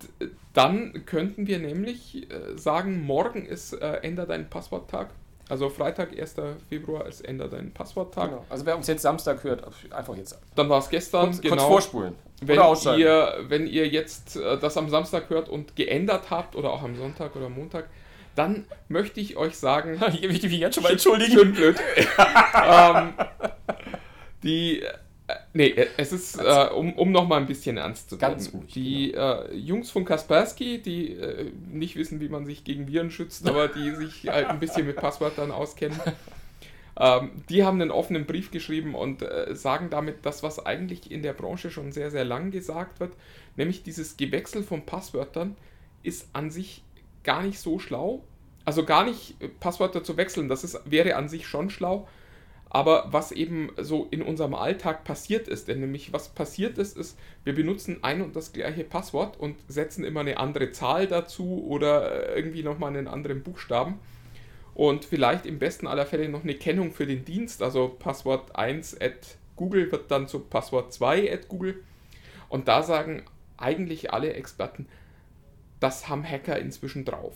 dann 0.52 1.04
könnten 1.06 1.46
wir 1.46 1.60
nämlich 1.60 2.28
äh, 2.30 2.56
sagen, 2.56 3.04
morgen 3.04 3.46
ist 3.46 3.72
äh, 3.72 3.98
Änder 4.02 4.26
dein 4.26 4.50
Passworttag. 4.50 5.10
Also 5.48 5.70
Freitag, 5.70 6.18
1. 6.18 6.34
Februar 6.68 7.06
ist 7.06 7.22
Änder 7.22 7.48
dein 7.48 7.72
Passworttag. 7.72 8.28
genau. 8.28 8.44
Also 8.50 8.66
wer 8.66 8.76
uns 8.76 8.86
jetzt 8.86 9.02
Samstag 9.02 9.42
hört, 9.44 9.62
einfach 9.90 10.16
jetzt 10.16 10.38
Dann 10.54 10.68
war 10.68 10.78
es 10.78 10.90
gestern. 10.90 11.30
kurz, 11.30 11.40
kurz 11.42 11.62
vorspulen. 11.62 12.14
Wenn 12.40 12.58
Oder 12.58 12.66
ausschalten. 12.68 13.00
ihr, 13.00 13.34
wenn 13.48 13.66
ihr 13.66 13.88
jetzt 13.88 14.36
äh, 14.36 14.58
das 14.58 14.76
am 14.76 14.88
Samstag 14.90 15.30
hört 15.30 15.48
und 15.48 15.74
geändert 15.74 16.30
habt 16.30 16.54
oder 16.54 16.70
auch 16.70 16.82
am 16.82 16.96
Sonntag 16.96 17.34
oder 17.34 17.48
Montag, 17.48 17.88
dann 18.36 18.66
möchte 18.88 19.20
ich 19.20 19.36
euch 19.36 19.56
sagen, 19.56 19.94
ich 20.12 20.22
will 20.22 20.28
mich 20.28 20.60
jetzt 20.60 20.74
schon 20.74 20.84
mal 20.84 20.92
entschuldigen. 20.92 21.32
schön 21.32 21.52
blöd. 21.52 21.76
ähm, 22.54 23.14
die, 24.42 24.84
nee, 25.52 25.68
äh, 25.68 25.88
es 25.96 26.12
ist, 26.12 26.38
äh, 26.38 26.68
um, 26.74 26.92
um 26.94 27.10
nochmal 27.12 27.40
ein 27.40 27.46
bisschen 27.46 27.76
ernst 27.76 28.10
zu 28.10 28.20
werden. 28.20 28.34
Ganz 28.34 28.52
ruhig, 28.52 28.72
Die 28.72 29.14
äh, 29.14 29.54
Jungs 29.54 29.90
von 29.90 30.04
Kaspersky, 30.04 30.80
die 30.80 31.12
äh, 31.12 31.50
nicht 31.70 31.96
wissen, 31.96 32.20
wie 32.20 32.28
man 32.28 32.46
sich 32.46 32.64
gegen 32.64 32.88
Viren 32.88 33.10
schützt, 33.10 33.48
aber 33.48 33.68
die 33.68 33.90
sich 33.96 34.28
halt 34.28 34.48
ein 34.48 34.60
bisschen 34.60 34.86
mit 34.86 34.96
Passwörtern 34.96 35.50
auskennen, 35.50 35.98
ähm, 36.98 37.30
die 37.48 37.64
haben 37.64 37.80
einen 37.80 37.90
offenen 37.90 38.26
Brief 38.26 38.50
geschrieben 38.50 38.94
und 38.94 39.22
äh, 39.22 39.54
sagen 39.54 39.88
damit 39.90 40.26
das, 40.26 40.42
was 40.42 40.64
eigentlich 40.64 41.10
in 41.10 41.22
der 41.22 41.32
Branche 41.32 41.70
schon 41.70 41.92
sehr, 41.92 42.10
sehr 42.10 42.24
lang 42.24 42.50
gesagt 42.50 42.98
wird, 43.00 43.12
nämlich 43.56 43.82
dieses 43.82 44.16
Gewechsel 44.16 44.62
von 44.62 44.84
Passwörtern 44.84 45.56
ist 46.02 46.28
an 46.32 46.50
sich 46.50 46.82
gar 47.22 47.42
nicht 47.42 47.60
so 47.60 47.78
schlau. 47.78 48.24
Also 48.64 48.84
gar 48.84 49.04
nicht 49.04 49.40
äh, 49.40 49.48
Passwörter 49.48 50.02
zu 50.02 50.16
wechseln, 50.16 50.48
das 50.48 50.64
ist, 50.64 50.80
wäre 50.84 51.16
an 51.16 51.28
sich 51.28 51.46
schon 51.46 51.70
schlau. 51.70 52.08
Aber 52.70 53.06
was 53.10 53.32
eben 53.32 53.70
so 53.78 54.06
in 54.10 54.22
unserem 54.22 54.54
Alltag 54.54 55.04
passiert 55.04 55.48
ist, 55.48 55.68
denn 55.68 55.80
nämlich 55.80 56.12
was 56.12 56.28
passiert 56.28 56.76
ist, 56.76 56.96
ist, 56.96 57.18
wir 57.44 57.54
benutzen 57.54 57.98
ein 58.02 58.20
und 58.20 58.36
das 58.36 58.52
gleiche 58.52 58.84
Passwort 58.84 59.38
und 59.38 59.56
setzen 59.68 60.04
immer 60.04 60.20
eine 60.20 60.38
andere 60.38 60.70
Zahl 60.72 61.06
dazu 61.06 61.64
oder 61.66 62.28
äh, 62.28 62.36
irgendwie 62.36 62.62
nochmal 62.62 62.90
einen 62.94 63.08
anderen 63.08 63.42
Buchstaben. 63.42 63.98
Und 64.74 65.04
vielleicht 65.04 65.46
im 65.46 65.58
besten 65.58 65.86
aller 65.86 66.06
Fälle 66.06 66.28
noch 66.28 66.44
eine 66.44 66.54
Kennung 66.54 66.92
für 66.92 67.06
den 67.06 67.24
Dienst, 67.24 67.62
also 67.62 67.88
Passwort 67.88 68.54
1 68.54 69.00
at 69.00 69.38
Google 69.56 69.90
wird 69.90 70.10
dann 70.10 70.28
zu 70.28 70.38
Passwort 70.40 70.92
2 70.92 71.32
at 71.32 71.48
Google. 71.48 71.82
Und 72.48 72.68
da 72.68 72.82
sagen 72.82 73.24
eigentlich 73.56 74.12
alle 74.12 74.34
Experten, 74.34 74.86
das 75.80 76.08
haben 76.08 76.22
Hacker 76.22 76.58
inzwischen 76.58 77.04
drauf. 77.04 77.34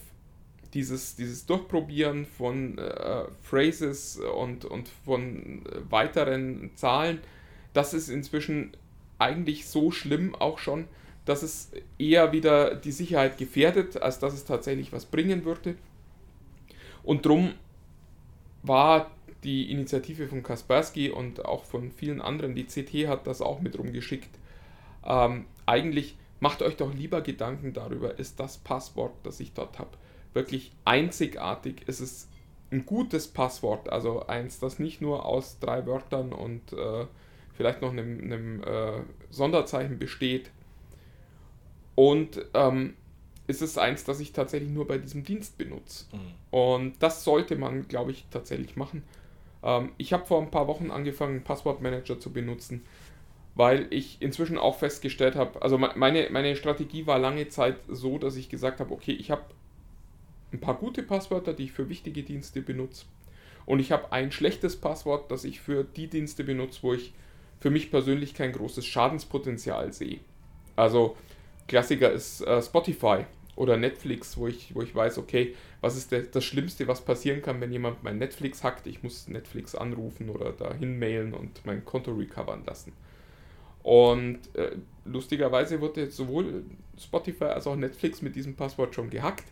Dieses, 0.74 1.16
dieses 1.16 1.46
Durchprobieren 1.46 2.24
von 2.26 2.78
äh, 2.78 3.24
Phrases 3.42 4.18
und, 4.18 4.64
und 4.64 4.88
von 5.04 5.66
äh, 5.66 5.90
weiteren 5.90 6.70
Zahlen, 6.76 7.20
das 7.74 7.94
ist 7.94 8.08
inzwischen 8.08 8.72
eigentlich 9.18 9.68
so 9.68 9.90
schlimm 9.90 10.34
auch 10.34 10.58
schon, 10.58 10.86
dass 11.24 11.42
es 11.42 11.70
eher 11.98 12.32
wieder 12.32 12.74
die 12.74 12.92
Sicherheit 12.92 13.38
gefährdet, 13.38 14.00
als 14.02 14.18
dass 14.18 14.34
es 14.34 14.44
tatsächlich 14.44 14.92
was 14.92 15.04
bringen 15.04 15.44
würde. 15.44 15.76
Und 17.04 17.24
drum 17.26 17.54
war 18.62 19.10
die 19.44 19.70
Initiative 19.70 20.28
von 20.28 20.42
Kaspersky 20.42 21.10
und 21.10 21.44
auch 21.44 21.64
von 21.64 21.90
vielen 21.90 22.20
anderen, 22.20 22.54
die 22.54 22.64
CT 22.64 23.08
hat 23.08 23.26
das 23.26 23.40
auch 23.40 23.60
mit 23.60 23.78
rumgeschickt, 23.78 24.30
ähm, 25.04 25.46
eigentlich 25.66 26.16
macht 26.40 26.62
euch 26.62 26.76
doch 26.76 26.92
lieber 26.94 27.20
Gedanken 27.20 27.72
darüber, 27.72 28.18
ist 28.18 28.38
das 28.40 28.58
Passwort, 28.58 29.12
das 29.22 29.40
ich 29.40 29.52
dort 29.52 29.78
habe, 29.78 29.90
wirklich 30.32 30.72
einzigartig. 30.84 31.82
Es 31.86 32.00
ist 32.00 32.28
ein 32.70 32.86
gutes 32.86 33.28
Passwort, 33.28 33.90
also 33.90 34.26
eins, 34.26 34.58
das 34.58 34.78
nicht 34.78 35.00
nur 35.00 35.26
aus 35.26 35.58
drei 35.58 35.86
Wörtern 35.86 36.32
und 36.32 36.72
äh, 36.72 37.06
vielleicht 37.54 37.82
noch 37.82 37.90
einem, 37.90 38.20
einem 38.20 38.62
äh, 38.62 39.02
Sonderzeichen 39.30 39.98
besteht. 39.98 40.50
Und 41.94 42.44
ähm, 42.54 42.94
ist 43.46 43.60
es 43.60 43.76
eins, 43.76 44.04
das 44.04 44.20
ich 44.20 44.32
tatsächlich 44.32 44.70
nur 44.70 44.86
bei 44.86 44.98
diesem 44.98 45.24
Dienst 45.24 45.58
benutze. 45.58 46.06
Mhm. 46.12 46.18
Und 46.50 46.94
das 47.02 47.24
sollte 47.24 47.56
man, 47.56 47.88
glaube 47.88 48.12
ich, 48.12 48.24
tatsächlich 48.30 48.76
machen. 48.76 49.02
Ähm, 49.62 49.92
ich 49.98 50.12
habe 50.12 50.24
vor 50.24 50.40
ein 50.40 50.50
paar 50.50 50.68
Wochen 50.68 50.90
angefangen, 50.90 51.44
Passwortmanager 51.44 52.18
zu 52.18 52.32
benutzen, 52.32 52.84
weil 53.54 53.86
ich 53.90 54.22
inzwischen 54.22 54.56
auch 54.56 54.78
festgestellt 54.78 55.36
habe, 55.36 55.60
also 55.60 55.76
meine, 55.76 56.28
meine 56.30 56.56
Strategie 56.56 57.06
war 57.06 57.18
lange 57.18 57.48
Zeit 57.48 57.76
so, 57.88 58.16
dass 58.16 58.36
ich 58.36 58.48
gesagt 58.48 58.80
habe, 58.80 58.94
okay, 58.94 59.12
ich 59.12 59.30
habe 59.30 59.42
ein 60.52 60.60
paar 60.60 60.76
gute 60.76 61.02
Passwörter, 61.02 61.52
die 61.54 61.64
ich 61.64 61.72
für 61.72 61.88
wichtige 61.88 62.22
Dienste 62.22 62.60
benutze. 62.60 63.06
Und 63.64 63.78
ich 63.78 63.92
habe 63.92 64.12
ein 64.12 64.32
schlechtes 64.32 64.76
Passwort, 64.76 65.30
das 65.30 65.44
ich 65.44 65.60
für 65.60 65.84
die 65.84 66.08
Dienste 66.08 66.44
benutze, 66.44 66.82
wo 66.82 66.94
ich 66.94 67.12
für 67.60 67.70
mich 67.70 67.90
persönlich 67.90 68.34
kein 68.34 68.52
großes 68.52 68.84
Schadenspotenzial 68.84 69.92
sehe. 69.92 70.18
Also 70.74 71.16
Klassiker 71.68 72.10
ist 72.10 72.40
äh, 72.42 72.60
Spotify 72.60 73.24
oder 73.54 73.76
Netflix, 73.76 74.36
wo 74.36 74.48
ich, 74.48 74.74
wo 74.74 74.82
ich 74.82 74.94
weiß, 74.94 75.18
okay, 75.18 75.54
was 75.80 75.96
ist 75.96 76.10
der, 76.10 76.22
das 76.22 76.44
Schlimmste, 76.44 76.88
was 76.88 77.04
passieren 77.04 77.42
kann, 77.42 77.60
wenn 77.60 77.70
jemand 77.70 78.02
mein 78.02 78.18
Netflix 78.18 78.64
hackt? 78.64 78.86
Ich 78.86 79.02
muss 79.02 79.28
Netflix 79.28 79.74
anrufen 79.74 80.28
oder 80.28 80.52
dahin 80.52 80.98
mailen 80.98 81.34
und 81.34 81.64
mein 81.64 81.84
Konto 81.84 82.12
recovern 82.12 82.64
lassen. 82.64 82.92
Und 83.82 84.38
äh, 84.54 84.76
lustigerweise 85.04 85.80
wurde 85.80 86.10
sowohl 86.10 86.64
Spotify 86.98 87.44
als 87.44 87.66
auch 87.66 87.76
Netflix 87.76 88.22
mit 88.22 88.36
diesem 88.36 88.54
Passwort 88.54 88.94
schon 88.94 89.10
gehackt, 89.10 89.51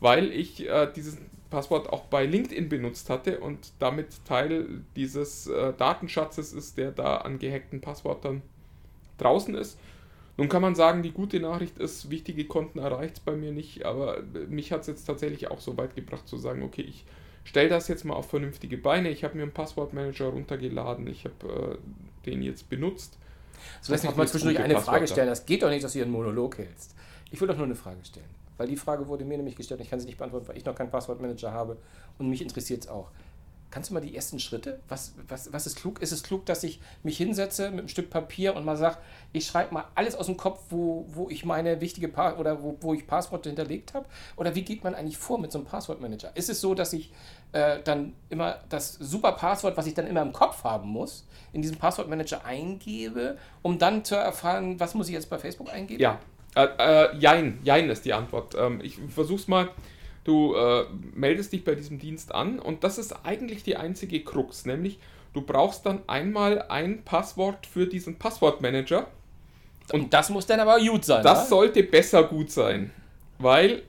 weil 0.00 0.32
ich 0.32 0.68
äh, 0.68 0.90
dieses 0.94 1.18
Passwort 1.50 1.88
auch 1.90 2.04
bei 2.04 2.26
LinkedIn 2.26 2.68
benutzt 2.68 3.10
hatte 3.10 3.40
und 3.40 3.72
damit 3.78 4.24
Teil 4.26 4.66
dieses 4.96 5.46
äh, 5.46 5.72
Datenschatzes 5.72 6.52
ist, 6.52 6.76
der 6.76 6.92
da 6.92 7.18
an 7.18 7.38
gehackten 7.38 7.80
Passwörtern 7.80 8.42
draußen 9.16 9.54
ist. 9.54 9.78
Nun 10.36 10.48
kann 10.48 10.62
man 10.62 10.76
sagen, 10.76 11.02
die 11.02 11.10
gute 11.10 11.40
Nachricht 11.40 11.78
ist, 11.78 12.10
wichtige 12.10 12.44
Konten 12.44 12.78
erreicht 12.78 13.14
es 13.16 13.20
bei 13.20 13.32
mir 13.32 13.50
nicht, 13.50 13.84
aber 13.84 14.22
mich 14.48 14.70
hat 14.70 14.82
es 14.82 14.86
jetzt 14.86 15.04
tatsächlich 15.04 15.50
auch 15.50 15.60
so 15.60 15.76
weit 15.76 15.96
gebracht 15.96 16.28
zu 16.28 16.36
sagen, 16.36 16.62
okay, 16.62 16.82
ich 16.82 17.04
stelle 17.42 17.68
das 17.68 17.88
jetzt 17.88 18.04
mal 18.04 18.14
auf 18.14 18.30
vernünftige 18.30 18.76
Beine. 18.76 19.10
Ich 19.10 19.24
habe 19.24 19.36
mir 19.36 19.42
einen 19.42 19.52
Passwortmanager 19.52 20.26
runtergeladen, 20.26 21.08
ich 21.08 21.24
habe 21.24 21.78
äh, 22.24 22.26
den 22.26 22.42
jetzt 22.42 22.68
benutzt. 22.70 23.18
So, 23.80 23.92
lass 23.92 24.04
mich 24.04 24.14
mal 24.14 24.28
zwischendurch 24.28 24.60
eine 24.60 24.80
Frage 24.80 25.08
stellen. 25.08 25.28
Das 25.28 25.44
geht 25.44 25.62
doch 25.62 25.70
nicht, 25.70 25.82
dass 25.82 25.92
du 25.92 25.96
hier 25.96 26.04
einen 26.04 26.12
Monolog 26.12 26.58
hältst. 26.58 26.94
Ich 27.32 27.40
will 27.40 27.48
doch 27.48 27.56
nur 27.56 27.66
eine 27.66 27.74
Frage 27.74 28.04
stellen. 28.04 28.37
Weil 28.58 28.68
die 28.68 28.76
Frage 28.76 29.08
wurde 29.08 29.24
mir 29.24 29.38
nämlich 29.38 29.56
gestellt 29.56 29.80
und 29.80 29.84
ich 29.84 29.90
kann 29.90 30.00
sie 30.00 30.06
nicht 30.06 30.18
beantworten, 30.18 30.48
weil 30.48 30.58
ich 30.58 30.64
noch 30.64 30.74
keinen 30.74 30.90
Passwortmanager 30.90 31.52
habe 31.52 31.78
und 32.18 32.28
mich 32.28 32.42
interessiert 32.42 32.82
es 32.82 32.88
auch. 32.88 33.10
Kannst 33.70 33.90
du 33.90 33.94
mal 33.94 34.00
die 34.00 34.16
ersten 34.16 34.40
Schritte? 34.40 34.80
Was, 34.88 35.12
was, 35.28 35.52
was 35.52 35.66
ist 35.66 35.76
klug? 35.76 36.00
Ist 36.00 36.10
es 36.10 36.22
klug, 36.22 36.46
dass 36.46 36.64
ich 36.64 36.80
mich 37.02 37.18
hinsetze 37.18 37.70
mit 37.70 37.80
einem 37.80 37.88
Stück 37.88 38.08
Papier 38.08 38.56
und 38.56 38.64
mal 38.64 38.78
sage, 38.78 38.96
ich 39.34 39.46
schreibe 39.46 39.74
mal 39.74 39.84
alles 39.94 40.14
aus 40.14 40.24
dem 40.24 40.38
Kopf, 40.38 40.62
wo, 40.70 41.04
wo 41.08 41.28
ich 41.28 41.44
meine 41.44 41.82
wichtige 41.82 42.08
pa 42.08 42.36
oder 42.38 42.62
wo, 42.62 42.78
wo 42.80 42.94
ich 42.94 43.06
Passworte 43.06 43.50
hinterlegt 43.50 43.92
habe? 43.92 44.06
Oder 44.36 44.54
wie 44.54 44.62
geht 44.62 44.84
man 44.84 44.94
eigentlich 44.94 45.18
vor 45.18 45.38
mit 45.38 45.52
so 45.52 45.58
einem 45.58 45.66
Passwortmanager? 45.66 46.34
Ist 46.34 46.48
es 46.48 46.62
so, 46.62 46.74
dass 46.74 46.94
ich 46.94 47.12
äh, 47.52 47.82
dann 47.82 48.14
immer 48.30 48.58
das 48.70 48.94
super 48.94 49.32
Passwort, 49.32 49.76
was 49.76 49.86
ich 49.86 49.92
dann 49.92 50.06
immer 50.06 50.22
im 50.22 50.32
Kopf 50.32 50.64
haben 50.64 50.88
muss, 50.88 51.26
in 51.52 51.60
diesem 51.60 51.76
Passwortmanager 51.76 52.46
eingebe, 52.46 53.36
um 53.60 53.78
dann 53.78 54.02
zu 54.02 54.14
erfahren, 54.14 54.80
was 54.80 54.94
muss 54.94 55.08
ich 55.08 55.14
jetzt 55.14 55.28
bei 55.28 55.38
Facebook 55.38 55.70
eingeben? 55.70 56.00
Ja, 56.00 56.18
äh, 56.54 56.66
äh, 56.78 57.16
jein, 57.18 57.58
jein 57.62 57.88
ist 57.90 58.04
die 58.04 58.12
Antwort. 58.12 58.54
Ähm, 58.58 58.80
ich 58.82 58.98
versuch's 59.14 59.48
mal 59.48 59.70
Du 60.28 60.54
äh, 60.54 60.84
meldest 61.14 61.54
dich 61.54 61.64
bei 61.64 61.74
diesem 61.74 61.98
Dienst 61.98 62.34
an 62.34 62.58
und 62.58 62.84
das 62.84 62.98
ist 62.98 63.14
eigentlich 63.24 63.62
die 63.62 63.78
einzige 63.78 64.22
Krux, 64.22 64.66
nämlich 64.66 64.98
du 65.32 65.40
brauchst 65.40 65.86
dann 65.86 66.02
einmal 66.06 66.66
ein 66.68 67.02
Passwort 67.02 67.66
für 67.66 67.86
diesen 67.86 68.16
Passwortmanager. 68.18 69.06
Und 69.90 70.12
das 70.12 70.28
muss 70.28 70.44
dann 70.44 70.60
aber 70.60 70.80
gut 70.80 71.06
sein. 71.06 71.22
Das 71.22 71.38
oder? 71.38 71.48
sollte 71.48 71.82
besser 71.82 72.24
gut 72.24 72.50
sein, 72.50 72.90
weil 73.38 73.84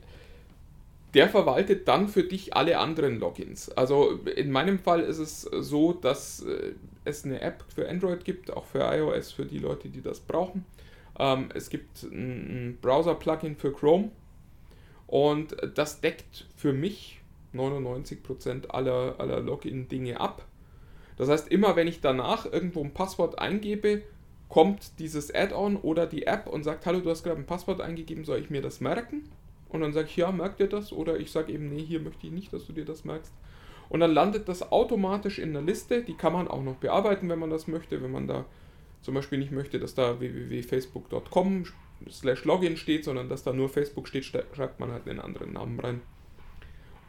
der 1.12 1.28
verwaltet 1.28 1.86
dann 1.86 2.08
für 2.08 2.22
dich 2.22 2.56
alle 2.56 2.78
anderen 2.78 3.20
Logins. 3.20 3.68
Also 3.72 4.12
in 4.34 4.50
meinem 4.50 4.78
Fall 4.78 5.00
ist 5.00 5.18
es 5.18 5.42
so, 5.42 5.92
dass 5.92 6.40
äh, 6.40 6.72
es 7.04 7.26
eine 7.26 7.42
App 7.42 7.64
für 7.74 7.86
Android 7.86 8.24
gibt, 8.24 8.50
auch 8.50 8.64
für 8.64 8.78
iOS, 8.78 9.32
für 9.32 9.44
die 9.44 9.58
Leute, 9.58 9.90
die 9.90 10.00
das 10.00 10.20
brauchen. 10.20 10.64
Ähm, 11.20 11.50
es 11.52 11.68
gibt 11.68 12.02
ein 12.02 12.78
Browser-Plugin 12.80 13.56
für 13.56 13.72
Chrome 13.72 14.10
und 15.06 15.54
das 15.74 16.00
deckt 16.00 16.46
für 16.56 16.72
mich 16.72 17.20
99% 17.54 18.68
aller, 18.68 19.16
aller 19.18 19.40
Login-Dinge 19.40 20.18
ab. 20.18 20.46
Das 21.18 21.28
heißt, 21.28 21.48
immer 21.48 21.76
wenn 21.76 21.88
ich 21.88 22.00
danach 22.00 22.50
irgendwo 22.50 22.82
ein 22.82 22.94
Passwort 22.94 23.38
eingebe, 23.38 24.02
kommt 24.48 24.98
dieses 24.98 25.32
Add-on 25.32 25.76
oder 25.76 26.06
die 26.06 26.26
App 26.26 26.46
und 26.46 26.64
sagt, 26.64 26.86
hallo, 26.86 27.00
du 27.00 27.10
hast 27.10 27.22
gerade 27.22 27.38
ein 27.38 27.46
Passwort 27.46 27.82
eingegeben, 27.82 28.24
soll 28.24 28.38
ich 28.38 28.48
mir 28.48 28.62
das 28.62 28.80
merken? 28.80 29.28
Und 29.68 29.82
dann 29.82 29.92
sage 29.92 30.08
ich, 30.08 30.16
ja, 30.16 30.32
merkt 30.32 30.58
dir 30.58 30.68
das? 30.68 30.90
Oder 30.90 31.20
ich 31.20 31.30
sage 31.30 31.52
eben, 31.52 31.68
nee, 31.68 31.84
hier 31.84 32.00
möchte 32.00 32.26
ich 32.26 32.32
nicht, 32.32 32.52
dass 32.52 32.66
du 32.66 32.72
dir 32.72 32.86
das 32.86 33.04
merkst. 33.04 33.32
Und 33.90 34.00
dann 34.00 34.12
landet 34.12 34.48
das 34.48 34.72
automatisch 34.72 35.38
in 35.38 35.52
der 35.52 35.62
Liste. 35.62 36.02
Die 36.02 36.14
kann 36.14 36.32
man 36.32 36.48
auch 36.48 36.62
noch 36.62 36.76
bearbeiten, 36.76 37.28
wenn 37.28 37.38
man 37.38 37.50
das 37.50 37.68
möchte. 37.68 38.02
Wenn 38.02 38.10
man 38.10 38.26
da 38.26 38.46
zum 39.02 39.14
Beispiel 39.14 39.38
nicht 39.38 39.52
möchte, 39.52 39.78
dass 39.78 39.94
da 39.94 40.20
www.facebook.com 40.20 41.64
slash 42.10 42.44
Login 42.44 42.76
steht, 42.76 43.04
sondern 43.04 43.28
dass 43.28 43.42
da 43.42 43.52
nur 43.52 43.68
Facebook 43.68 44.08
steht, 44.08 44.24
schreibt 44.24 44.80
man 44.80 44.92
halt 44.92 45.08
einen 45.08 45.20
anderen 45.20 45.52
Namen 45.52 45.80
rein. 45.80 46.00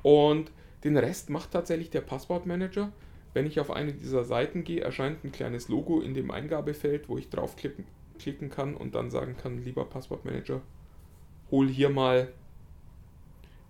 Und 0.03 0.51
den 0.83 0.97
Rest 0.97 1.29
macht 1.29 1.51
tatsächlich 1.51 1.89
der 1.89 2.01
Passwortmanager. 2.01 2.91
Wenn 3.33 3.45
ich 3.45 3.59
auf 3.59 3.71
eine 3.71 3.93
dieser 3.93 4.25
Seiten 4.25 4.63
gehe, 4.63 4.81
erscheint 4.81 5.23
ein 5.23 5.31
kleines 5.31 5.69
Logo 5.69 6.01
in 6.01 6.13
dem 6.13 6.31
Eingabefeld, 6.31 7.07
wo 7.07 7.17
ich 7.17 7.29
draufklicken 7.29 7.85
klicken 8.21 8.49
kann 8.49 8.75
und 8.75 8.93
dann 8.95 9.09
sagen 9.09 9.35
kann, 9.35 9.63
lieber 9.63 9.85
Passwortmanager, 9.85 10.61
hol 11.49 11.67
hier 11.67 11.89
mal 11.89 12.31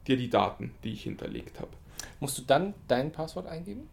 dir 0.08 0.18
die 0.18 0.30
Daten, 0.30 0.74
die 0.84 0.94
ich 0.94 1.04
hinterlegt 1.04 1.60
habe. 1.60 1.72
Musst 2.20 2.38
du 2.38 2.42
dann 2.42 2.74
dein 2.88 3.12
Passwort 3.12 3.48
eingeben? 3.48 3.88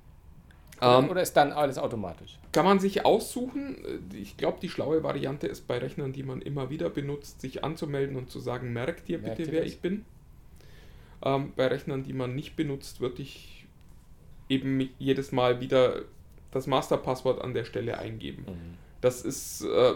Ähm, 0.81 1.09
Oder 1.11 1.23
ist 1.23 1.35
dann 1.35 1.53
alles 1.53 1.79
automatisch? 1.79 2.39
Kann 2.53 2.65
man 2.65 2.79
sich 2.79 3.05
aussuchen. 3.05 3.77
Ich 4.15 4.37
glaube, 4.37 4.59
die 4.61 4.69
schlaue 4.69 5.03
Variante 5.03 5.47
ist 5.47 5.67
bei 5.67 5.79
Rechnern, 5.79 6.13
die 6.13 6.23
man 6.23 6.41
immer 6.41 6.71
wieder 6.71 6.91
benutzt, 6.91 7.41
sich 7.41 7.65
anzumelden 7.65 8.17
und 8.17 8.31
zu 8.31 8.41
sagen, 8.41 8.73
merk 8.73 9.05
dir 9.05 9.19
bitte, 9.19 9.43
Merkt 9.43 9.53
wer 9.53 9.65
ich 9.65 9.81
bin. 9.81 10.05
Ähm, 11.23 11.53
bei 11.57 11.67
Rechnern, 11.67 12.05
die 12.05 12.13
man 12.13 12.35
nicht 12.35 12.55
benutzt, 12.55 13.01
würde 13.01 13.23
ich 13.23 13.67
eben 14.49 14.89
jedes 14.99 15.33
Mal 15.33 15.61
wieder 15.61 16.03
das 16.51 16.67
Masterpasswort 16.67 17.43
an 17.43 17.55
der 17.55 17.65
Stelle 17.65 17.99
eingeben. 17.99 18.45
Mhm. 18.47 18.75
Das 19.01 19.23
ist 19.23 19.63
äh, 19.63 19.95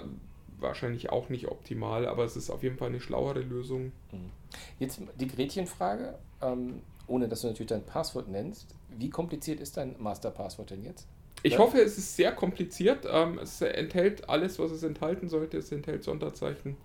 wahrscheinlich 0.58 1.10
auch 1.10 1.28
nicht 1.28 1.48
optimal, 1.48 2.06
aber 2.06 2.24
es 2.24 2.36
ist 2.36 2.50
auf 2.50 2.62
jeden 2.62 2.76
Fall 2.76 2.88
eine 2.88 3.00
schlauere 3.00 3.40
Lösung. 3.40 3.92
Mhm. 4.10 4.30
Jetzt 4.78 5.00
die 5.18 5.28
Gretchenfrage. 5.28 6.18
Ähm, 6.40 6.82
ohne 7.12 7.28
dass 7.28 7.42
du 7.42 7.48
natürlich 7.48 7.68
dein 7.68 7.84
Passwort 7.84 8.28
nennst. 8.28 8.74
Wie 8.88 9.10
kompliziert 9.10 9.60
ist 9.60 9.76
dein 9.76 9.94
Masterpasswort 9.98 10.70
denn 10.70 10.82
jetzt? 10.82 11.06
Ich 11.42 11.54
ja? 11.54 11.58
hoffe, 11.58 11.78
es 11.82 11.98
ist 11.98 12.16
sehr 12.16 12.32
kompliziert. 12.32 13.06
Ähm, 13.10 13.38
es 13.38 13.60
enthält 13.60 14.30
alles, 14.30 14.58
was 14.58 14.70
es 14.70 14.82
enthalten 14.82 15.28
sollte. 15.28 15.58
Es 15.58 15.70
enthält 15.72 16.04
Sonderzeichen, 16.04 16.76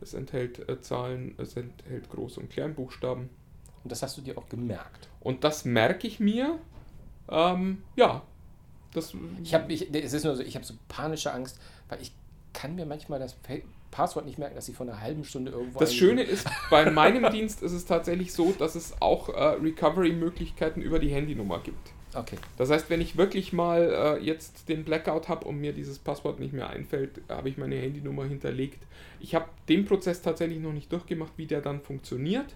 es 0.00 0.14
enthält 0.14 0.66
äh, 0.66 0.80
Zahlen, 0.80 1.34
es 1.36 1.56
enthält 1.56 2.08
Groß- 2.10 2.38
und 2.38 2.48
Kleinbuchstaben. 2.48 3.28
Und 3.84 3.92
das 3.92 4.02
hast 4.02 4.16
du 4.16 4.22
dir 4.22 4.38
auch 4.38 4.48
gemerkt. 4.48 5.08
Und 5.20 5.44
das 5.44 5.66
merke 5.66 6.06
ich 6.06 6.20
mir. 6.20 6.58
Ähm, 7.28 7.82
ja. 7.96 8.22
Das, 8.94 9.12
ich 9.44 9.54
habe 9.54 9.70
ich, 9.72 9.94
es 9.94 10.14
ist 10.14 10.24
nur 10.24 10.36
so, 10.36 10.42
ich 10.42 10.56
habe 10.56 10.64
so 10.64 10.74
panische 10.88 11.32
Angst, 11.32 11.60
weil 11.88 12.00
ich 12.00 12.12
kann 12.52 12.74
mir 12.76 12.86
manchmal 12.86 13.20
das 13.20 13.34
Passwort 13.90 14.26
nicht 14.26 14.38
merken, 14.38 14.54
dass 14.54 14.68
ich 14.68 14.76
vor 14.76 14.86
einer 14.86 15.00
halben 15.00 15.24
Stunde 15.24 15.52
irgendwo. 15.52 15.78
Das 15.78 15.94
Schöne 15.94 16.22
ist, 16.22 16.46
bei 16.70 16.90
meinem 16.90 17.30
Dienst 17.32 17.62
ist 17.62 17.72
es 17.72 17.86
tatsächlich 17.86 18.32
so, 18.32 18.52
dass 18.58 18.74
es 18.74 18.94
auch 19.00 19.28
äh, 19.28 19.32
Recovery-Möglichkeiten 19.32 20.80
über 20.80 20.98
die 20.98 21.08
Handynummer 21.08 21.60
gibt. 21.60 21.92
Okay. 22.14 22.36
Das 22.56 22.70
heißt, 22.70 22.90
wenn 22.90 23.00
ich 23.00 23.16
wirklich 23.16 23.52
mal 23.52 24.18
äh, 24.20 24.24
jetzt 24.24 24.68
den 24.68 24.84
Blackout 24.84 25.28
habe 25.28 25.46
und 25.46 25.60
mir 25.60 25.72
dieses 25.72 25.98
Passwort 25.98 26.40
nicht 26.40 26.52
mehr 26.52 26.68
einfällt, 26.68 27.20
habe 27.28 27.48
ich 27.48 27.56
meine 27.56 27.76
Handynummer 27.76 28.24
hinterlegt. 28.24 28.82
Ich 29.20 29.34
habe 29.34 29.46
den 29.68 29.84
Prozess 29.84 30.20
tatsächlich 30.22 30.58
noch 30.58 30.72
nicht 30.72 30.90
durchgemacht, 30.92 31.32
wie 31.36 31.46
der 31.46 31.60
dann 31.60 31.80
funktioniert. 31.80 32.54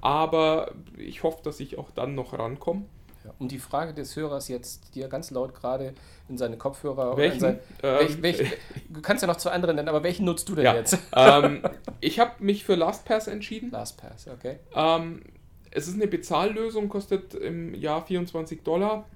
Aber 0.00 0.72
ich 0.96 1.22
hoffe, 1.22 1.38
dass 1.42 1.60
ich 1.60 1.78
auch 1.78 1.90
dann 1.90 2.14
noch 2.14 2.32
rankomme. 2.32 2.84
Ja, 3.24 3.32
um 3.38 3.48
die 3.48 3.58
Frage 3.58 3.94
des 3.94 4.14
Hörers 4.16 4.48
jetzt, 4.48 4.94
die 4.94 5.02
er 5.02 5.08
ganz 5.08 5.30
laut 5.30 5.54
gerade 5.54 5.92
in 6.28 6.38
seine 6.38 6.56
Kopfhörer. 6.56 7.16
Welchen? 7.16 7.40
Sein, 7.40 7.58
ähm, 7.82 7.98
welch, 7.98 8.22
welch, 8.40 8.52
du 8.88 9.00
kannst 9.00 9.22
ja 9.22 9.28
noch 9.28 9.36
zu 9.36 9.50
anderen 9.50 9.76
nennen, 9.76 9.88
aber 9.88 10.02
welchen 10.02 10.24
nutzt 10.24 10.48
du 10.48 10.54
denn 10.54 10.64
ja, 10.64 10.74
jetzt? 10.74 10.98
Ähm, 11.14 11.62
ich 12.00 12.18
habe 12.18 12.42
mich 12.42 12.64
für 12.64 12.74
LastPass 12.74 13.26
entschieden. 13.28 13.70
LastPass, 13.70 14.28
okay. 14.28 14.58
Ähm, 14.74 15.22
es 15.70 15.88
ist 15.88 15.94
eine 15.94 16.06
Bezahllösung, 16.06 16.88
kostet 16.88 17.34
im 17.34 17.74
Jahr 17.74 18.04
24 18.04 18.62
Dollar. 18.62 19.06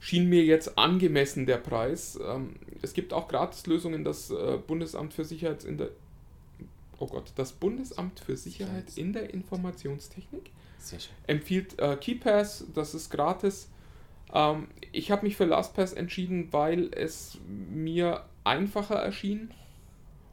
Schien 0.00 0.28
mir 0.28 0.44
jetzt 0.44 0.76
angemessen 0.76 1.46
der 1.46 1.56
Preis. 1.58 2.18
Ähm, 2.26 2.56
es 2.82 2.92
gibt 2.92 3.12
auch 3.12 3.28
Gratislösungen, 3.28 4.04
das 4.04 4.30
äh, 4.30 4.58
Bundesamt 4.66 5.14
für 5.14 5.24
Sicherheits 5.24 5.66
oh 6.98 7.06
Gott, 7.06 7.32
das 7.36 7.52
Bundesamt 7.52 8.20
für 8.20 8.36
Sicherheit 8.36 8.96
in 8.96 9.12
der 9.12 9.32
Informationstechnik 9.32 10.50
empfiehlt 11.26 11.78
äh, 11.78 11.96
KeyPass, 11.96 12.64
das 12.74 12.94
ist 12.94 13.10
gratis. 13.10 13.68
Ähm, 14.32 14.68
ich 14.92 15.10
habe 15.10 15.26
mich 15.26 15.36
für 15.36 15.44
LastPass 15.44 15.92
entschieden, 15.92 16.48
weil 16.52 16.90
es 16.94 17.38
mir 17.48 18.24
einfacher 18.44 18.96
erschien 18.96 19.50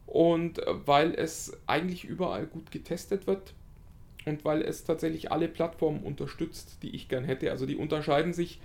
und 0.05 0.61
weil 0.67 1.13
es 1.13 1.57
eigentlich 1.67 2.03
überall 2.03 2.45
gut 2.45 2.71
getestet 2.71 3.27
wird 3.27 3.53
und 4.25 4.45
weil 4.45 4.61
es 4.61 4.83
tatsächlich 4.83 5.31
alle 5.31 5.47
Plattformen 5.47 6.03
unterstützt, 6.03 6.77
die 6.83 6.95
ich 6.95 7.09
gern 7.09 7.23
hätte. 7.23 7.51
Also 7.51 7.65
die 7.65 7.77
unterscheiden 7.77 8.33
sich 8.33 8.59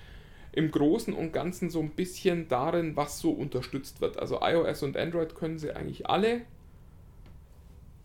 im 0.53 0.71
Großen 0.71 1.15
und 1.15 1.33
Ganzen 1.33 1.71
so 1.71 1.81
ein 1.81 1.91
bisschen 1.91 2.49
darin, 2.49 2.97
was 2.97 3.19
so 3.19 3.31
unterstützt 3.31 4.01
wird. 4.01 4.19
Also 4.19 4.41
iOS 4.43 4.83
und 4.83 4.97
Android 4.97 5.35
können 5.35 5.59
sie 5.59 5.73
eigentlich 5.73 6.09
alle. 6.09 6.43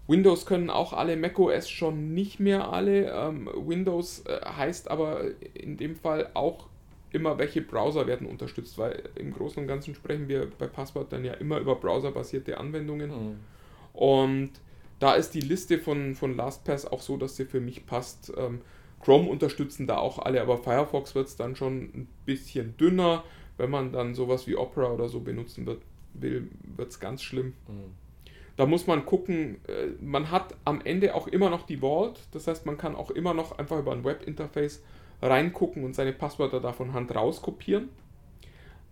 Windows 0.07 0.45
können 0.45 0.69
auch 0.69 0.91
alle, 0.91 1.15
macOS 1.15 1.69
schon 1.69 2.13
nicht 2.13 2.39
mehr 2.39 2.71
alle. 2.71 3.09
Ähm, 3.11 3.49
Windows 3.55 4.25
äh, 4.25 4.41
heißt 4.45 4.91
aber 4.91 5.23
in 5.53 5.77
dem 5.77 5.95
Fall 5.95 6.29
auch 6.33 6.67
immer, 7.13 7.37
welche 7.37 7.61
Browser 7.61 8.07
werden 8.07 8.27
unterstützt, 8.27 8.77
weil 8.77 9.03
im 9.15 9.33
Großen 9.33 9.61
und 9.61 9.67
Ganzen 9.67 9.95
sprechen 9.95 10.27
wir 10.27 10.49
bei 10.57 10.67
Passwort 10.67 11.11
dann 11.11 11.25
ja 11.25 11.33
immer 11.33 11.59
über 11.59 11.75
browserbasierte 11.75 12.57
Anwendungen. 12.57 13.09
Mhm. 13.09 13.39
Und 13.93 14.51
da 14.99 15.13
ist 15.15 15.31
die 15.31 15.41
Liste 15.41 15.79
von, 15.79 16.15
von 16.15 16.35
LastPass 16.35 16.85
auch 16.85 17.01
so, 17.01 17.17
dass 17.17 17.35
sie 17.35 17.45
für 17.45 17.59
mich 17.59 17.85
passt. 17.85 18.31
Ähm, 18.37 18.61
Chrome 19.01 19.29
unterstützen 19.29 19.87
da 19.87 19.97
auch 19.97 20.19
alle, 20.19 20.41
aber 20.41 20.57
Firefox 20.57 21.15
wird 21.15 21.27
es 21.27 21.35
dann 21.35 21.55
schon 21.55 21.81
ein 21.93 22.07
bisschen 22.25 22.77
dünner. 22.77 23.23
Wenn 23.57 23.69
man 23.69 23.91
dann 23.91 24.15
sowas 24.15 24.47
wie 24.47 24.55
Opera 24.55 24.91
oder 24.91 25.09
so 25.09 25.19
benutzen 25.19 25.65
wird, 25.65 25.81
will, 26.13 26.49
wird 26.75 26.91
es 26.91 26.99
ganz 26.99 27.23
schlimm. 27.23 27.53
Mhm. 27.67 27.95
Da 28.57 28.65
muss 28.65 28.85
man 28.85 29.05
gucken, 29.05 29.55
äh, 29.67 29.87
man 30.01 30.29
hat 30.29 30.55
am 30.65 30.81
Ende 30.81 31.15
auch 31.15 31.27
immer 31.27 31.49
noch 31.49 31.65
die 31.65 31.77
Vault, 31.77 32.19
das 32.31 32.47
heißt, 32.47 32.65
man 32.65 32.77
kann 32.77 32.95
auch 32.95 33.09
immer 33.11 33.33
noch 33.33 33.57
einfach 33.57 33.79
über 33.79 33.91
ein 33.91 34.03
Webinterface 34.03 34.83
reingucken 35.21 35.83
und 35.83 35.95
seine 35.95 36.13
Passwörter 36.13 36.59
da 36.59 36.73
von 36.73 36.93
Hand 36.93 37.13
rauskopieren. 37.13 37.89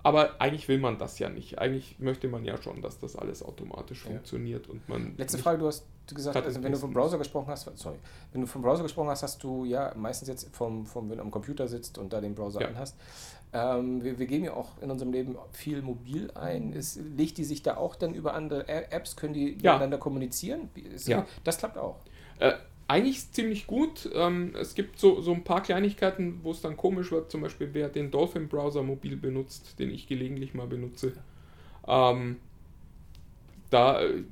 Aber 0.01 0.39
eigentlich 0.39 0.67
will 0.69 0.77
man 0.79 0.97
das 0.97 1.19
ja 1.19 1.27
nicht. 1.27 1.59
Eigentlich 1.59 1.99
möchte 1.99 2.29
man 2.29 2.45
ja 2.45 2.55
schon, 2.61 2.81
dass 2.81 2.99
das 2.99 3.17
alles 3.17 3.43
automatisch 3.43 4.05
Ja. 4.05 4.11
funktioniert 4.11 4.69
und 4.69 4.87
man. 4.87 5.13
Letzte 5.17 5.37
Frage, 5.37 5.57
du 5.57 5.67
hast 5.67 5.85
gesagt, 6.07 6.37
also 6.37 6.63
wenn 6.63 6.71
du 6.71 6.77
vom 6.77 6.93
Browser 6.93 7.17
gesprochen 7.17 7.49
hast, 7.49 7.69
sorry, 7.77 7.97
wenn 8.31 8.41
du 8.41 8.47
vom 8.47 8.61
Browser 8.61 8.83
gesprochen 8.83 9.09
hast, 9.09 9.23
hast 9.23 9.43
du 9.43 9.65
ja 9.65 9.93
meistens 9.95 10.29
jetzt 10.29 10.55
vom, 10.55 10.85
vom 10.85 11.09
wenn 11.09 11.17
du 11.17 11.23
am 11.23 11.31
Computer 11.31 11.67
sitzt 11.67 11.97
und 11.97 12.13
da 12.13 12.21
den 12.21 12.33
Browser 12.33 12.61
Ja. 12.61 12.67
anhast. 12.69 12.95
Ähm, 13.51 14.01
wir, 14.03 14.17
wir 14.19 14.25
geben 14.25 14.45
ja 14.45 14.53
auch 14.53 14.69
in 14.81 14.89
unserem 14.89 15.11
Leben 15.11 15.35
viel 15.51 15.81
mobil 15.81 16.31
ein. 16.33 16.71
Ist, 16.71 16.97
legt 17.17 17.37
die 17.37 17.43
sich 17.43 17.61
da 17.61 17.75
auch 17.77 17.95
dann 17.95 18.13
über 18.13 18.33
andere 18.35 18.67
Apps? 18.69 19.17
Können 19.17 19.33
die 19.33 19.57
Ja. 19.61 19.73
miteinander 19.73 19.97
kommunizieren? 19.97 20.69
Ist, 20.75 21.07
Ja. 21.09 21.25
Das 21.43 21.57
klappt 21.57 21.77
auch. 21.77 21.97
Äh, 22.39 22.53
eigentlich 22.89 23.31
ziemlich 23.31 23.67
gut. 23.67 24.09
Ähm, 24.13 24.53
es 24.59 24.73
gibt 24.73 24.99
so, 24.99 25.21
so 25.21 25.31
ein 25.31 25.43
paar 25.43 25.61
Kleinigkeiten, 25.61 26.39
wo 26.43 26.51
es 26.51 26.61
dann 26.61 26.75
komisch 26.75 27.11
wird. 27.11 27.31
Zum 27.31 27.41
Beispiel, 27.41 27.69
wer 27.73 27.87
den 27.87 28.09
Dolphin-Browser 28.11 28.81
mobil 28.83 29.15
benutzt, 29.15 29.79
den 29.79 29.91
ich 29.91 30.07
gelegentlich 30.07 30.53
mal 30.53 30.67
benutze, 30.67 31.13
ähm, 31.87 32.37
da 33.69 34.01
äh, 34.01 34.23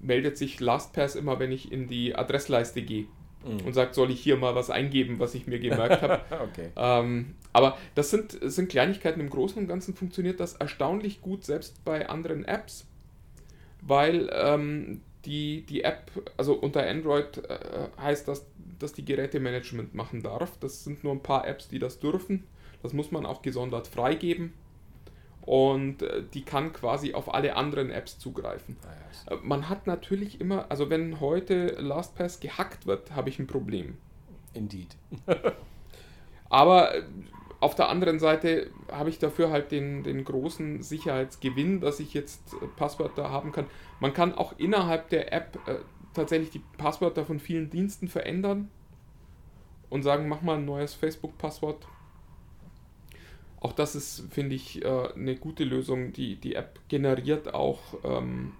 meldet 0.00 0.38
sich 0.38 0.60
LastPass 0.60 1.16
immer, 1.16 1.40
wenn 1.40 1.50
ich 1.50 1.72
in 1.72 1.88
die 1.88 2.14
Adressleiste 2.14 2.82
gehe 2.82 3.06
und 3.44 3.74
sagt, 3.74 3.94
soll 3.94 4.10
ich 4.10 4.20
hier 4.20 4.36
mal 4.36 4.54
was 4.54 4.70
eingeben, 4.70 5.18
was 5.18 5.34
ich 5.34 5.46
mir 5.46 5.58
gemerkt 5.58 6.00
habe. 6.00 6.20
okay. 6.44 6.70
Ähm, 6.76 7.34
aber 7.52 7.76
das 7.94 8.10
sind, 8.10 8.42
das 8.42 8.54
sind 8.54 8.70
Kleinigkeiten. 8.70 9.20
Im 9.20 9.28
Großen 9.28 9.60
und 9.60 9.68
Ganzen 9.68 9.94
funktioniert 9.94 10.40
das 10.40 10.54
erstaunlich 10.54 11.20
gut, 11.20 11.44
selbst 11.44 11.84
bei 11.84 12.08
anderen 12.08 12.44
Apps, 12.46 12.86
weil 13.82 14.30
ähm, 14.32 15.02
die, 15.26 15.62
die 15.66 15.82
App, 15.84 16.10
also 16.36 16.54
unter 16.54 16.86
Android 16.86 17.38
äh, 17.38 17.58
heißt 18.00 18.28
das, 18.28 18.46
dass 18.78 18.92
die 18.92 19.04
Gerätemanagement 19.04 19.94
machen 19.94 20.22
darf. 20.22 20.56
Das 20.58 20.84
sind 20.84 21.04
nur 21.04 21.12
ein 21.12 21.22
paar 21.22 21.46
Apps, 21.46 21.68
die 21.68 21.78
das 21.78 21.98
dürfen. 22.00 22.44
Das 22.82 22.92
muss 22.92 23.10
man 23.10 23.24
auch 23.26 23.42
gesondert 23.42 23.86
freigeben. 23.86 24.52
Und 25.42 26.02
äh, 26.02 26.22
die 26.32 26.42
kann 26.42 26.72
quasi 26.72 27.14
auf 27.14 27.32
alle 27.34 27.56
anderen 27.56 27.90
Apps 27.90 28.18
zugreifen. 28.18 28.76
Ah, 28.82 29.30
ja. 29.30 29.36
Äh, 29.36 29.40
Man 29.42 29.68
hat 29.68 29.86
natürlich 29.86 30.40
immer, 30.40 30.70
also 30.70 30.88
wenn 30.90 31.20
heute 31.20 31.66
LastPass 31.78 32.40
gehackt 32.40 32.86
wird, 32.86 33.14
habe 33.14 33.28
ich 33.28 33.38
ein 33.38 33.46
Problem. 33.46 33.98
Indeed. 34.54 34.96
Aber 36.48 36.94
äh, 36.94 37.02
auf 37.64 37.74
der 37.74 37.88
anderen 37.88 38.18
Seite 38.18 38.70
habe 38.92 39.08
ich 39.08 39.18
dafür 39.18 39.50
halt 39.50 39.72
den, 39.72 40.02
den 40.02 40.22
großen 40.22 40.82
Sicherheitsgewinn, 40.82 41.80
dass 41.80 41.98
ich 41.98 42.12
jetzt 42.12 42.52
äh, 42.52 42.66
Passwörter 42.76 43.30
haben 43.30 43.52
kann. 43.52 43.64
Man 44.00 44.12
kann 44.12 44.34
auch 44.34 44.58
innerhalb 44.58 45.08
der 45.08 45.32
App 45.32 45.58
äh, 45.66 45.76
tatsächlich 46.12 46.50
die 46.50 46.62
Passwörter 46.76 47.24
von 47.24 47.40
vielen 47.40 47.70
Diensten 47.70 48.08
verändern 48.08 48.68
und 49.88 50.02
sagen, 50.02 50.28
mach 50.28 50.42
mal 50.42 50.58
ein 50.58 50.66
neues 50.66 50.92
Facebook-Passwort. 50.92 51.88
Auch 53.60 53.72
das 53.72 53.94
ist, 53.94 54.30
finde 54.30 54.56
ich, 54.56 54.84
äh, 54.84 55.08
eine 55.14 55.34
gute 55.34 55.64
Lösung. 55.64 56.12
Die, 56.12 56.36
die 56.36 56.56
App 56.56 56.78
generiert 56.88 57.54
auch 57.54 57.80
ähm, 58.04 58.52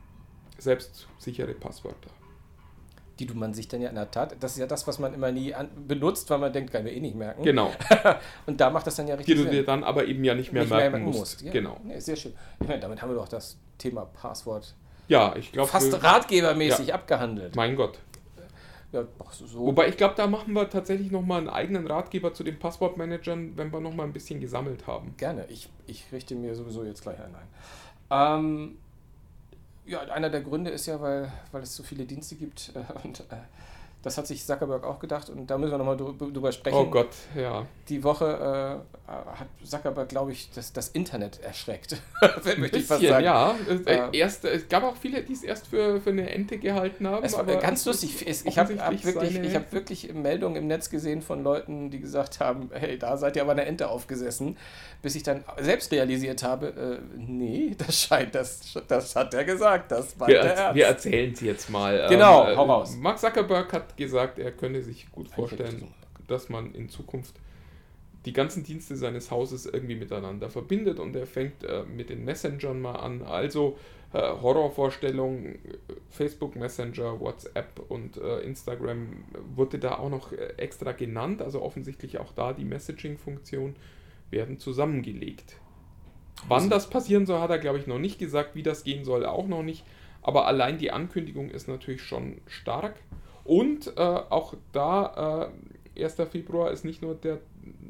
selbstsichere 0.56 1.52
Passwörter. 1.52 2.08
Die 3.18 3.26
du 3.26 3.34
man 3.34 3.54
sich 3.54 3.68
dann 3.68 3.80
ja 3.80 3.88
in 3.90 3.94
der 3.94 4.10
Tat, 4.10 4.34
das 4.40 4.52
ist 4.52 4.58
ja 4.58 4.66
das, 4.66 4.86
was 4.88 4.98
man 4.98 5.14
immer 5.14 5.30
nie 5.30 5.54
benutzt, 5.86 6.28
weil 6.30 6.38
man 6.38 6.52
denkt, 6.52 6.72
kann 6.72 6.82
mir 6.82 6.90
eh 6.92 7.00
nicht 7.00 7.14
merken. 7.14 7.42
Genau. 7.44 7.70
Und 8.46 8.60
da 8.60 8.70
macht 8.70 8.86
das 8.88 8.96
dann 8.96 9.06
ja 9.06 9.14
Die 9.14 9.18
richtig 9.20 9.36
du 9.36 9.42
Sinn. 9.44 9.52
dir 9.52 9.64
dann 9.64 9.84
aber 9.84 10.04
eben 10.06 10.24
ja 10.24 10.34
nicht 10.34 10.52
mehr 10.52 10.64
Nicht 10.64 10.72
merken 10.72 11.04
musst. 11.04 11.42
Ja. 11.42 11.52
Genau. 11.52 11.76
Nee, 11.84 12.00
sehr 12.00 12.16
schön. 12.16 12.32
Ich 12.60 12.66
meine, 12.66 12.80
damit 12.80 13.00
haben 13.00 13.10
wir 13.10 13.16
doch 13.16 13.28
das 13.28 13.56
Thema 13.78 14.04
Passwort 14.06 14.74
Ja, 15.06 15.34
ich 15.36 15.52
glaube. 15.52 15.68
fast 15.68 16.02
ratgebermäßig 16.02 16.88
Ja. 16.88 16.94
abgehandelt. 16.96 17.54
Mein 17.54 17.76
Gott. 17.76 17.98
Ja, 18.90 19.04
so. 19.32 19.66
Wobei 19.66 19.88
ich 19.88 19.96
glaube, 19.96 20.14
da 20.16 20.26
machen 20.28 20.52
wir 20.52 20.70
tatsächlich 20.70 21.10
nochmal 21.10 21.38
einen 21.38 21.48
eigenen 21.48 21.86
Ratgeber 21.86 22.32
zu 22.32 22.44
den 22.44 22.58
Passwortmanagern, 22.60 23.56
wenn 23.56 23.72
wir 23.72 23.80
nochmal 23.80 24.06
ein 24.06 24.12
bisschen 24.12 24.40
gesammelt 24.40 24.86
haben. 24.86 25.14
Gerne. 25.16 25.46
Ich, 25.48 25.68
ich 25.86 26.04
richte 26.12 26.34
mir 26.36 26.54
sowieso 26.54 26.84
jetzt 26.84 27.02
gleich 27.02 27.18
einen 27.20 27.34
ein. 27.34 27.48
Ähm, 28.10 28.78
ja, 29.86 30.00
einer 30.00 30.30
der 30.30 30.42
Gründe 30.42 30.70
ist 30.70 30.86
ja, 30.86 31.00
weil, 31.00 31.32
weil 31.52 31.62
es 31.62 31.74
so 31.74 31.82
viele 31.82 32.04
Dienste 32.04 32.36
gibt 32.36 32.72
äh, 32.74 32.84
und 33.02 33.20
äh, 33.20 33.36
das 34.04 34.16
hat 34.18 34.26
sich 34.28 34.44
Zuckerberg 34.46 34.84
auch 34.84 35.00
gedacht 35.00 35.28
und 35.30 35.48
da 35.50 35.58
müssen 35.58 35.72
wir 35.72 35.78
nochmal 35.78 35.96
drü- 35.96 36.32
drüber 36.32 36.52
sprechen. 36.52 36.76
Oh 36.76 36.86
Gott, 36.86 37.08
ja. 37.34 37.66
Die 37.88 38.04
Woche 38.04 38.80
äh, 39.08 39.10
hat 39.10 39.48
Zuckerberg, 39.64 40.08
glaube 40.08 40.32
ich, 40.32 40.50
das, 40.54 40.72
das 40.72 40.88
Internet 40.88 41.40
erschreckt. 41.42 41.96
Fast 42.20 42.44
Bisschen, 42.72 43.24
ja. 43.24 43.54
Äh, 43.86 43.94
Äh, 43.94 44.18
erst, 44.18 44.44
es 44.44 44.68
gab 44.68 44.84
auch 44.84 44.96
viele, 44.96 45.22
die 45.22 45.32
es 45.32 45.42
erst 45.42 45.66
für, 45.66 46.00
für 46.00 46.10
eine 46.10 46.30
Ente 46.30 46.58
gehalten 46.58 47.06
haben. 47.08 47.24
Es 47.24 47.32
war 47.32 47.40
aber 47.40 47.56
ganz 47.56 47.84
lustig. 47.86 48.24
Es, 48.26 48.44
ich 48.44 48.58
habe 48.58 48.74
hab 48.78 48.92
wirklich, 49.04 49.38
ich 49.40 49.54
hab 49.54 49.72
wirklich 49.72 50.12
Meldungen 50.14 50.56
im 50.56 50.66
Netz 50.68 50.88
gesehen 50.90 51.20
von 51.22 51.42
Leuten, 51.42 51.90
die 51.90 52.00
gesagt 52.00 52.40
haben, 52.40 52.70
hey, 52.72 52.98
da 52.98 53.16
seid 53.16 53.36
ihr 53.36 53.42
aber 53.42 53.52
eine 53.52 53.64
Ente 53.64 53.88
aufgesessen. 53.88 54.56
Bis 55.02 55.14
ich 55.16 55.22
dann 55.22 55.44
selbst 55.60 55.92
realisiert 55.92 56.42
habe, 56.42 56.68
äh, 56.68 57.16
nee, 57.18 57.74
das 57.76 58.00
scheint, 58.00 58.34
das, 58.34 58.60
das 58.88 59.14
hat 59.16 59.34
er 59.34 59.44
gesagt, 59.44 59.92
das 59.92 60.18
war 60.18 60.28
wir, 60.28 60.40
der 60.40 60.56
Ernst. 60.56 60.74
wir 60.76 60.86
erzählen 60.86 61.32
es 61.32 61.40
jetzt 61.40 61.68
mal. 61.70 62.06
Genau, 62.08 62.48
Ähm, 62.48 62.56
hau 62.56 62.64
raus. 62.64 62.96
Mark 62.98 63.18
Zuckerberg 63.18 63.70
hat 63.72 63.84
gesagt, 63.96 64.38
er 64.38 64.52
könne 64.52 64.82
sich 64.82 65.10
gut 65.10 65.28
vorstellen, 65.28 65.88
dass 66.26 66.48
man 66.48 66.74
in 66.74 66.88
Zukunft 66.88 67.34
die 68.24 68.32
ganzen 68.32 68.64
Dienste 68.64 68.96
seines 68.96 69.30
Hauses 69.30 69.66
irgendwie 69.66 69.96
miteinander 69.96 70.48
verbindet 70.48 70.98
und 70.98 71.14
er 71.14 71.26
fängt 71.26 71.62
äh, 71.64 71.84
mit 71.84 72.08
den 72.08 72.24
Messengern 72.24 72.80
mal 72.80 72.96
an. 72.96 73.22
Also 73.22 73.76
äh, 74.14 74.20
Horrorvorstellungen, 74.20 75.56
äh, 75.56 75.58
Facebook 76.10 76.56
Messenger, 76.56 77.20
WhatsApp 77.20 77.80
und 77.88 78.16
äh, 78.16 78.40
Instagram 78.40 79.24
wurde 79.54 79.78
da 79.78 79.98
auch 79.98 80.08
noch 80.08 80.32
äh, 80.32 80.54
extra 80.56 80.92
genannt. 80.92 81.42
Also 81.42 81.60
offensichtlich 81.60 82.18
auch 82.18 82.32
da 82.32 82.52
die 82.52 82.64
Messaging-Funktion 82.64 83.76
werden 84.30 84.58
zusammengelegt. 84.58 85.56
Wann 86.48 86.70
das 86.70 86.90
passieren 86.90 87.26
soll, 87.26 87.40
hat 87.40 87.50
er, 87.50 87.58
glaube 87.58 87.78
ich, 87.78 87.86
noch 87.86 87.98
nicht 87.98 88.18
gesagt. 88.18 88.54
Wie 88.54 88.62
das 88.62 88.84
gehen 88.84 89.04
soll, 89.04 89.24
auch 89.24 89.46
noch 89.46 89.62
nicht. 89.62 89.84
Aber 90.22 90.46
allein 90.46 90.78
die 90.78 90.90
Ankündigung 90.90 91.50
ist 91.50 91.68
natürlich 91.68 92.02
schon 92.02 92.40
stark. 92.46 92.96
Und 93.44 93.96
äh, 93.96 94.00
auch 94.00 94.54
da, 94.72 95.50
äh, 95.96 96.02
1. 96.02 96.16
Februar 96.30 96.70
ist 96.70 96.84
nicht 96.84 97.02
nur 97.02 97.14
der 97.14 97.40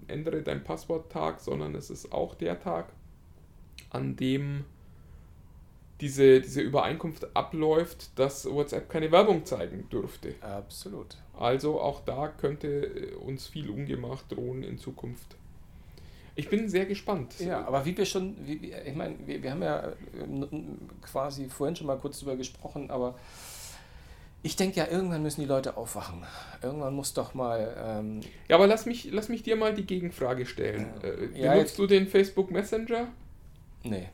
Ändere 0.08 0.42
dein 0.42 0.64
Passwort-Tag, 0.64 1.40
sondern 1.40 1.74
es 1.74 1.90
ist 1.90 2.12
auch 2.12 2.34
der 2.34 2.60
Tag, 2.60 2.92
an 3.90 4.16
dem 4.16 4.64
diese, 6.00 6.40
diese 6.40 6.60
Übereinkunft 6.60 7.34
abläuft, 7.36 8.18
dass 8.18 8.44
WhatsApp 8.50 8.90
keine 8.90 9.12
Werbung 9.12 9.44
zeigen 9.44 9.88
dürfte. 9.90 10.34
Absolut. 10.40 11.16
Also 11.38 11.80
auch 11.80 12.00
da 12.04 12.28
könnte 12.28 12.68
äh, 12.68 13.14
uns 13.14 13.46
viel 13.46 13.70
Ungemacht 13.70 14.30
drohen 14.30 14.64
in 14.64 14.78
Zukunft. 14.78 15.36
Ich 16.36 16.50
bin 16.50 16.68
sehr 16.68 16.86
gespannt. 16.86 17.38
Ja, 17.38 17.64
aber 17.64 17.86
wie 17.86 17.96
wir 17.96 18.04
schon, 18.04 18.36
wie, 18.44 18.72
ich 18.72 18.94
meine, 18.94 19.14
wir, 19.24 19.40
wir 19.40 19.50
haben 19.52 19.62
ja 19.62 19.88
äh, 19.88 19.94
quasi 21.00 21.48
vorhin 21.48 21.76
schon 21.76 21.86
mal 21.86 21.96
kurz 21.96 22.18
drüber 22.18 22.36
gesprochen, 22.36 22.90
aber 22.90 23.14
ich 24.44 24.56
denke 24.56 24.78
ja, 24.78 24.86
irgendwann 24.88 25.22
müssen 25.22 25.40
die 25.40 25.46
Leute 25.46 25.78
aufwachen. 25.78 26.22
Irgendwann 26.62 26.94
muss 26.94 27.14
doch 27.14 27.32
mal. 27.32 27.74
Ähm, 27.82 28.20
Ja, 28.46 28.56
aber 28.56 28.66
lass 28.66 28.84
mich, 28.84 29.08
lass 29.10 29.30
mich 29.30 29.42
dir 29.42 29.56
mal 29.56 29.74
die 29.74 29.86
Gegenfrage 29.86 30.44
stellen. 30.44 30.86
Äh, 31.02 31.50
benutzt 31.50 31.78
du 31.78 31.86
den 31.86 32.06
Facebook 32.06 32.50
Messenger? 32.50 33.08
nee. 33.82 34.08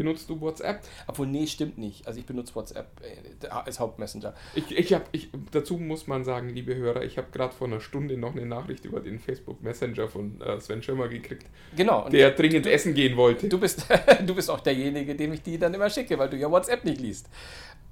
Benutzt 0.00 0.30
du 0.30 0.40
WhatsApp? 0.40 0.80
Obwohl, 1.06 1.26
nee, 1.26 1.46
stimmt 1.46 1.76
nicht. 1.76 2.06
Also 2.06 2.18
ich 2.20 2.24
benutze 2.24 2.54
WhatsApp 2.54 2.86
äh, 3.02 3.48
als 3.48 3.78
Hauptmessenger. 3.78 4.32
Ich, 4.54 4.70
ich 4.74 4.94
hab, 4.94 5.06
ich, 5.12 5.28
dazu 5.52 5.76
muss 5.76 6.06
man 6.06 6.24
sagen, 6.24 6.48
liebe 6.48 6.74
Hörer, 6.74 7.02
ich 7.02 7.18
habe 7.18 7.26
gerade 7.30 7.54
vor 7.54 7.66
einer 7.66 7.80
Stunde 7.80 8.16
noch 8.16 8.34
eine 8.34 8.46
Nachricht 8.46 8.86
über 8.86 9.00
den 9.00 9.18
Facebook 9.18 9.62
Messenger 9.62 10.08
von 10.08 10.40
äh, 10.40 10.58
Sven 10.58 10.82
Schirmer 10.82 11.08
gekriegt, 11.08 11.44
Genau. 11.76 12.08
der 12.08 12.30
dringend 12.30 12.64
du, 12.64 12.70
essen 12.70 12.94
gehen 12.94 13.14
wollte. 13.18 13.46
Du 13.50 13.58
bist, 13.60 13.84
du 14.26 14.34
bist 14.34 14.48
auch 14.48 14.60
derjenige, 14.60 15.14
dem 15.14 15.34
ich 15.34 15.42
die 15.42 15.58
dann 15.58 15.74
immer 15.74 15.90
schicke, 15.90 16.18
weil 16.18 16.30
du 16.30 16.38
ja 16.38 16.50
WhatsApp 16.50 16.82
nicht 16.86 16.98
liest. 17.02 17.28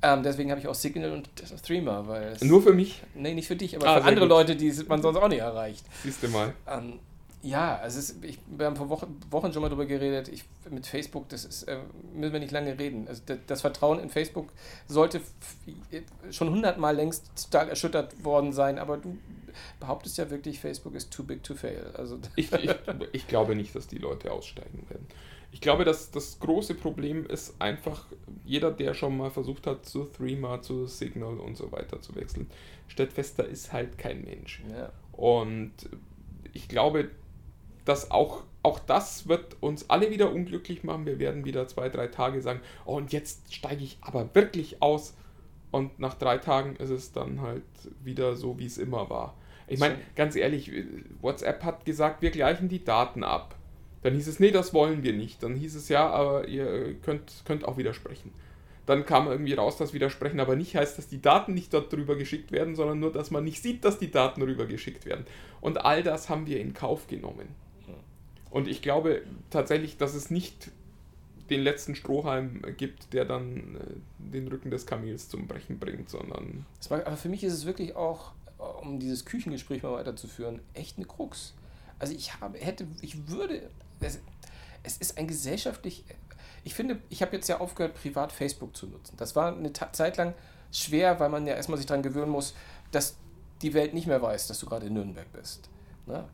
Ähm, 0.00 0.22
deswegen 0.22 0.50
habe 0.50 0.60
ich 0.60 0.66
auch 0.68 0.74
Signal 0.74 1.10
und 1.12 1.28
Threema, 1.62 2.06
weil 2.08 2.28
es, 2.28 2.42
Nur 2.42 2.62
für 2.62 2.72
mich, 2.72 3.02
nee, 3.14 3.34
nicht 3.34 3.48
für 3.48 3.56
dich, 3.56 3.76
aber 3.76 3.86
Ah, 3.86 4.00
für 4.00 4.04
andere 4.06 4.26
gut. 4.26 4.30
Leute, 4.30 4.56
die 4.56 4.72
man 4.88 5.02
sonst 5.02 5.18
auch 5.18 5.28
nicht 5.28 5.40
erreicht. 5.40 5.84
siehst 6.04 6.22
du 6.22 6.28
mal. 6.28 6.54
Ähm, 6.66 7.00
ja, 7.42 7.80
es 7.84 7.94
ist, 7.96 8.24
ich, 8.24 8.38
wir 8.48 8.66
haben 8.66 8.76
vor 8.76 8.88
Wochen, 8.88 9.20
Wochen 9.30 9.52
schon 9.52 9.62
mal 9.62 9.68
drüber 9.68 9.86
geredet. 9.86 10.28
Ich, 10.28 10.44
mit 10.70 10.86
Facebook, 10.86 11.28
das 11.28 11.44
ist, 11.44 11.62
äh, 11.64 11.78
müssen 12.14 12.32
wir 12.32 12.40
nicht 12.40 12.52
lange 12.52 12.78
reden. 12.78 13.06
Also 13.08 13.22
das, 13.26 13.38
das 13.46 13.60
Vertrauen 13.60 14.00
in 14.00 14.10
Facebook 14.10 14.48
sollte 14.88 15.18
f- 15.18 16.02
schon 16.30 16.50
hundertmal 16.50 16.96
längst 16.96 17.26
stark 17.38 17.68
erschüttert 17.68 18.24
worden 18.24 18.52
sein, 18.52 18.78
aber 18.78 18.96
du 18.96 19.16
behauptest 19.80 20.18
ja 20.18 20.30
wirklich, 20.30 20.58
Facebook 20.60 20.94
ist 20.94 21.12
too 21.12 21.22
big 21.22 21.42
to 21.44 21.54
fail. 21.54 21.92
Also 21.94 22.18
Ich, 22.36 22.50
ich, 22.52 22.74
ich 23.12 23.28
glaube 23.28 23.54
nicht, 23.54 23.74
dass 23.74 23.86
die 23.86 23.98
Leute 23.98 24.32
aussteigen 24.32 24.84
werden. 24.88 25.06
Ich 25.50 25.60
glaube, 25.62 25.84
dass 25.84 26.10
das 26.10 26.38
große 26.40 26.74
Problem 26.74 27.24
ist 27.24 27.54
einfach, 27.60 28.04
jeder, 28.44 28.70
der 28.70 28.92
schon 28.94 29.16
mal 29.16 29.30
versucht 29.30 29.66
hat, 29.66 29.86
zu 29.86 30.04
Threema, 30.04 30.60
zu 30.60 30.86
Signal 30.86 31.38
und 31.38 31.56
so 31.56 31.72
weiter 31.72 32.02
zu 32.02 32.14
wechseln, 32.16 32.50
stellt 32.88 33.12
fest, 33.12 33.38
da 33.38 33.44
ist 33.44 33.72
halt 33.72 33.96
kein 33.96 34.22
Mensch. 34.24 34.60
ja. 34.76 34.90
Und 35.12 35.72
ich 36.52 36.68
glaube, 36.68 37.10
dass 37.88 38.10
auch, 38.10 38.44
auch 38.62 38.78
das 38.78 39.28
wird 39.28 39.56
uns 39.60 39.88
alle 39.88 40.10
wieder 40.10 40.30
unglücklich 40.30 40.84
machen. 40.84 41.06
Wir 41.06 41.18
werden 41.18 41.44
wieder 41.44 41.66
zwei, 41.68 41.88
drei 41.88 42.08
Tage 42.08 42.42
sagen, 42.42 42.60
oh, 42.84 42.96
und 42.96 43.12
jetzt 43.12 43.54
steige 43.54 43.82
ich 43.82 43.96
aber 44.02 44.28
wirklich 44.34 44.82
aus. 44.82 45.16
Und 45.70 45.98
nach 45.98 46.14
drei 46.14 46.38
Tagen 46.38 46.76
ist 46.76 46.90
es 46.90 47.12
dann 47.12 47.40
halt 47.40 47.62
wieder 48.02 48.36
so, 48.36 48.58
wie 48.58 48.66
es 48.66 48.78
immer 48.78 49.08
war. 49.10 49.36
Ich 49.66 49.80
meine, 49.80 49.96
ganz 50.16 50.34
ehrlich, 50.34 50.70
WhatsApp 51.20 51.62
hat 51.62 51.84
gesagt, 51.84 52.22
wir 52.22 52.30
gleichen 52.30 52.68
die 52.68 52.84
Daten 52.84 53.22
ab. 53.22 53.54
Dann 54.02 54.14
hieß 54.14 54.28
es, 54.28 54.40
nee, 54.40 54.50
das 54.50 54.72
wollen 54.72 55.02
wir 55.02 55.12
nicht. 55.12 55.42
Dann 55.42 55.54
hieß 55.54 55.74
es, 55.74 55.88
ja, 55.88 56.08
aber 56.08 56.46
ihr 56.48 56.94
könnt, 57.02 57.42
könnt 57.44 57.64
auch 57.64 57.76
widersprechen. 57.76 58.32
Dann 58.86 59.04
kam 59.04 59.28
irgendwie 59.28 59.52
raus, 59.52 59.76
dass 59.76 59.92
Widersprechen 59.92 60.40
aber 60.40 60.56
nicht 60.56 60.74
heißt, 60.74 60.96
dass 60.96 61.08
die 61.08 61.20
Daten 61.20 61.52
nicht 61.52 61.74
dort 61.74 61.92
drüber 61.92 62.16
geschickt 62.16 62.52
werden, 62.52 62.74
sondern 62.74 63.00
nur, 63.00 63.12
dass 63.12 63.30
man 63.30 63.44
nicht 63.44 63.62
sieht, 63.62 63.84
dass 63.84 63.98
die 63.98 64.10
Daten 64.10 64.40
rüber 64.40 64.64
geschickt 64.64 65.04
werden. 65.04 65.26
Und 65.60 65.84
all 65.84 66.02
das 66.02 66.30
haben 66.30 66.46
wir 66.46 66.58
in 66.58 66.72
Kauf 66.72 67.06
genommen. 67.06 67.48
Und 68.50 68.68
ich 68.68 68.82
glaube 68.82 69.22
tatsächlich, 69.50 69.96
dass 69.96 70.14
es 70.14 70.30
nicht 70.30 70.70
den 71.50 71.62
letzten 71.62 71.94
Strohhalm 71.94 72.62
gibt, 72.76 73.12
der 73.12 73.24
dann 73.24 73.76
äh, 73.76 74.32
den 74.32 74.48
Rücken 74.48 74.70
des 74.70 74.86
Kamels 74.86 75.28
zum 75.28 75.46
Brechen 75.46 75.78
bringt, 75.78 76.10
sondern 76.10 76.66
war, 76.88 77.06
aber 77.06 77.16
für 77.16 77.28
mich 77.28 77.42
ist 77.42 77.54
es 77.54 77.64
wirklich 77.64 77.96
auch, 77.96 78.32
um 78.82 78.98
dieses 78.98 79.24
Küchengespräch 79.24 79.82
mal 79.82 79.92
weiterzuführen, 79.92 80.60
echt 80.74 80.98
eine 80.98 81.06
Krux. 81.06 81.54
Also 81.98 82.14
ich 82.14 82.40
habe, 82.40 82.58
hätte, 82.58 82.86
ich 83.00 83.28
würde, 83.28 83.62
es, 84.00 84.20
es 84.82 84.98
ist 84.98 85.18
ein 85.18 85.26
gesellschaftlich, 85.26 86.04
ich 86.64 86.74
finde, 86.74 87.00
ich 87.08 87.22
habe 87.22 87.34
jetzt 87.36 87.48
ja 87.48 87.60
aufgehört, 87.60 87.94
privat 87.94 88.32
Facebook 88.32 88.76
zu 88.76 88.86
nutzen. 88.86 89.14
Das 89.16 89.34
war 89.34 89.56
eine 89.56 89.72
Ta 89.72 89.92
Zeit 89.92 90.16
lang 90.16 90.34
schwer, 90.70 91.18
weil 91.18 91.30
man 91.30 91.46
ja 91.46 91.54
erstmal 91.54 91.78
sich 91.78 91.86
daran 91.86 92.02
gewöhnen 92.02 92.30
muss, 92.30 92.54
dass 92.90 93.16
die 93.62 93.74
Welt 93.74 93.94
nicht 93.94 94.06
mehr 94.06 94.20
weiß, 94.20 94.48
dass 94.48 94.58
du 94.60 94.66
gerade 94.66 94.86
in 94.86 94.94
Nürnberg 94.94 95.32
bist. 95.32 95.68
Ne? 96.06 96.24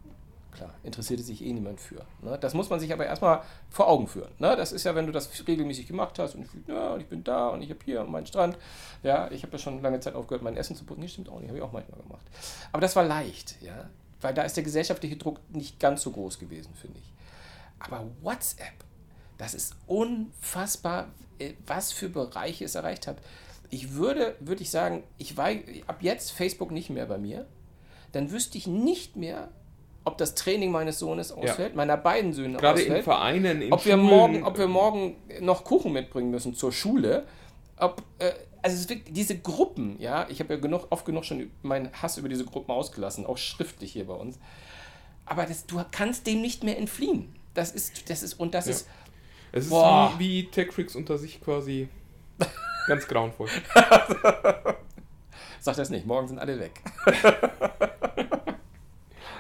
Klar, 0.54 0.72
interessierte 0.84 1.22
sich 1.22 1.44
eh 1.44 1.52
niemand 1.52 1.80
für. 1.80 2.06
Ne? 2.22 2.38
Das 2.40 2.54
muss 2.54 2.70
man 2.70 2.78
sich 2.78 2.92
aber 2.92 3.04
erstmal 3.06 3.42
vor 3.70 3.88
Augen 3.88 4.06
führen. 4.06 4.30
Ne? 4.38 4.56
Das 4.56 4.70
ist 4.70 4.84
ja, 4.84 4.94
wenn 4.94 5.06
du 5.06 5.12
das 5.12 5.28
regelmäßig 5.46 5.88
gemacht 5.88 6.18
hast 6.18 6.36
und 6.36 6.42
ich, 6.44 6.50
ja, 6.68 6.96
ich 6.96 7.06
bin 7.06 7.24
da 7.24 7.48
und 7.48 7.60
ich 7.60 7.70
habe 7.70 7.80
hier 7.84 8.04
meinen 8.04 8.26
Strand. 8.26 8.56
Ja, 9.02 9.30
ich 9.32 9.42
habe 9.42 9.52
ja 9.52 9.58
schon 9.58 9.82
lange 9.82 9.98
Zeit 9.98 10.14
aufgehört, 10.14 10.42
mein 10.42 10.56
Essen 10.56 10.76
zu 10.76 10.84
putzen. 10.84 11.00
Nee, 11.00 11.08
stimmt 11.08 11.28
auch 11.28 11.40
nicht, 11.40 11.48
habe 11.48 11.58
ich 11.58 11.64
auch 11.64 11.72
manchmal 11.72 12.00
gemacht. 12.00 12.24
Aber 12.70 12.80
das 12.80 12.94
war 12.94 13.04
leicht, 13.04 13.60
ja. 13.62 13.90
Weil 14.20 14.32
da 14.32 14.42
ist 14.42 14.56
der 14.56 14.64
gesellschaftliche 14.64 15.16
Druck 15.16 15.40
nicht 15.50 15.80
ganz 15.80 16.02
so 16.02 16.12
groß 16.12 16.38
gewesen, 16.38 16.72
finde 16.74 16.98
ich. 16.98 17.12
Aber 17.80 18.06
WhatsApp, 18.22 18.84
das 19.36 19.54
ist 19.54 19.74
unfassbar, 19.86 21.08
äh, 21.38 21.54
was 21.66 21.92
für 21.92 22.08
Bereiche 22.08 22.64
es 22.64 22.76
erreicht 22.76 23.08
hat. 23.08 23.18
Ich 23.70 23.94
würde, 23.94 24.36
würde 24.38 24.62
ich 24.62 24.70
sagen, 24.70 25.02
ich 25.18 25.36
war 25.36 25.50
ab 25.88 25.98
jetzt 26.00 26.30
Facebook 26.30 26.70
nicht 26.70 26.90
mehr 26.90 27.06
bei 27.06 27.18
mir. 27.18 27.46
Dann 28.12 28.30
wüsste 28.30 28.56
ich 28.56 28.68
nicht 28.68 29.16
mehr, 29.16 29.48
ob 30.04 30.18
das 30.18 30.34
Training 30.34 30.70
meines 30.70 30.98
Sohnes 30.98 31.32
ausfällt, 31.32 31.74
meiner 31.76 31.96
beiden 31.96 32.32
Söhne 32.32 32.58
gerade 32.58 32.80
in 32.80 32.86
ausfällt 32.86 33.04
Vereinen, 33.04 33.62
in 33.62 33.72
ob 33.72 33.84
wir, 33.86 33.96
morgen, 33.96 34.44
ob 34.44 34.58
wir 34.58 34.68
morgen 34.68 35.16
noch 35.40 35.64
Kuchen 35.64 35.92
mitbringen 35.92 36.30
müssen 36.30 36.54
zur 36.54 36.72
Schule. 36.72 37.26
Ob, 37.78 38.02
äh, 38.18 38.32
also 38.62 38.76
es 38.76 38.88
wirklich, 38.88 39.12
diese 39.14 39.38
Gruppen, 39.38 39.96
ja, 40.00 40.26
ich 40.28 40.40
habe 40.40 40.54
ja 40.54 40.60
genug, 40.60 40.86
oft 40.90 41.04
genug 41.04 41.24
schon 41.24 41.50
meinen 41.62 41.90
Hass 42.00 42.18
über 42.18 42.28
diese 42.28 42.44
Gruppen 42.44 42.70
ausgelassen, 42.72 43.26
auch 43.26 43.38
schriftlich 43.38 43.92
hier 43.92 44.06
bei 44.06 44.14
uns. 44.14 44.38
Aber 45.26 45.46
das, 45.46 45.66
du 45.66 45.82
kannst 45.90 46.26
dem 46.26 46.40
nicht 46.42 46.64
mehr 46.64 46.76
entfliehen. 46.78 47.34
Das 47.54 47.70
ist, 47.72 48.10
das 48.10 48.22
ist, 48.22 48.34
und 48.34 48.54
das 48.54 48.66
Ja. 48.66 48.72
ist, 48.72 48.88
Es 49.52 49.64
ist 49.64 49.70
Boah. 49.70 50.12
wie, 50.18 50.42
wie 50.42 50.50
TechFreaks 50.50 50.96
unter 50.96 51.16
sich 51.18 51.40
quasi 51.40 51.88
ganz 52.88 53.06
grauenvoll. 53.08 53.48
sag 55.60 55.76
das 55.76 55.88
nicht, 55.90 56.04
morgen 56.06 56.28
sind 56.28 56.38
alle 56.38 56.58
weg. 56.60 56.80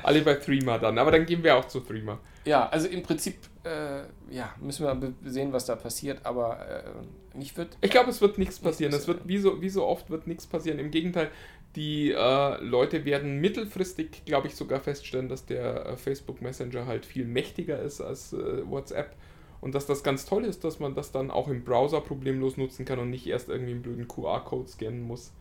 Alle 0.04 0.22
bei 0.22 0.34
Threema 0.34 0.78
dann, 0.78 0.98
aber 0.98 1.10
dann 1.10 1.26
gehen 1.26 1.42
wir 1.42 1.56
auch 1.56 1.66
zu 1.66 1.80
Threema. 1.80 2.18
Ja, 2.44 2.68
also 2.68 2.88
im 2.88 3.02
Prinzip, 3.02 3.36
äh, 3.64 4.02
ja, 4.30 4.54
müssen 4.60 4.84
wir 4.84 5.14
sehen, 5.30 5.52
was 5.52 5.66
da 5.66 5.76
passiert, 5.76 6.20
aber 6.24 6.58
äh, 6.68 7.36
mich 7.36 7.56
wird, 7.56 7.76
Ich 7.80 7.90
glaube, 7.90 8.10
es 8.10 8.20
wird 8.20 8.38
nichts 8.38 8.58
passieren. 8.58 8.92
Es 8.92 9.08
wird 9.08 9.26
wie 9.26 9.38
so, 9.38 9.60
wie 9.62 9.68
so 9.68 9.84
oft 9.84 10.10
wird 10.10 10.26
nichts 10.26 10.46
passieren. 10.46 10.78
Im 10.78 10.90
Gegenteil, 10.90 11.30
die 11.76 12.12
äh, 12.12 12.62
Leute 12.62 13.04
werden 13.04 13.40
mittelfristig, 13.40 14.24
glaube 14.26 14.48
ich, 14.48 14.56
sogar 14.56 14.80
feststellen, 14.80 15.28
dass 15.28 15.46
der 15.46 15.86
äh, 15.86 15.96
Facebook 15.96 16.40
Messenger 16.42 16.86
halt 16.86 17.06
viel 17.06 17.24
mächtiger 17.24 17.80
ist 17.80 18.00
als 18.00 18.32
äh, 18.32 18.68
WhatsApp. 18.68 19.16
Und 19.60 19.74
dass 19.74 19.86
das 19.86 20.02
ganz 20.02 20.26
toll 20.26 20.44
ist, 20.44 20.62
dass 20.62 20.78
man 20.78 20.94
das 20.94 21.10
dann 21.10 21.30
auch 21.30 21.48
im 21.48 21.64
Browser 21.64 22.02
problemlos 22.02 22.58
nutzen 22.58 22.84
kann 22.84 22.98
und 22.98 23.08
nicht 23.08 23.26
erst 23.26 23.48
irgendwie 23.48 23.72
einen 23.72 23.82
blöden 23.82 24.06
QR-Code 24.06 24.68
scannen 24.68 25.02
muss. 25.02 25.32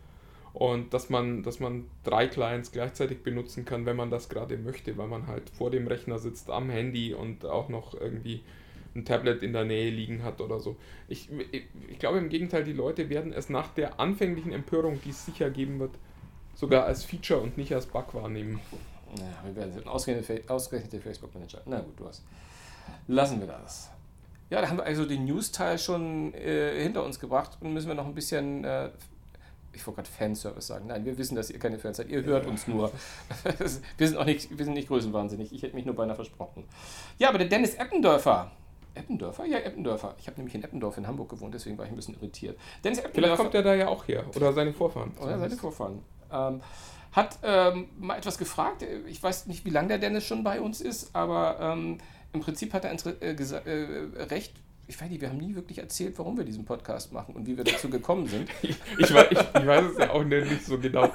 Und 0.54 0.94
dass 0.94 1.10
man, 1.10 1.42
dass 1.42 1.58
man 1.58 1.84
drei 2.04 2.28
Clients 2.28 2.70
gleichzeitig 2.70 3.22
benutzen 3.22 3.64
kann, 3.64 3.86
wenn 3.86 3.96
man 3.96 4.10
das 4.10 4.28
gerade 4.28 4.56
möchte, 4.56 4.96
weil 4.96 5.08
man 5.08 5.26
halt 5.26 5.50
vor 5.50 5.70
dem 5.70 5.88
Rechner 5.88 6.20
sitzt, 6.20 6.48
am 6.48 6.70
Handy 6.70 7.12
und 7.12 7.44
auch 7.44 7.68
noch 7.68 7.92
irgendwie 8.00 8.42
ein 8.94 9.04
Tablet 9.04 9.42
in 9.42 9.52
der 9.52 9.64
Nähe 9.64 9.90
liegen 9.90 10.22
hat 10.22 10.40
oder 10.40 10.60
so. 10.60 10.76
Ich, 11.08 11.28
ich, 11.50 11.64
ich 11.88 11.98
glaube 11.98 12.18
im 12.18 12.28
Gegenteil, 12.28 12.62
die 12.62 12.72
Leute 12.72 13.08
werden 13.08 13.32
es 13.32 13.48
nach 13.48 13.68
der 13.74 13.98
anfänglichen 13.98 14.52
Empörung, 14.52 15.00
die 15.04 15.10
es 15.10 15.26
sicher 15.26 15.50
geben 15.50 15.80
wird, 15.80 15.90
sogar 16.54 16.84
als 16.84 17.04
Feature 17.04 17.40
und 17.40 17.56
nicht 17.56 17.74
als 17.74 17.86
Bug 17.86 18.14
wahrnehmen. 18.14 18.60
naja, 19.16 19.34
wir 19.44 19.56
werden. 19.56 19.88
Ausgerechnet, 19.88 20.48
ausgerechnet 20.48 20.92
der 20.92 21.00
Facebook-Manager. 21.00 21.62
Na 21.66 21.80
gut, 21.80 21.98
du 21.98 22.06
hast. 22.06 22.22
Lassen 23.08 23.40
wir 23.40 23.48
das. 23.48 23.90
Ja, 24.50 24.60
da 24.60 24.68
haben 24.68 24.76
wir 24.76 24.84
also 24.84 25.04
den 25.04 25.24
News-Teil 25.24 25.78
schon 25.78 26.32
äh, 26.34 26.80
hinter 26.80 27.02
uns 27.04 27.18
gebracht 27.18 27.58
und 27.60 27.72
müssen 27.72 27.88
wir 27.88 27.94
noch 27.94 28.06
ein 28.06 28.14
bisschen, 28.14 28.62
äh, 28.62 28.90
ich 29.74 29.86
wollte 29.86 30.02
gerade 30.02 30.10
Fanservice 30.10 30.66
sagen. 30.66 30.86
Nein, 30.86 31.04
wir 31.04 31.18
wissen, 31.18 31.34
dass 31.34 31.50
ihr 31.50 31.58
keine 31.58 31.78
Fans 31.78 31.96
seid. 31.96 32.08
Ihr 32.08 32.24
hört 32.24 32.46
uns 32.46 32.66
nur. 32.66 32.90
wir 33.98 34.08
sind 34.08 34.16
auch 34.16 34.24
nicht, 34.24 34.56
wir 34.56 34.64
sind 34.64 34.74
nicht 34.74 34.88
größenwahnsinnig. 34.88 35.52
Ich 35.52 35.62
hätte 35.62 35.74
mich 35.74 35.84
nur 35.84 35.94
beinahe 35.94 36.16
versprochen. 36.16 36.64
Ja, 37.18 37.28
aber 37.28 37.38
der 37.38 37.48
Dennis 37.48 37.74
Eppendörfer. 37.74 38.50
Eppendörfer? 38.94 39.44
Ja, 39.46 39.58
Eppendörfer. 39.58 40.14
Ich 40.18 40.26
habe 40.26 40.36
nämlich 40.38 40.54
in 40.54 40.62
Eppendorf 40.62 40.96
in 40.98 41.06
Hamburg 41.06 41.28
gewohnt, 41.28 41.52
deswegen 41.54 41.76
war 41.78 41.84
ich 41.84 41.90
ein 41.90 41.96
bisschen 41.96 42.14
irritiert. 42.14 42.58
Dennis 42.82 43.00
Vielleicht 43.00 43.16
Eppendörfer. 43.16 43.42
kommt 43.42 43.54
er 43.54 43.62
da 43.62 43.74
ja 43.74 43.88
auch 43.88 44.06
her. 44.06 44.24
Oder 44.34 44.52
seine 44.52 44.72
Vorfahren. 44.72 45.12
Oder 45.20 45.38
seine 45.38 45.56
Vorfahren. 45.56 46.02
Ähm, 46.32 46.60
hat 47.12 47.38
ähm, 47.42 47.88
mal 47.98 48.16
etwas 48.16 48.38
gefragt. 48.38 48.84
Ich 49.06 49.22
weiß 49.22 49.46
nicht, 49.46 49.64
wie 49.64 49.70
lange 49.70 49.88
der 49.88 49.98
Dennis 49.98 50.24
schon 50.24 50.42
bei 50.42 50.60
uns 50.60 50.80
ist, 50.80 51.14
aber 51.14 51.58
ähm, 51.60 51.98
im 52.32 52.40
Prinzip 52.40 52.72
hat 52.72 52.84
er 52.84 52.92
äh, 53.22 53.34
äh, 53.34 54.22
recht. 54.24 54.54
Ich 54.86 55.00
weiß 55.00 55.08
nicht, 55.08 55.20
wir 55.20 55.30
haben 55.30 55.38
nie 55.38 55.54
wirklich 55.54 55.78
erzählt, 55.78 56.18
warum 56.18 56.36
wir 56.36 56.44
diesen 56.44 56.64
Podcast 56.64 57.12
machen 57.12 57.34
und 57.34 57.46
wie 57.46 57.56
wir 57.56 57.64
dazu 57.64 57.88
gekommen 57.88 58.26
sind. 58.26 58.48
Ich, 58.62 58.76
ich, 58.98 59.14
weiß, 59.14 59.28
ich, 59.30 59.38
ich 59.38 59.66
weiß 59.66 59.92
es 59.92 59.98
ja 59.98 60.10
auch 60.10 60.24
nicht 60.24 60.64
so 60.64 60.78
genau. 60.78 61.12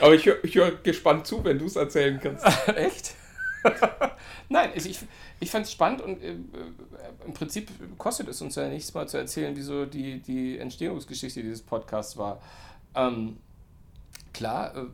Aber 0.00 0.14
ich 0.14 0.26
höre 0.26 0.38
hör 0.42 0.72
gespannt 0.82 1.26
zu, 1.26 1.44
wenn 1.44 1.58
du 1.58 1.66
es 1.66 1.76
erzählen 1.76 2.18
kannst. 2.20 2.44
Echt? 2.68 3.14
Nein, 4.48 4.70
also 4.74 4.88
ich, 4.88 5.00
ich 5.40 5.50
fand 5.50 5.66
es 5.66 5.72
spannend 5.72 6.00
und 6.00 6.22
äh, 6.22 6.30
äh, 6.30 6.36
im 7.26 7.34
Prinzip 7.34 7.70
kostet 7.98 8.28
es 8.28 8.40
uns 8.40 8.54
ja 8.54 8.68
nichts 8.68 8.94
mal 8.94 9.08
zu 9.08 9.18
erzählen, 9.18 9.54
wieso 9.56 9.86
die, 9.86 10.20
die 10.20 10.58
Entstehungsgeschichte 10.58 11.42
dieses 11.42 11.62
Podcasts 11.62 12.16
war. 12.16 12.40
Ähm, 12.94 13.38
klar, 14.32 14.76
äh, 14.76 14.84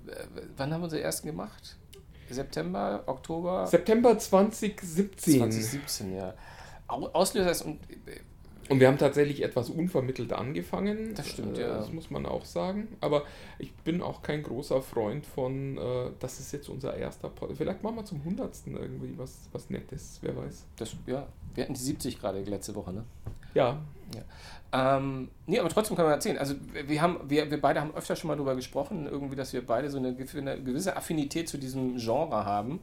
wann 0.56 0.72
haben 0.72 0.80
wir 0.80 0.84
unsere 0.84 1.02
ersten 1.02 1.26
gemacht? 1.26 1.76
September, 2.30 3.02
Oktober? 3.06 3.66
September 3.66 4.18
2017. 4.18 5.38
2017, 5.38 6.16
ja. 6.16 6.34
Au- 6.88 7.08
Auslöser 7.12 7.50
ist, 7.50 7.62
und 7.62 7.78
äh, 7.90 8.20
Und 8.68 8.80
wir 8.80 8.88
haben 8.88 8.98
tatsächlich 8.98 9.42
etwas 9.42 9.68
unvermittelt 9.70 10.32
angefangen. 10.32 11.14
Das 11.14 11.28
stimmt, 11.28 11.58
äh, 11.58 11.62
ja. 11.62 11.76
Das 11.76 11.92
muss 11.92 12.10
man 12.10 12.24
auch 12.26 12.44
sagen. 12.44 12.88
Aber 13.00 13.24
ich 13.58 13.72
bin 13.74 14.00
auch 14.02 14.22
kein 14.22 14.42
großer 14.42 14.80
Freund 14.82 15.26
von, 15.26 15.76
äh, 15.78 16.10
das 16.20 16.40
ist 16.40 16.52
jetzt 16.52 16.68
unser 16.68 16.96
erster 16.96 17.28
Podcast. 17.28 17.58
Vielleicht 17.58 17.82
machen 17.82 17.96
wir 17.96 18.04
zum 18.04 18.24
hundertsten 18.24 18.76
irgendwie 18.76 19.16
was, 19.18 19.48
was 19.52 19.68
Nettes, 19.70 20.18
wer 20.22 20.36
weiß. 20.36 20.64
Das, 20.76 20.94
ja, 21.06 21.26
wir 21.54 21.64
hatten 21.64 21.74
die 21.74 21.80
70 21.80 22.18
gerade 22.20 22.40
letzte 22.42 22.74
Woche, 22.74 22.92
ne? 22.92 23.04
Ja, 23.54 23.80
Ähm, 24.72 25.28
nee, 25.46 25.60
aber 25.60 25.68
trotzdem 25.68 25.94
kann 25.96 26.04
man 26.06 26.14
erzählen. 26.14 26.36
Also 26.38 26.54
wir 26.86 27.00
haben, 27.00 27.18
wir, 27.28 27.48
wir 27.50 27.60
beide 27.60 27.80
haben 27.80 27.94
öfter 27.94 28.16
schon 28.16 28.26
mal 28.28 28.34
darüber 28.34 28.56
gesprochen, 28.56 29.06
irgendwie, 29.06 29.36
dass 29.36 29.52
wir 29.52 29.64
beide 29.64 29.88
so 29.88 29.98
eine 29.98 30.14
gewisse 30.16 30.96
Affinität 30.96 31.48
zu 31.48 31.58
diesem 31.58 31.96
Genre 31.96 32.44
haben 32.44 32.80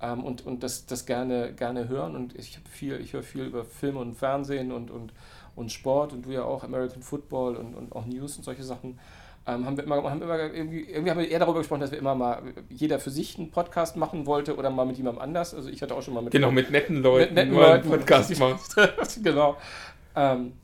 ähm, 0.00 0.24
und, 0.24 0.46
und 0.46 0.62
das, 0.62 0.86
das 0.86 1.06
gerne, 1.06 1.52
gerne 1.52 1.88
hören. 1.88 2.16
Und 2.16 2.36
ich 2.38 2.56
habe 2.56 2.68
viel, 2.68 3.00
ich 3.00 3.12
höre 3.12 3.22
viel 3.22 3.44
über 3.44 3.64
Film 3.64 3.96
und 3.96 4.14
Fernsehen 4.14 4.72
und, 4.72 4.90
und, 4.90 5.12
und 5.56 5.72
Sport 5.72 6.12
und 6.12 6.26
du 6.26 6.30
ja 6.30 6.44
auch 6.44 6.64
American 6.64 7.02
Football 7.02 7.56
und, 7.56 7.74
und 7.74 7.92
auch 7.94 8.06
News 8.06 8.36
und 8.36 8.44
solche 8.44 8.64
Sachen. 8.64 8.98
Ähm, 9.46 9.66
haben 9.66 9.76
wir 9.76 9.84
immer, 9.84 10.02
haben 10.02 10.22
immer 10.22 10.38
irgendwie, 10.38 10.84
irgendwie 10.84 11.10
haben 11.10 11.18
wir 11.18 11.28
eher 11.28 11.38
darüber 11.38 11.58
gesprochen, 11.58 11.80
dass 11.80 11.90
wir 11.90 11.98
immer 11.98 12.14
mal 12.14 12.42
jeder 12.70 12.98
für 12.98 13.10
sich 13.10 13.38
einen 13.38 13.50
Podcast 13.50 13.94
machen 13.96 14.24
wollte 14.24 14.56
oder 14.56 14.70
mal 14.70 14.86
mit 14.86 14.96
jemandem 14.96 15.20
anders. 15.20 15.54
Also 15.54 15.68
ich 15.68 15.82
hatte 15.82 15.94
auch 15.94 16.02
schon 16.02 16.14
mal 16.14 16.22
mit 16.22 16.32
genau, 16.32 16.50
mit 16.50 16.70
netten 16.70 17.02
Leuten, 17.02 17.34
netten 17.34 17.52
nur 17.52 17.66
einen 17.66 17.84
Leuten. 17.84 17.90
Podcast 17.90 18.38
machen. 18.38 18.58
genau. 19.22 19.58
Ähm, 20.16 20.46
äh, 20.46 20.63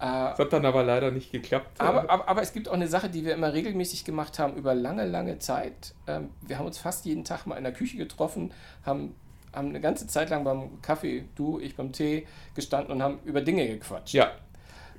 Das 0.00 0.38
hat 0.38 0.52
dann 0.52 0.64
aber 0.64 0.82
leider 0.82 1.10
nicht 1.10 1.30
geklappt. 1.30 1.78
aber, 1.78 2.10
aber, 2.10 2.28
aber 2.28 2.42
es 2.42 2.52
gibt 2.52 2.68
auch 2.68 2.72
eine 2.74 2.88
Sache, 2.88 3.10
die 3.10 3.24
wir 3.24 3.34
immer 3.34 3.52
regelmäßig 3.52 4.04
gemacht 4.04 4.38
haben 4.38 4.54
über 4.54 4.74
lange, 4.74 5.06
lange 5.06 5.38
Zeit. 5.38 5.94
Ähm, 6.06 6.30
wir 6.40 6.58
haben 6.58 6.66
uns 6.66 6.78
fast 6.78 7.04
jeden 7.04 7.24
Tag 7.24 7.46
mal 7.46 7.56
in 7.56 7.64
der 7.64 7.72
Küche 7.72 7.98
getroffen, 7.98 8.52
haben, 8.84 9.14
haben 9.52 9.68
eine 9.68 9.80
ganze 9.80 10.06
Zeit 10.06 10.30
lang 10.30 10.44
beim 10.44 10.80
Kaffee, 10.80 11.24
du, 11.34 11.60
ich 11.60 11.76
beim 11.76 11.92
Tee 11.92 12.26
gestanden 12.54 12.92
und 12.92 13.02
haben 13.02 13.18
über 13.24 13.42
Dinge 13.42 13.66
gequatscht. 13.68 14.14
ja, 14.14 14.30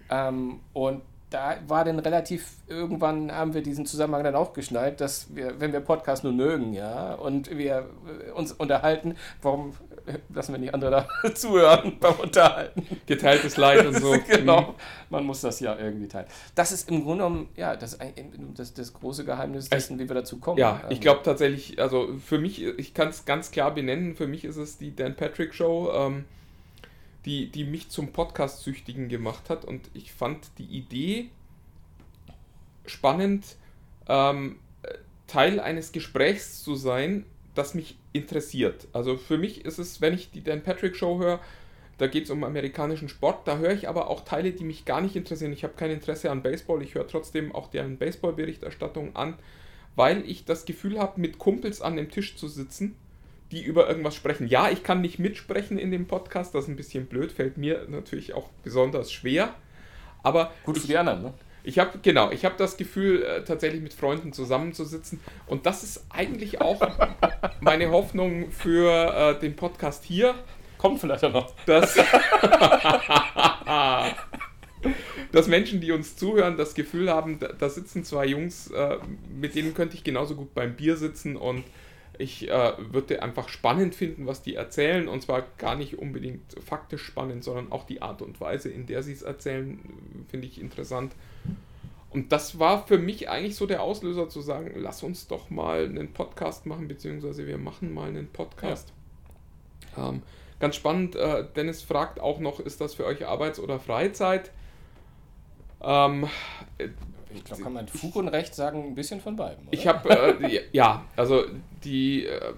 Ähm, 0.10 0.60
und 0.74 1.02
da 1.32 1.56
war 1.68 1.86
dann 1.86 1.98
relativ, 2.00 2.58
irgendwann 2.68 3.32
haben 3.32 3.54
wir 3.54 3.64
diesen 3.64 3.86
Zusammenhang 3.86 4.24
dann 4.24 4.36
auch 4.36 4.54
geschnallt, 4.54 5.00
dass 5.02 5.34
wir, 5.34 5.60
wenn 5.60 5.72
wir 5.72 5.80
Podcast 5.80 6.24
nur 6.24 6.34
mögen, 6.34 6.74
ja, 6.74 7.14
und 7.16 7.58
wir 7.58 7.90
äh, 8.28 8.32
uns 8.32 8.52
unterhalten, 8.52 9.16
warum 9.42 9.70
äh, 9.70 9.91
lassen 10.34 10.54
wir 10.54 10.60
nicht 10.60 10.74
andere 10.74 10.92
da 11.24 11.30
zuhören 11.34 11.98
beim 12.00 12.14
Unterhalten? 12.16 12.86
geteiltes 13.06 13.58
Leid 13.58 13.86
und 13.86 14.00
so. 14.00 14.16
genau, 14.28 14.76
man 15.10 15.26
muss 15.26 15.42
das 15.42 15.60
ja 15.60 15.78
irgendwie 15.78 16.08
teilen. 16.08 16.28
Das 16.56 16.72
ist 16.72 16.90
im 16.90 17.04
Grunde 17.04 17.24
genommen, 17.24 17.50
ja, 17.56 17.76
das, 17.76 17.98
das, 18.56 18.74
das 18.74 18.94
große 18.94 19.26
Geheimnis 19.26 19.70
dessen, 19.70 20.00
wie 20.00 20.08
wir 20.08 20.16
dazu 20.16 20.40
kommen. 20.40 20.58
Ja, 20.58 20.82
ich 20.90 20.98
Ähm, 20.98 21.02
glaube 21.02 21.22
tatsächlich, 21.24 21.80
also 21.82 22.10
für 22.26 22.38
mich, 22.38 22.64
ich 22.64 22.94
kann 22.94 23.10
es 23.10 23.26
ganz 23.26 23.52
klar 23.52 23.74
benennen, 23.74 24.16
für 24.16 24.28
mich 24.28 24.46
ist 24.46 24.58
es 24.58 24.78
die 24.78 24.96
Dan 24.96 25.16
Patrick 25.16 25.54
Show, 25.54 25.92
ähm, 25.94 26.26
die, 27.26 27.52
die 27.52 27.64
mich 27.64 27.90
zum 27.90 28.12
Podcast-Süchtigen 28.12 29.10
gemacht 29.10 29.50
hat 29.50 29.66
und 29.66 29.90
ich 29.94 30.12
fand 30.12 30.48
die 30.58 30.66
Idee 30.66 31.30
spannend, 32.86 33.58
ähm, 34.08 34.58
Teil 35.28 35.60
eines 35.60 35.92
Gesprächs 35.92 36.62
zu 36.64 36.76
sein, 36.76 37.26
das 37.56 37.74
mich 37.74 37.98
interessiert. 38.14 38.88
Also 38.94 39.18
für 39.18 39.38
mich 39.38 39.66
ist 39.66 39.80
es, 39.80 40.02
wenn 40.02 40.14
ich 40.14 40.32
die 40.32 40.44
Dan 40.44 40.64
Patrick 40.64 40.96
Show 40.96 41.20
höre, 41.20 41.40
da 41.98 42.08
geht 42.08 42.24
es 42.24 42.30
um 42.32 42.44
amerikanischen 42.44 43.10
Sport, 43.10 43.48
da 43.48 43.58
höre 43.58 43.74
ich 43.74 43.88
aber 43.88 44.10
auch 44.10 44.26
Teile, 44.26 44.52
die 44.52 44.64
mich 44.64 44.86
gar 44.86 45.02
nicht 45.02 45.16
interessieren. 45.16 45.54
Ich 45.54 45.64
habe 45.64 45.74
kein 45.76 45.92
Interesse 45.92 46.32
an 46.32 46.42
Baseball, 46.42 46.82
ich 46.82 46.96
höre 46.96 47.08
trotzdem 47.08 47.54
auch 47.54 47.70
deren 47.70 47.98
Baseball-Berichterstattung 47.98 49.16
an, 49.16 49.36
weil 49.96 50.28
ich 50.28 50.46
das 50.46 50.66
Gefühl 50.66 50.98
habe, 50.98 51.22
mit 51.22 51.38
Kumpels 51.38 51.82
an 51.82 51.98
dem 51.98 52.10
Tisch 52.10 52.38
zu 52.38 52.48
sitzen, 52.48 52.96
die 53.52 53.62
über 53.62 53.88
irgendwas 53.88 54.16
sprechen. 54.16 54.48
Ja, 54.48 54.70
ich 54.70 54.82
kann 54.82 55.02
nicht 55.02 55.20
mitsprechen 55.20 55.78
in 55.78 55.92
dem 55.92 56.08
Podcast, 56.08 56.56
das 56.56 56.64
ist 56.64 56.70
ein 56.70 56.76
bisschen 56.76 57.06
blöd, 57.06 57.32
fällt 57.32 57.58
mir 57.58 57.86
natürlich 57.88 58.34
auch 58.34 58.50
besonders 58.64 59.12
schwer. 59.12 59.54
Aber 60.24 60.54
Gut 60.64 60.80
für 60.80 60.88
die 60.88 60.98
anderen, 60.98 61.22
ne? 61.22 61.34
Ich 61.64 61.80
habe 61.80 62.00
genau, 62.02 62.32
ich 62.32 62.46
habe 62.46 62.56
das 62.58 62.78
Gefühl, 62.78 63.24
äh, 63.24 63.44
tatsächlich 63.44 63.82
mit 63.82 63.94
Freunden 63.94 64.34
zusammenzusitzen 64.34 65.20
und 65.48 65.66
das 65.66 65.84
ist 65.84 66.06
eigentlich 66.10 66.62
auch 66.62 66.82
meine 67.62 67.92
Hoffnung 67.92 68.52
für 68.52 69.36
äh, 69.36 69.40
den 69.40 69.56
Podcast 69.56 70.04
hier, 70.04 70.36
Kommt 70.82 71.00
vielleicht 71.00 71.24
auch 71.24 71.34
noch. 71.34 71.54
dass, 71.68 71.96
dass 75.32 75.48
Menschen, 75.48 75.80
die 75.80 75.92
uns 75.92 76.16
zuhören, 76.16 76.58
das 76.58 76.74
Gefühl 76.74 77.12
haben, 77.12 77.38
da, 77.38 77.50
da 77.50 77.70
sitzen 77.70 78.04
zwei 78.04 78.26
Jungs, 78.26 78.72
äh, 78.72 78.98
mit 79.30 79.54
denen 79.54 79.76
könnte 79.76 79.96
ich 79.96 80.04
genauso 80.04 80.36
gut 80.36 80.56
beim 80.56 80.76
Bier 80.76 80.98
sitzen 80.98 81.36
und 81.36 81.64
ich 82.18 82.50
äh, 82.50 82.74
würde 82.92 83.22
einfach 83.22 83.48
spannend 83.48 83.94
finden, 83.94 84.26
was 84.26 84.42
die 84.42 84.56
erzählen 84.56 85.08
und 85.08 85.22
zwar 85.22 85.44
gar 85.60 85.76
nicht 85.76 86.00
unbedingt 86.00 86.56
faktisch 86.66 87.04
spannend, 87.04 87.44
sondern 87.44 87.72
auch 87.72 87.86
die 87.86 88.02
Art 88.02 88.24
und 88.24 88.42
Weise, 88.42 88.70
in 88.70 88.88
der 88.88 89.04
sie 89.04 89.14
es 89.14 89.22
erzählen, 89.22 89.80
finde 90.30 90.48
ich 90.48 90.60
interessant. 90.60 91.14
Und 92.12 92.32
das 92.34 92.60
war 92.60 92.86
für 92.86 92.98
mich 92.98 93.30
eigentlich 93.30 93.56
so 93.56 93.66
der 93.66 93.82
Auslöser 93.82 94.28
zu 94.28 94.42
sagen, 94.42 94.72
lass 94.76 95.02
uns 95.02 95.28
doch 95.28 95.50
mal 95.50 95.86
einen 95.86 96.12
Podcast 96.12 96.66
machen, 96.66 96.88
beziehungsweise 96.88 97.48
wir 97.48 97.58
machen 97.58 97.94
mal 97.94 98.10
einen 98.10 98.28
Podcast. 98.28 98.92
Ähm, 99.98 100.22
ganz 100.60 100.76
spannend, 100.76 101.16
äh, 101.16 101.46
Dennis 101.56 101.82
fragt 101.82 102.20
auch 102.20 102.40
noch, 102.40 102.60
ist 102.60 102.82
das 102.82 102.96
für 102.96 103.06
euch 103.06 103.26
Arbeits- 103.26 103.60
oder 103.60 103.80
Freizeit? 103.80 104.52
Ähm, 105.82 106.28
Ich 107.34 107.46
glaube, 107.46 107.64
kann 107.64 107.74
man 107.74 107.88
Fug 107.88 108.18
und 108.18 108.28
Recht 108.28 108.54
sagen, 108.54 108.84
ein 108.84 108.96
bisschen 108.96 109.22
von 109.22 109.38
beiden. 109.38 109.68
Oder? 109.68 109.74
ich 109.74 109.88
habe, 109.88 110.10
äh, 110.44 110.62
ja, 110.74 111.06
also 111.16 111.46
die 111.86 112.26
äh, 112.26 112.54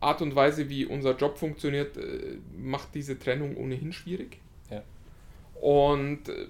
Art 0.00 0.22
und 0.22 0.34
Weise, 0.34 0.70
wie 0.70 0.86
unser 0.86 1.14
Job 1.16 1.36
funktioniert, 1.36 1.98
äh, 1.98 2.38
macht 2.56 2.94
diese 2.94 3.18
Trennung 3.18 3.58
ohnehin 3.58 3.92
schwierig. 3.92 4.40
Ja. 4.70 4.82
Und 5.60 6.30
äh, 6.30 6.46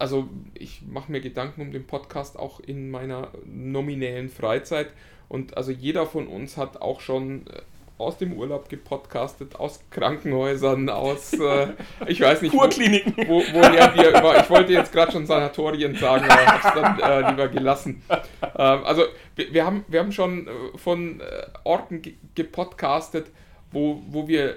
also 0.00 0.28
ich 0.54 0.82
mache 0.88 1.12
mir 1.12 1.20
Gedanken 1.20 1.60
um 1.60 1.72
den 1.72 1.86
Podcast 1.86 2.38
auch 2.38 2.60
in 2.60 2.90
meiner 2.90 3.28
nominellen 3.44 4.30
Freizeit. 4.30 4.88
Und 5.28 5.56
also 5.56 5.70
jeder 5.70 6.06
von 6.06 6.26
uns 6.26 6.56
hat 6.56 6.80
auch 6.80 7.00
schon 7.00 7.46
äh, 7.46 7.60
aus 7.98 8.16
dem 8.16 8.32
Urlaub 8.32 8.70
gepodcastet, 8.70 9.56
aus 9.56 9.80
Krankenhäusern, 9.90 10.88
aus, 10.88 11.34
äh, 11.34 11.68
ich 12.06 12.20
weiß 12.20 12.40
nicht, 12.40 12.54
wo, 12.54 12.60
Kurkliniken. 12.60 13.28
wo, 13.28 13.42
woher 13.52 13.94
wir 13.94 14.08
über, 14.08 14.40
ich 14.40 14.48
wollte 14.48 14.72
jetzt 14.72 14.90
gerade 14.90 15.12
schon 15.12 15.26
Sanatorien 15.26 15.94
sagen, 15.94 16.24
aber 16.24 16.46
habe 16.46 16.68
es 16.68 16.74
dann 16.74 16.98
äh, 16.98 17.30
lieber 17.30 17.48
gelassen. 17.48 18.02
Ähm, 18.10 18.84
also 18.84 19.04
wir, 19.36 19.52
wir, 19.52 19.66
haben, 19.66 19.84
wir 19.86 20.00
haben 20.00 20.12
schon 20.12 20.48
äh, 20.48 20.50
von 20.76 21.20
äh, 21.20 21.24
Orten 21.62 22.00
ge 22.00 22.14
gepodcastet, 22.34 23.26
wo, 23.70 24.02
wo 24.08 24.26
wir 24.26 24.56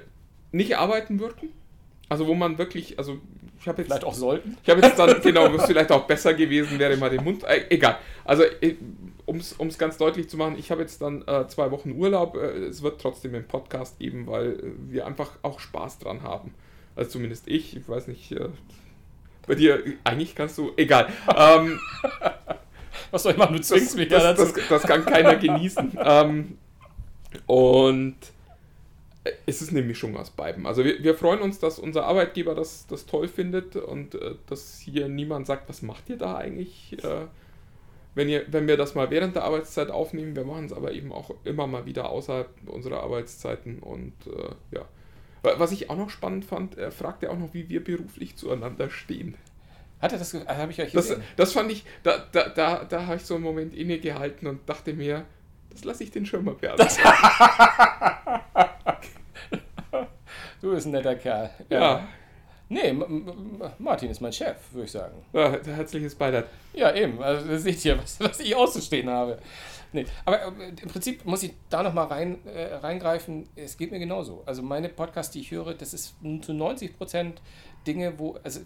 nicht 0.53 0.77
arbeiten 0.77 1.19
würden. 1.19 1.49
Also 2.07 2.27
wo 2.27 2.33
man 2.33 2.57
wirklich, 2.57 2.97
also 2.97 3.19
ich 3.64 3.68
habe 3.70 3.82
jetzt 3.82 3.88
Vielleicht 3.88 4.03
auch 4.03 4.14
sollten. 4.14 4.57
ich 4.61 4.70
habe 4.70 4.82
jetzt 4.82 4.99
dann, 4.99 5.22
genau, 5.22 5.53
was 5.53 5.66
vielleicht 5.66 5.89
auch 5.89 6.05
besser 6.05 6.34
gewesen 6.34 6.78
wäre, 6.80 6.97
mal 6.97 7.09
den 7.09 7.24
Mund. 7.24 7.45
Äh, 7.45 7.64
egal. 7.70 7.97
Also, 8.26 8.43
um 9.26 9.38
es 9.38 9.78
ganz 9.78 9.97
deutlich 9.97 10.30
zu 10.30 10.36
machen, 10.36 10.57
ich 10.59 10.70
habe 10.70 10.82
jetzt 10.82 11.01
dann 11.01 11.26
äh, 11.26 11.47
zwei 11.47 11.72
Wochen 11.72 11.93
Urlaub. 11.93 12.36
Äh, 12.36 12.66
es 12.66 12.82
wird 12.82 12.99
trotzdem 12.99 13.34
einen 13.36 13.47
Podcast 13.47 13.99
geben, 13.99 14.28
weil 14.28 14.51
äh, 14.51 14.91
wir 14.91 15.07
einfach 15.07 15.32
auch 15.43 15.61
Spaß 15.61 15.99
dran 15.99 16.24
haben. 16.24 16.53
Also 16.97 17.11
zumindest 17.11 17.47
ich. 17.47 17.78
Ich 17.78 17.88
weiß 17.88 18.07
nicht. 18.07 18.34
Äh, 18.34 18.49
bei 19.47 19.55
dir, 19.55 19.82
eigentlich 20.03 20.36
kannst 20.36 20.57
du. 20.57 20.72
Egal. 20.76 21.07
Ähm, 21.34 21.80
Was 23.11 23.24
soll 23.24 23.32
ich 23.32 23.38
machen? 23.38 23.55
Du 23.55 23.61
zwingst 23.61 23.91
das, 23.91 23.95
mich 23.95 24.09
ja 24.11 24.20
das, 24.20 24.38
dazu. 24.38 24.53
das, 24.55 24.68
das 24.68 24.84
kann 24.84 25.05
keiner 25.05 25.38
genießen. 25.38 25.97
ähm, 26.03 26.57
und 27.45 28.18
es 29.45 29.61
ist 29.61 29.71
eine 29.71 29.82
Mischung 29.82 30.17
aus 30.17 30.30
beiden. 30.32 30.65
Also 30.65 30.84
wir, 30.84 31.01
wir 31.03 31.15
freuen 31.15 31.41
uns, 31.41 31.59
dass 31.59 31.80
unser 31.80 32.05
Arbeitgeber 32.05 32.55
das, 32.55 32.88
das 32.88 33.05
toll 33.05 33.28
findet 33.28 33.76
und 33.76 34.15
äh, 34.15 34.36
dass 34.47 34.80
hier 34.80 35.07
niemand 35.07 35.47
sagt, 35.47 35.69
was 35.69 35.82
macht 35.82 36.09
ihr 36.09 36.17
da 36.17 36.36
eigentlich? 36.38 36.97
Äh, 37.03 37.26
wenn, 38.15 38.28
ihr, 38.30 38.45
wenn 38.51 38.67
wir 38.67 38.78
das 38.78 38.95
mal 38.95 39.09
während 39.11 39.36
der 39.36 39.43
Arbeitszeit 39.45 39.89
aufnehmen, 39.91 40.36
wir 40.36 40.43
machen 40.43 40.65
es 40.65 40.74
aber 40.74 40.91
eben 40.91 41.11
auch 41.11 41.32
immer 41.45 41.67
mal 41.67 41.86
wieder 41.86 42.09
außerhalb 42.09 42.49
unserer 42.67 43.01
Arbeitszeiten 43.01 43.80
und 43.80 44.13
äh, 44.28 44.76
ja. 44.76 44.86
Was 45.57 45.74
ich 45.74 45.89
auch 45.89 45.97
noch 45.97 46.09
spannend 46.09 46.45
fand, 46.45 46.78
er 46.78 46.89
fragt 46.91 47.21
ja 47.24 47.30
auch 47.30 47.38
noch, 47.38 47.53
wie 47.53 47.67
wir 47.67 47.84
beruflich 47.84 48.38
zueinander 48.38 48.89
stehen. 48.89 49.36
Hat 50.01 50.13
er 50.13 50.17
das, 50.19 50.32
ge- 50.32 50.45
habe 50.47 50.71
ich 50.71 50.82
euch 50.82 50.93
Das, 50.93 51.15
das 51.36 51.51
fand 51.53 51.69
ich, 51.71 51.84
da, 52.03 52.17
da, 52.32 52.47
da, 52.49 52.84
da 52.86 53.05
habe 53.07 53.17
ich 53.17 53.24
so 53.24 53.36
einen 53.36 53.43
Moment 53.43 53.74
innegehalten 53.74 54.47
und 54.47 54.67
dachte 54.69 54.93
mir, 54.93 55.26
das 55.69 55.84
lasse 55.84 56.03
ich 56.03 56.11
den 56.11 56.26
Schirmer 56.26 56.61
werden. 56.61 56.88
Du 60.64 60.72
bist 60.72 60.88
ein 60.88 60.91
netter 60.91 61.16
Kerl. 61.16 61.49
ja, 61.70 62.07
Nee, 62.70 62.88
M 62.88 63.01
M 63.01 63.61
Martin 63.80 64.09
ist 64.09 64.22
mein 64.22 64.32
Chef, 64.32 64.55
würde 64.72 64.86
ich 64.86 64.91
sagen. 64.91 65.14
ja, 65.34 65.57
herzliches 65.66 66.16
Beileid. 66.16 66.45
Ja, 66.72 66.95
eben. 66.95 67.22
Also 67.22 67.49
das 67.49 67.64
seht 67.64 67.84
ihr, 67.84 67.97
was, 67.97 68.18
was 68.22 68.39
ich 68.39 68.55
auszustehen 68.55 69.09
habe. 69.09 69.39
Nee, 69.91 70.05
aber 70.24 70.41
äh, 70.41 70.70
im 70.70 70.88
Prinzip 70.89 71.26
muss 71.26 71.43
ich 71.43 71.53
da 71.70 71.84
nochmal 71.84 72.07
rein, 72.07 72.39
äh, 72.47 72.76
reingreifen. 72.76 73.49
Es 73.57 73.78
geht 73.78 73.91
mir 73.91 73.99
genauso. 73.99 74.41
Also 74.45 74.61
meine 74.61 74.88
Podcasts, 74.88 75.34
die 75.34 75.41
ich 75.41 75.51
höre, 75.51 75.74
das 75.74 75.93
ist 75.93 76.16
zu 76.41 76.53
90 76.53 76.97
Prozent 76.97 77.41
Dinge, 77.86 78.18
wo, 78.18 78.38
also 78.41 78.61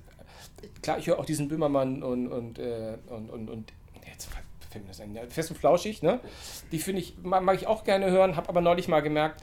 klar, 0.83 0.99
ich 0.99 1.07
höre 1.07 1.17
auch 1.17 1.25
diesen 1.25 1.47
Böhmermann 1.47 2.03
und, 2.03 2.27
und, 2.27 2.59
äh, 2.59 2.99
und, 3.07 3.31
und, 3.31 3.49
und 3.49 3.73
jetzt 4.05 4.29
fällt 4.69 4.83
mir 4.83 4.89
das 4.89 5.01
ein, 5.01 5.17
fest 5.29 5.49
und 5.49 5.57
flauschig, 5.57 6.03
ne? 6.03 6.19
Die 6.71 6.77
finde 6.77 7.01
ich, 7.01 7.15
mag 7.23 7.55
ich 7.55 7.65
auch 7.65 7.83
gerne 7.83 8.11
hören, 8.11 8.35
habe 8.35 8.49
aber 8.49 8.61
neulich 8.61 8.87
mal 8.87 9.01
gemerkt, 9.01 9.41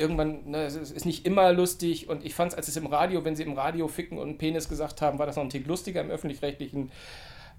irgendwann, 0.00 0.50
ne, 0.50 0.64
es 0.64 0.74
ist 0.76 1.06
nicht 1.06 1.26
immer 1.26 1.52
lustig 1.52 2.08
und 2.08 2.24
ich 2.24 2.34
fand 2.34 2.52
es, 2.52 2.56
als 2.56 2.68
es 2.68 2.76
im 2.76 2.86
Radio, 2.86 3.24
wenn 3.24 3.36
sie 3.36 3.42
im 3.42 3.52
Radio 3.52 3.86
Ficken 3.86 4.18
und 4.18 4.38
Penis 4.38 4.68
gesagt 4.68 5.02
haben, 5.02 5.18
war 5.18 5.26
das 5.26 5.36
noch 5.36 5.44
ein 5.44 5.50
Tick 5.50 5.66
lustiger 5.66 6.00
im 6.00 6.10
öffentlich-rechtlichen. 6.10 6.90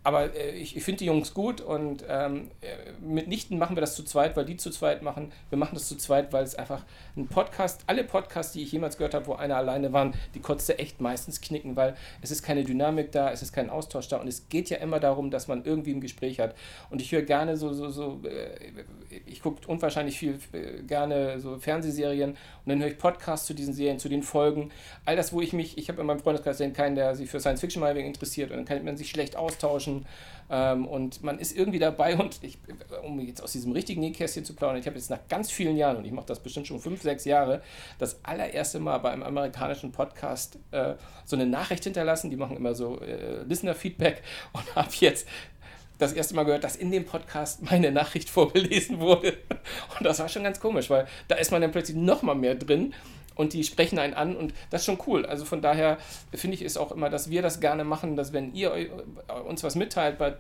Aber 0.04 0.36
äh, 0.36 0.52
ich, 0.52 0.76
ich 0.76 0.84
finde 0.84 1.00
die 1.00 1.06
Jungs 1.06 1.34
gut 1.34 1.62
und 1.62 2.04
ähm, 2.10 2.50
äh, 2.62 2.92
mitnichten 3.02 3.60
machen 3.60 3.76
wir 3.76 3.82
das 3.82 3.96
zu 3.96 4.04
zweit, 4.04 4.36
weil 4.36 4.46
die 4.46 4.58
zu 4.58 4.72
zweit 4.72 5.04
machen. 5.04 5.32
Wir 5.50 5.58
machen 5.58 5.76
das 5.76 5.88
zu 5.88 5.96
zweit, 5.96 6.34
weil 6.34 6.44
es 6.44 6.56
einfach 6.56 6.84
ein 7.16 7.28
Podcast, 7.28 7.84
alle 7.86 8.04
Podcasts, 8.04 8.54
die 8.54 8.64
ich 8.64 8.72
jemals 8.72 8.98
gehört 8.98 9.14
habe, 9.14 9.28
wo 9.28 9.34
einer 9.34 9.58
alleine 9.58 9.94
waren, 9.94 10.16
die 10.34 10.40
konntest 10.40 10.72
echt 10.80 11.02
meistens 11.02 11.40
knicken, 11.40 11.76
weil 11.76 11.96
es 12.22 12.32
ist 12.32 12.42
keine 12.42 12.64
Dynamik 12.64 13.12
da, 13.12 13.32
es 13.32 13.44
ist 13.44 13.54
kein 13.54 13.70
Austausch 13.70 14.08
da 14.08 14.18
und 14.18 14.28
es 14.28 14.50
geht 14.50 14.70
ja 14.70 14.78
immer 14.78 15.00
darum, 15.00 15.30
dass 15.30 15.48
man 15.48 15.66
irgendwie 15.66 15.94
ein 15.94 16.02
Gespräch 16.02 16.40
hat. 16.40 16.56
Und 16.90 17.02
ich 17.02 17.12
höre 17.12 17.22
gerne 17.22 17.56
so, 17.56 17.72
so, 17.74 17.90
so, 17.90 18.22
äh, 18.26 19.20
ich 19.28 19.42
gucke 19.42 19.68
unwahrscheinlich 19.68 20.18
viel 20.18 20.40
äh, 20.54 20.82
gerne 20.82 21.40
so 21.40 21.60
Fernsehserien 21.60 22.32
und 22.32 22.38
dann 22.66 22.80
höre 22.80 22.88
ich 22.88 22.98
Podcasts 22.98 23.46
zu 23.46 23.54
diesen 23.54 23.76
Serien, 23.76 24.00
zu 24.00 24.10
den 24.10 24.24
Folgen. 24.24 24.72
All 25.06 25.16
das, 25.16 25.32
wo 25.32 25.42
ich 25.42 25.54
mich, 25.54 25.78
ich 25.78 25.90
habe 25.90 26.02
in 26.02 26.08
meinem 26.08 26.20
Freundeskreis 26.20 26.62
keinen, 26.74 26.96
der 26.96 27.16
sich 27.16 27.30
für 27.30 27.40
Science 27.40 27.62
Fiction 27.62 27.82
mal 27.82 27.96
interessiert 27.98 28.50
und 28.50 28.58
dann 28.58 28.66
kann 28.66 28.84
man 28.84 28.98
sich 28.98 29.10
schlecht 29.10 29.36
austauschen 29.36 29.91
Menschen. 29.92 30.06
Ähm, 30.54 30.86
und 30.86 31.24
man 31.24 31.40
ist 31.40 31.56
irgendwie 31.56 31.80
dabei 31.80 32.18
und 32.18 32.44
ich, 32.44 32.58
um 33.04 33.20
jetzt 33.22 33.42
aus 33.42 33.54
diesem 33.54 33.72
richtigen 33.72 34.02
Nähkästchen 34.02 34.44
zu 34.44 34.54
plaudern, 34.54 34.78
ich 34.78 34.86
habe 34.86 34.98
jetzt 34.98 35.10
nach 35.10 35.26
ganz 35.30 35.50
vielen 35.50 35.78
Jahren, 35.78 35.96
und 35.96 36.06
ich 36.06 36.12
mache 36.12 36.26
das 36.26 36.42
bestimmt 36.42 36.68
schon 36.68 36.80
fünf, 36.80 37.02
sechs 37.02 37.24
Jahre, 37.24 37.62
das 38.00 38.20
allererste 38.24 38.80
Mal 38.80 38.98
bei 38.98 39.12
einem 39.12 39.24
amerikanischen 39.24 39.94
Podcast 39.94 40.60
äh, 40.72 40.96
so 41.24 41.38
eine 41.38 41.46
Nachricht 41.46 41.86
hinterlassen. 41.86 42.30
Die 42.30 42.36
machen 42.36 42.58
immer 42.58 42.76
so 42.76 43.00
äh, 43.00 43.44
Listener-Feedback 43.44 44.22
und 44.54 44.76
habe 44.76 44.90
jetzt 45.00 45.26
das 46.00 46.14
erste 46.14 46.36
Mal 46.36 46.44
gehört, 46.44 46.64
dass 46.64 46.76
in 46.76 46.92
dem 46.92 47.06
Podcast 47.06 47.62
meine 47.62 47.92
Nachricht 47.92 48.30
vorgelesen 48.30 49.00
wurde. 49.00 49.38
Und 50.00 50.04
das 50.04 50.18
war 50.18 50.28
schon 50.28 50.42
ganz 50.42 50.60
komisch, 50.60 50.90
weil 50.90 51.06
da 51.28 51.36
ist 51.36 51.52
man 51.52 51.62
dann 51.62 51.70
plötzlich 51.70 51.96
noch 51.96 52.24
mal 52.24 52.34
mehr 52.34 52.56
drin 52.56 52.96
und 53.42 53.54
die 53.54 53.64
sprechen 53.64 53.98
einen 53.98 54.14
an 54.14 54.36
und 54.36 54.54
das 54.70 54.82
ist 54.82 54.86
schon 54.86 55.00
cool. 55.08 55.26
Also 55.26 55.46
von 55.46 55.62
daher 55.62 55.98
finde 56.34 56.56
ich 56.56 56.62
es 56.62 56.78
auch 56.78 56.92
immer, 56.92 57.10
dass 57.10 57.30
wir 57.30 57.42
das 57.42 57.60
gerne 57.60 57.84
machen, 57.84 58.16
dass 58.16 58.34
wenn 58.34 58.54
ihr 58.54 58.72
uns 59.48 59.64
was 59.64 59.76
mitteilt 59.76 60.18
bei 60.18 60.36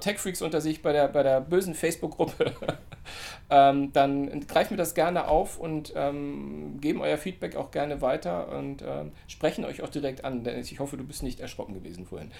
Tech 0.00 0.18
Freaks 0.18 0.42
unter 0.42 0.60
sich, 0.60 0.82
bei 0.82 0.92
der, 0.92 1.08
bei 1.08 1.22
der 1.22 1.40
bösen 1.40 1.74
Facebook-Gruppe, 1.74 2.52
ähm, 3.50 3.92
dann 3.92 4.46
greifen 4.46 4.70
wir 4.70 4.76
das 4.76 4.94
gerne 4.94 5.28
auf 5.28 5.58
und 5.58 5.92
ähm, 5.96 6.78
geben 6.80 7.00
euer 7.00 7.16
Feedback 7.16 7.56
auch 7.56 7.70
gerne 7.70 8.00
weiter 8.00 8.48
und 8.56 8.82
ähm, 8.82 9.12
sprechen 9.26 9.64
euch 9.64 9.82
auch 9.82 9.88
direkt 9.88 10.24
an. 10.24 10.44
Denn 10.44 10.60
ich 10.60 10.78
hoffe, 10.80 10.96
du 10.96 11.04
bist 11.04 11.22
nicht 11.22 11.40
erschrocken 11.40 11.74
gewesen 11.74 12.06
vorhin. 12.06 12.30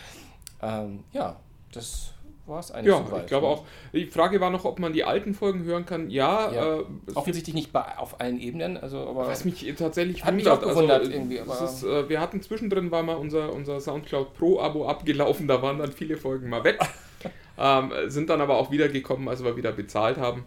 Ähm, 0.63 1.05
ja, 1.13 1.37
das 1.73 2.13
war 2.49 2.61
es 2.61 2.71
eigentlich. 2.71 2.95
Ja, 2.95 3.05
soweit, 3.05 3.23
ich 3.23 3.27
glaube 3.27 3.47
ne? 3.47 3.53
auch. 3.53 3.65
Die 3.93 4.07
Frage 4.07 4.41
war 4.41 4.51
noch, 4.51 4.65
ob 4.65 4.79
man 4.79 4.93
die 4.93 5.05
alten 5.05 5.35
Folgen 5.35 5.65
hören 5.65 5.87
kann. 5.87 6.11
Ja, 6.11 6.53
ja. 6.53 6.79
Äh, 6.79 6.85
offensichtlich 7.15 7.55
nicht 7.55 7.73
bei, 7.73 7.97
auf 7.97 8.21
allen 8.21 8.41
Ebenen. 8.41 8.77
Also, 8.77 8.99
aber 8.99 9.27
was 9.27 9.45
mich 9.45 9.73
tatsächlich 9.77 10.25
hat 10.25 10.35
wundert. 10.35 10.61
Mich 10.61 10.69
auch 10.69 10.69
gewundert 10.69 11.01
also, 11.01 11.13
irgendwie. 11.13 11.37
Ist, 11.37 11.83
äh, 11.85 12.09
wir 12.09 12.21
hatten 12.21 12.43
zwischendrin 12.43 12.91
war 12.91 13.03
mal 13.03 13.17
unser, 13.17 13.53
unser 13.53 13.81
Soundcloud 13.81 14.35
Pro 14.35 14.61
Abo 14.61 14.89
abgelaufen. 14.89 15.49
Da 15.49 15.63
waren 15.63 15.79
dann 15.79 15.93
viele 15.93 16.17
Folgen 16.17 16.49
mal 16.49 16.65
weg. 16.65 16.79
ähm, 17.59 17.93
sind 18.07 18.31
dann 18.31 18.41
aber 18.41 18.57
auch 18.57 18.71
wieder 18.71 18.89
gekommen, 18.89 19.29
als 19.29 19.45
wir 19.45 19.57
wieder 19.57 19.73
bezahlt 19.73 20.17
haben. 20.17 20.45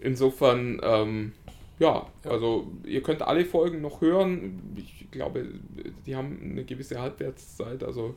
Insofern, 0.00 0.80
ähm, 0.82 1.32
ja, 1.78 2.06
ja, 2.24 2.30
also 2.30 2.70
ihr 2.84 3.02
könnt 3.02 3.22
alle 3.22 3.44
Folgen 3.44 3.80
noch 3.80 4.00
hören. 4.00 4.74
Ich 4.76 5.10
glaube, 5.10 5.46
die 6.06 6.16
haben 6.16 6.38
eine 6.42 6.64
gewisse 6.64 7.00
Halbwertszeit. 7.00 7.82
Also 7.82 8.14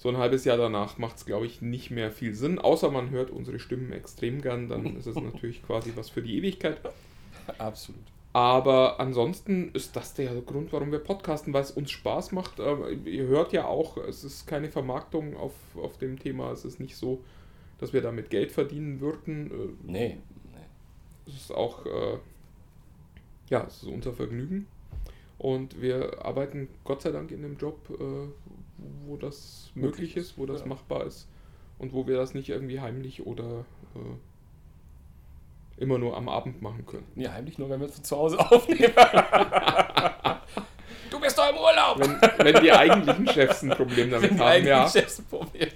so 0.00 0.08
ein 0.08 0.16
halbes 0.16 0.46
Jahr 0.46 0.56
danach 0.56 0.96
macht 0.96 1.18
es, 1.18 1.26
glaube 1.26 1.44
ich, 1.44 1.60
nicht 1.60 1.90
mehr 1.90 2.10
viel 2.10 2.34
Sinn. 2.34 2.58
Außer 2.58 2.90
man 2.90 3.10
hört 3.10 3.30
unsere 3.30 3.58
Stimmen 3.58 3.92
extrem 3.92 4.40
gern, 4.40 4.66
dann 4.66 4.96
ist 4.96 5.04
es 5.04 5.14
natürlich 5.20 5.62
quasi 5.62 5.92
was 5.94 6.08
für 6.08 6.22
die 6.22 6.38
Ewigkeit. 6.38 6.80
Absolut. 7.58 8.00
Aber 8.32 8.98
ansonsten 8.98 9.70
ist 9.74 9.94
das 9.96 10.14
der 10.14 10.40
Grund, 10.40 10.72
warum 10.72 10.90
wir 10.90 11.00
podcasten, 11.00 11.52
weil 11.52 11.64
es 11.64 11.70
uns 11.72 11.90
Spaß 11.90 12.32
macht. 12.32 12.60
Ähm, 12.60 13.04
ihr 13.04 13.24
hört 13.24 13.52
ja 13.52 13.66
auch, 13.66 13.98
es 13.98 14.24
ist 14.24 14.46
keine 14.46 14.70
Vermarktung 14.70 15.36
auf, 15.36 15.52
auf 15.76 15.98
dem 15.98 16.18
Thema. 16.18 16.50
Es 16.50 16.64
ist 16.64 16.80
nicht 16.80 16.96
so, 16.96 17.22
dass 17.76 17.92
wir 17.92 18.00
damit 18.00 18.30
Geld 18.30 18.52
verdienen 18.52 19.02
würden. 19.02 19.50
Äh, 19.50 19.92
nee. 19.92 20.18
nee. 20.52 20.58
Es 21.26 21.34
ist 21.34 21.52
auch, 21.52 21.84
äh, 21.84 22.16
ja, 23.50 23.64
es 23.66 23.82
ist 23.82 23.88
unser 23.88 24.14
Vergnügen. 24.14 24.66
Und 25.36 25.82
wir 25.82 26.24
arbeiten 26.24 26.68
Gott 26.84 27.02
sei 27.02 27.10
Dank 27.10 27.30
in 27.32 27.44
einem 27.44 27.58
Job, 27.58 27.78
äh, 28.00 28.28
wo 29.06 29.16
das 29.16 29.70
möglich 29.74 30.16
ist, 30.16 30.38
wo 30.38 30.46
das 30.46 30.60
ja. 30.60 30.66
machbar 30.66 31.04
ist 31.06 31.28
und 31.78 31.92
wo 31.92 32.06
wir 32.06 32.16
das 32.16 32.34
nicht 32.34 32.48
irgendwie 32.48 32.80
heimlich 32.80 33.26
oder 33.26 33.64
äh, 33.94 35.82
immer 35.82 35.98
nur 35.98 36.16
am 36.16 36.28
Abend 36.28 36.62
machen 36.62 36.86
können. 36.86 37.06
Ja, 37.16 37.32
heimlich 37.32 37.58
nur, 37.58 37.70
wenn 37.70 37.80
wir 37.80 37.88
von 37.88 38.04
zu 38.04 38.16
Hause 38.16 38.38
aufnehmen. 38.50 38.92
du 41.10 41.20
bist 41.20 41.38
doch 41.38 41.50
im 41.50 41.56
Urlaub! 41.56 41.98
Wenn, 41.98 42.20
wenn 42.44 42.62
die 42.62 42.72
eigentlichen 42.72 43.28
Chefs 43.28 43.62
ein 43.62 43.70
Problem 43.70 44.10
damit 44.10 44.30
wenn 44.30 44.40
haben, 44.40 44.66
ja. 44.66 44.88
Chefs 44.88 45.20
ein 45.20 45.24
Problem 45.24 45.70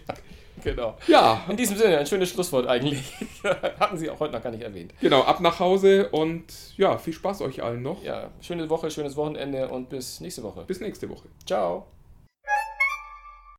Genau. 0.65 0.97
Ja. 1.07 1.45
In 1.49 1.57
diesem 1.57 1.77
Sinne, 1.77 1.99
ein 1.99 2.07
schönes 2.07 2.31
Schlusswort 2.31 2.67
eigentlich. 2.67 3.13
Hatten 3.79 3.99
Sie 3.99 4.09
auch 4.09 4.19
heute 4.19 4.33
noch 4.33 4.43
gar 4.43 4.51
nicht 4.51 4.63
erwähnt. 4.63 4.95
Genau, 5.01 5.23
ab 5.23 5.41
nach 5.41 5.61
Hause 5.61 6.09
und 6.09 6.45
ja, 6.77 6.97
viel 6.99 7.13
Spaß 7.13 7.43
euch 7.43 7.63
allen 7.63 7.83
noch. 7.83 8.03
Ja, 8.03 8.31
schöne 8.41 8.69
Woche, 8.71 8.91
schönes 8.91 9.15
Wochenende 9.15 9.69
und 9.69 9.91
bis 9.91 10.21
nächste 10.21 10.43
Woche. 10.43 10.65
Bis 10.67 10.81
nächste 10.81 11.09
Woche. 11.09 11.29
Ciao. 11.47 11.87